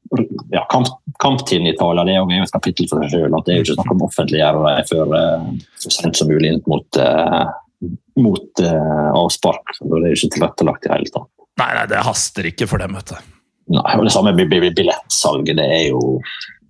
[0.51, 0.91] ja, kamp,
[1.23, 3.37] kamptiden i Italia det er jo et kapittel for seg selv.
[3.47, 5.49] Det er jo ikke snakk om offentliggjøre det før uh,
[5.79, 9.77] så sent som mulig inn mot, uh, mot uh, avspark.
[9.79, 11.31] Det er jo ikke tilrettelagt i det hele tatt.
[11.59, 13.38] Nei, nei, det haster ikke for dem, vet du.
[13.69, 15.57] Nei, og Det samme med billettsalget.
[15.59, 16.21] det er jo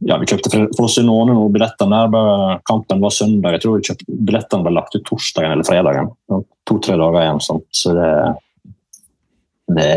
[0.07, 2.61] ja, Vi kjøpte for oss noen billetter der.
[2.69, 3.57] Kampen var søndag.
[3.57, 6.13] Jeg tror vi kjøpte, billettene ble lagt ut torsdagen eller fredagen.
[6.69, 7.41] To-tre dager igjen.
[7.43, 7.67] Sånt.
[7.75, 8.13] Så det,
[9.75, 9.89] det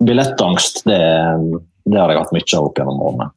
[0.00, 0.98] billettangst, det,
[1.84, 3.28] det, har jeg hatt mye av opp gjennom årene.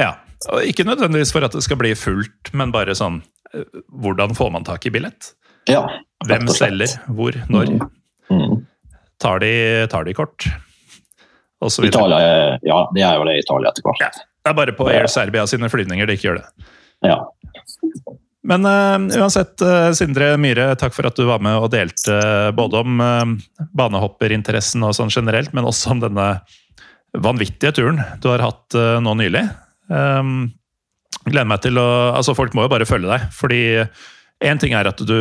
[0.00, 0.14] Ja,
[0.50, 3.20] og Ikke nødvendigvis for at det skal bli fullt, men bare sånn
[4.02, 5.34] Hvordan får man tak i billett?
[5.68, 5.84] Ja,
[6.24, 6.94] Hvem selger?
[7.12, 7.36] Hvor?
[7.52, 7.74] Når?
[7.76, 7.90] Mm.
[8.32, 8.54] Mm.
[9.20, 9.52] Tar, de,
[9.92, 10.46] tar, de, kort?
[11.68, 14.02] Italia ja, det er jo det i Italia etter hvert.
[14.02, 14.10] Ja,
[14.42, 16.68] det er bare på Air Serbia sine flyvninger de ikke gjør det.
[17.06, 17.18] Ja.
[18.42, 22.50] Men uh, uansett, uh, Sindre Myhre, takk for at du var med og delte uh,
[22.54, 23.04] både om
[23.78, 26.26] banehopperinteressen og sånn generelt, men også om denne
[27.22, 28.74] vanvittige turen du har hatt
[29.04, 29.44] nå nylig.
[29.92, 30.48] Um,
[31.26, 31.86] gleder meg til å
[32.16, 33.62] Altså, folk må jo bare følge deg, fordi
[34.42, 35.18] Én ting er at du,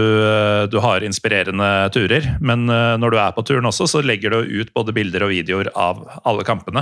[0.71, 4.71] du, har inspirerende turer, men når du er på turen også, så legger du ut
[4.73, 6.81] både bilder og videoer av alle kampene.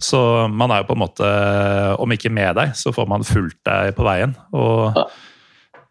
[0.00, 1.26] Så man er jo på en måte,
[2.00, 4.32] om ikke med deg, så får man fulgt deg på veien.
[4.56, 4.96] Og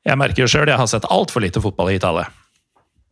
[0.08, 2.26] jeg merker jo sjøl, jeg har sett altfor lite fotball i Italia.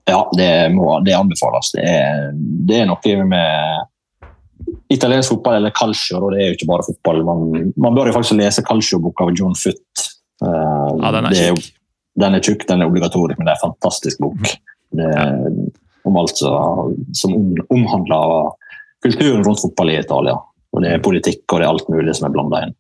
[0.08, 1.74] Ja, det, må, det anbefales.
[1.76, 6.70] Det er, det er, noe med italiensk fotball, eller calcio, og det er jo ikke
[6.72, 7.22] bare fotball.
[7.28, 10.06] Man, man bør jo faktisk lese calcio-boka av John Foot.
[10.42, 11.68] Uh, ja, den er tjukk.
[12.18, 14.54] Den er tjukk, den er obligatorisk, men det er en fantastisk bok.
[14.98, 15.12] Det.
[16.08, 17.34] Om alt som
[17.74, 18.52] omhandler
[19.06, 20.38] kulturen rundt fotball i Italia.
[20.74, 22.76] Og Det er politikk og det er alt mulig som er blanda inn.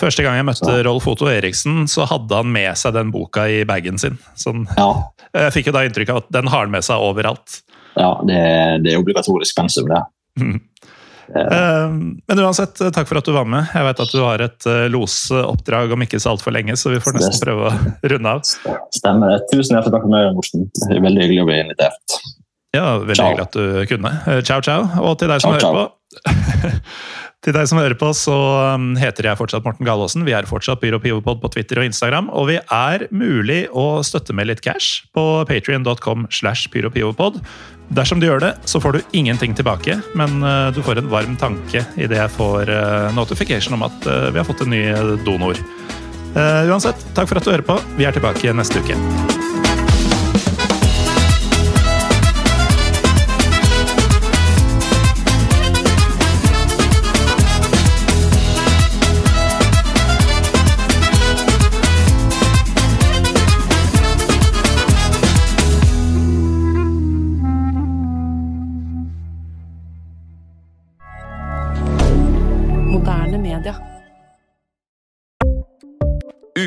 [0.00, 0.74] Første gang jeg møtte.
[0.86, 4.16] Rolf Otto Eriksen, så hadde han med seg den boka i bagen sin.
[4.38, 4.92] Sånn, ja.
[5.30, 7.60] Jeg fikk jo da inntrykk av at den har han med seg overalt.
[7.94, 8.38] Ja, det,
[8.82, 10.00] det er obligatorisk pensum, det.
[10.40, 10.56] Mm.
[11.34, 13.68] Men uansett, takk for at du var med.
[13.74, 17.00] Jeg vet at du har et eh, losoppdrag om ikke så altfor lenge, så vi
[17.02, 18.52] får nesten prøve å runde av.
[18.96, 19.38] Stemmer.
[19.52, 20.68] Tusen hjertelig takk for meg, Morten.
[20.90, 22.20] Er veldig hyggelig å bli invitert.
[22.74, 23.30] Ja, veldig ciao.
[23.30, 24.14] hyggelig at du kunne.
[24.46, 24.86] Ciao, ciao.
[25.04, 26.80] Og til deg som ciao, hører på
[27.40, 28.34] Til deg som hører på, så
[28.76, 30.26] um, heter jeg fortsatt Morten Galaasen.
[30.26, 32.28] Vi er fortsatt Pyro Pivopod på Twitter og Instagram.
[32.36, 37.40] Og vi er mulig å støtte med litt cash på patrion.com slash pyropivopod.
[37.96, 41.34] Dersom du gjør det, så får du ingenting tilbake, men uh, du får en varm
[41.40, 44.84] tanke idet jeg får uh, notification om at uh, vi har fått en ny
[45.24, 45.58] donor.
[46.36, 47.80] uansett, takk for at du hører på.
[47.96, 49.49] Vi er tilbake neste uke.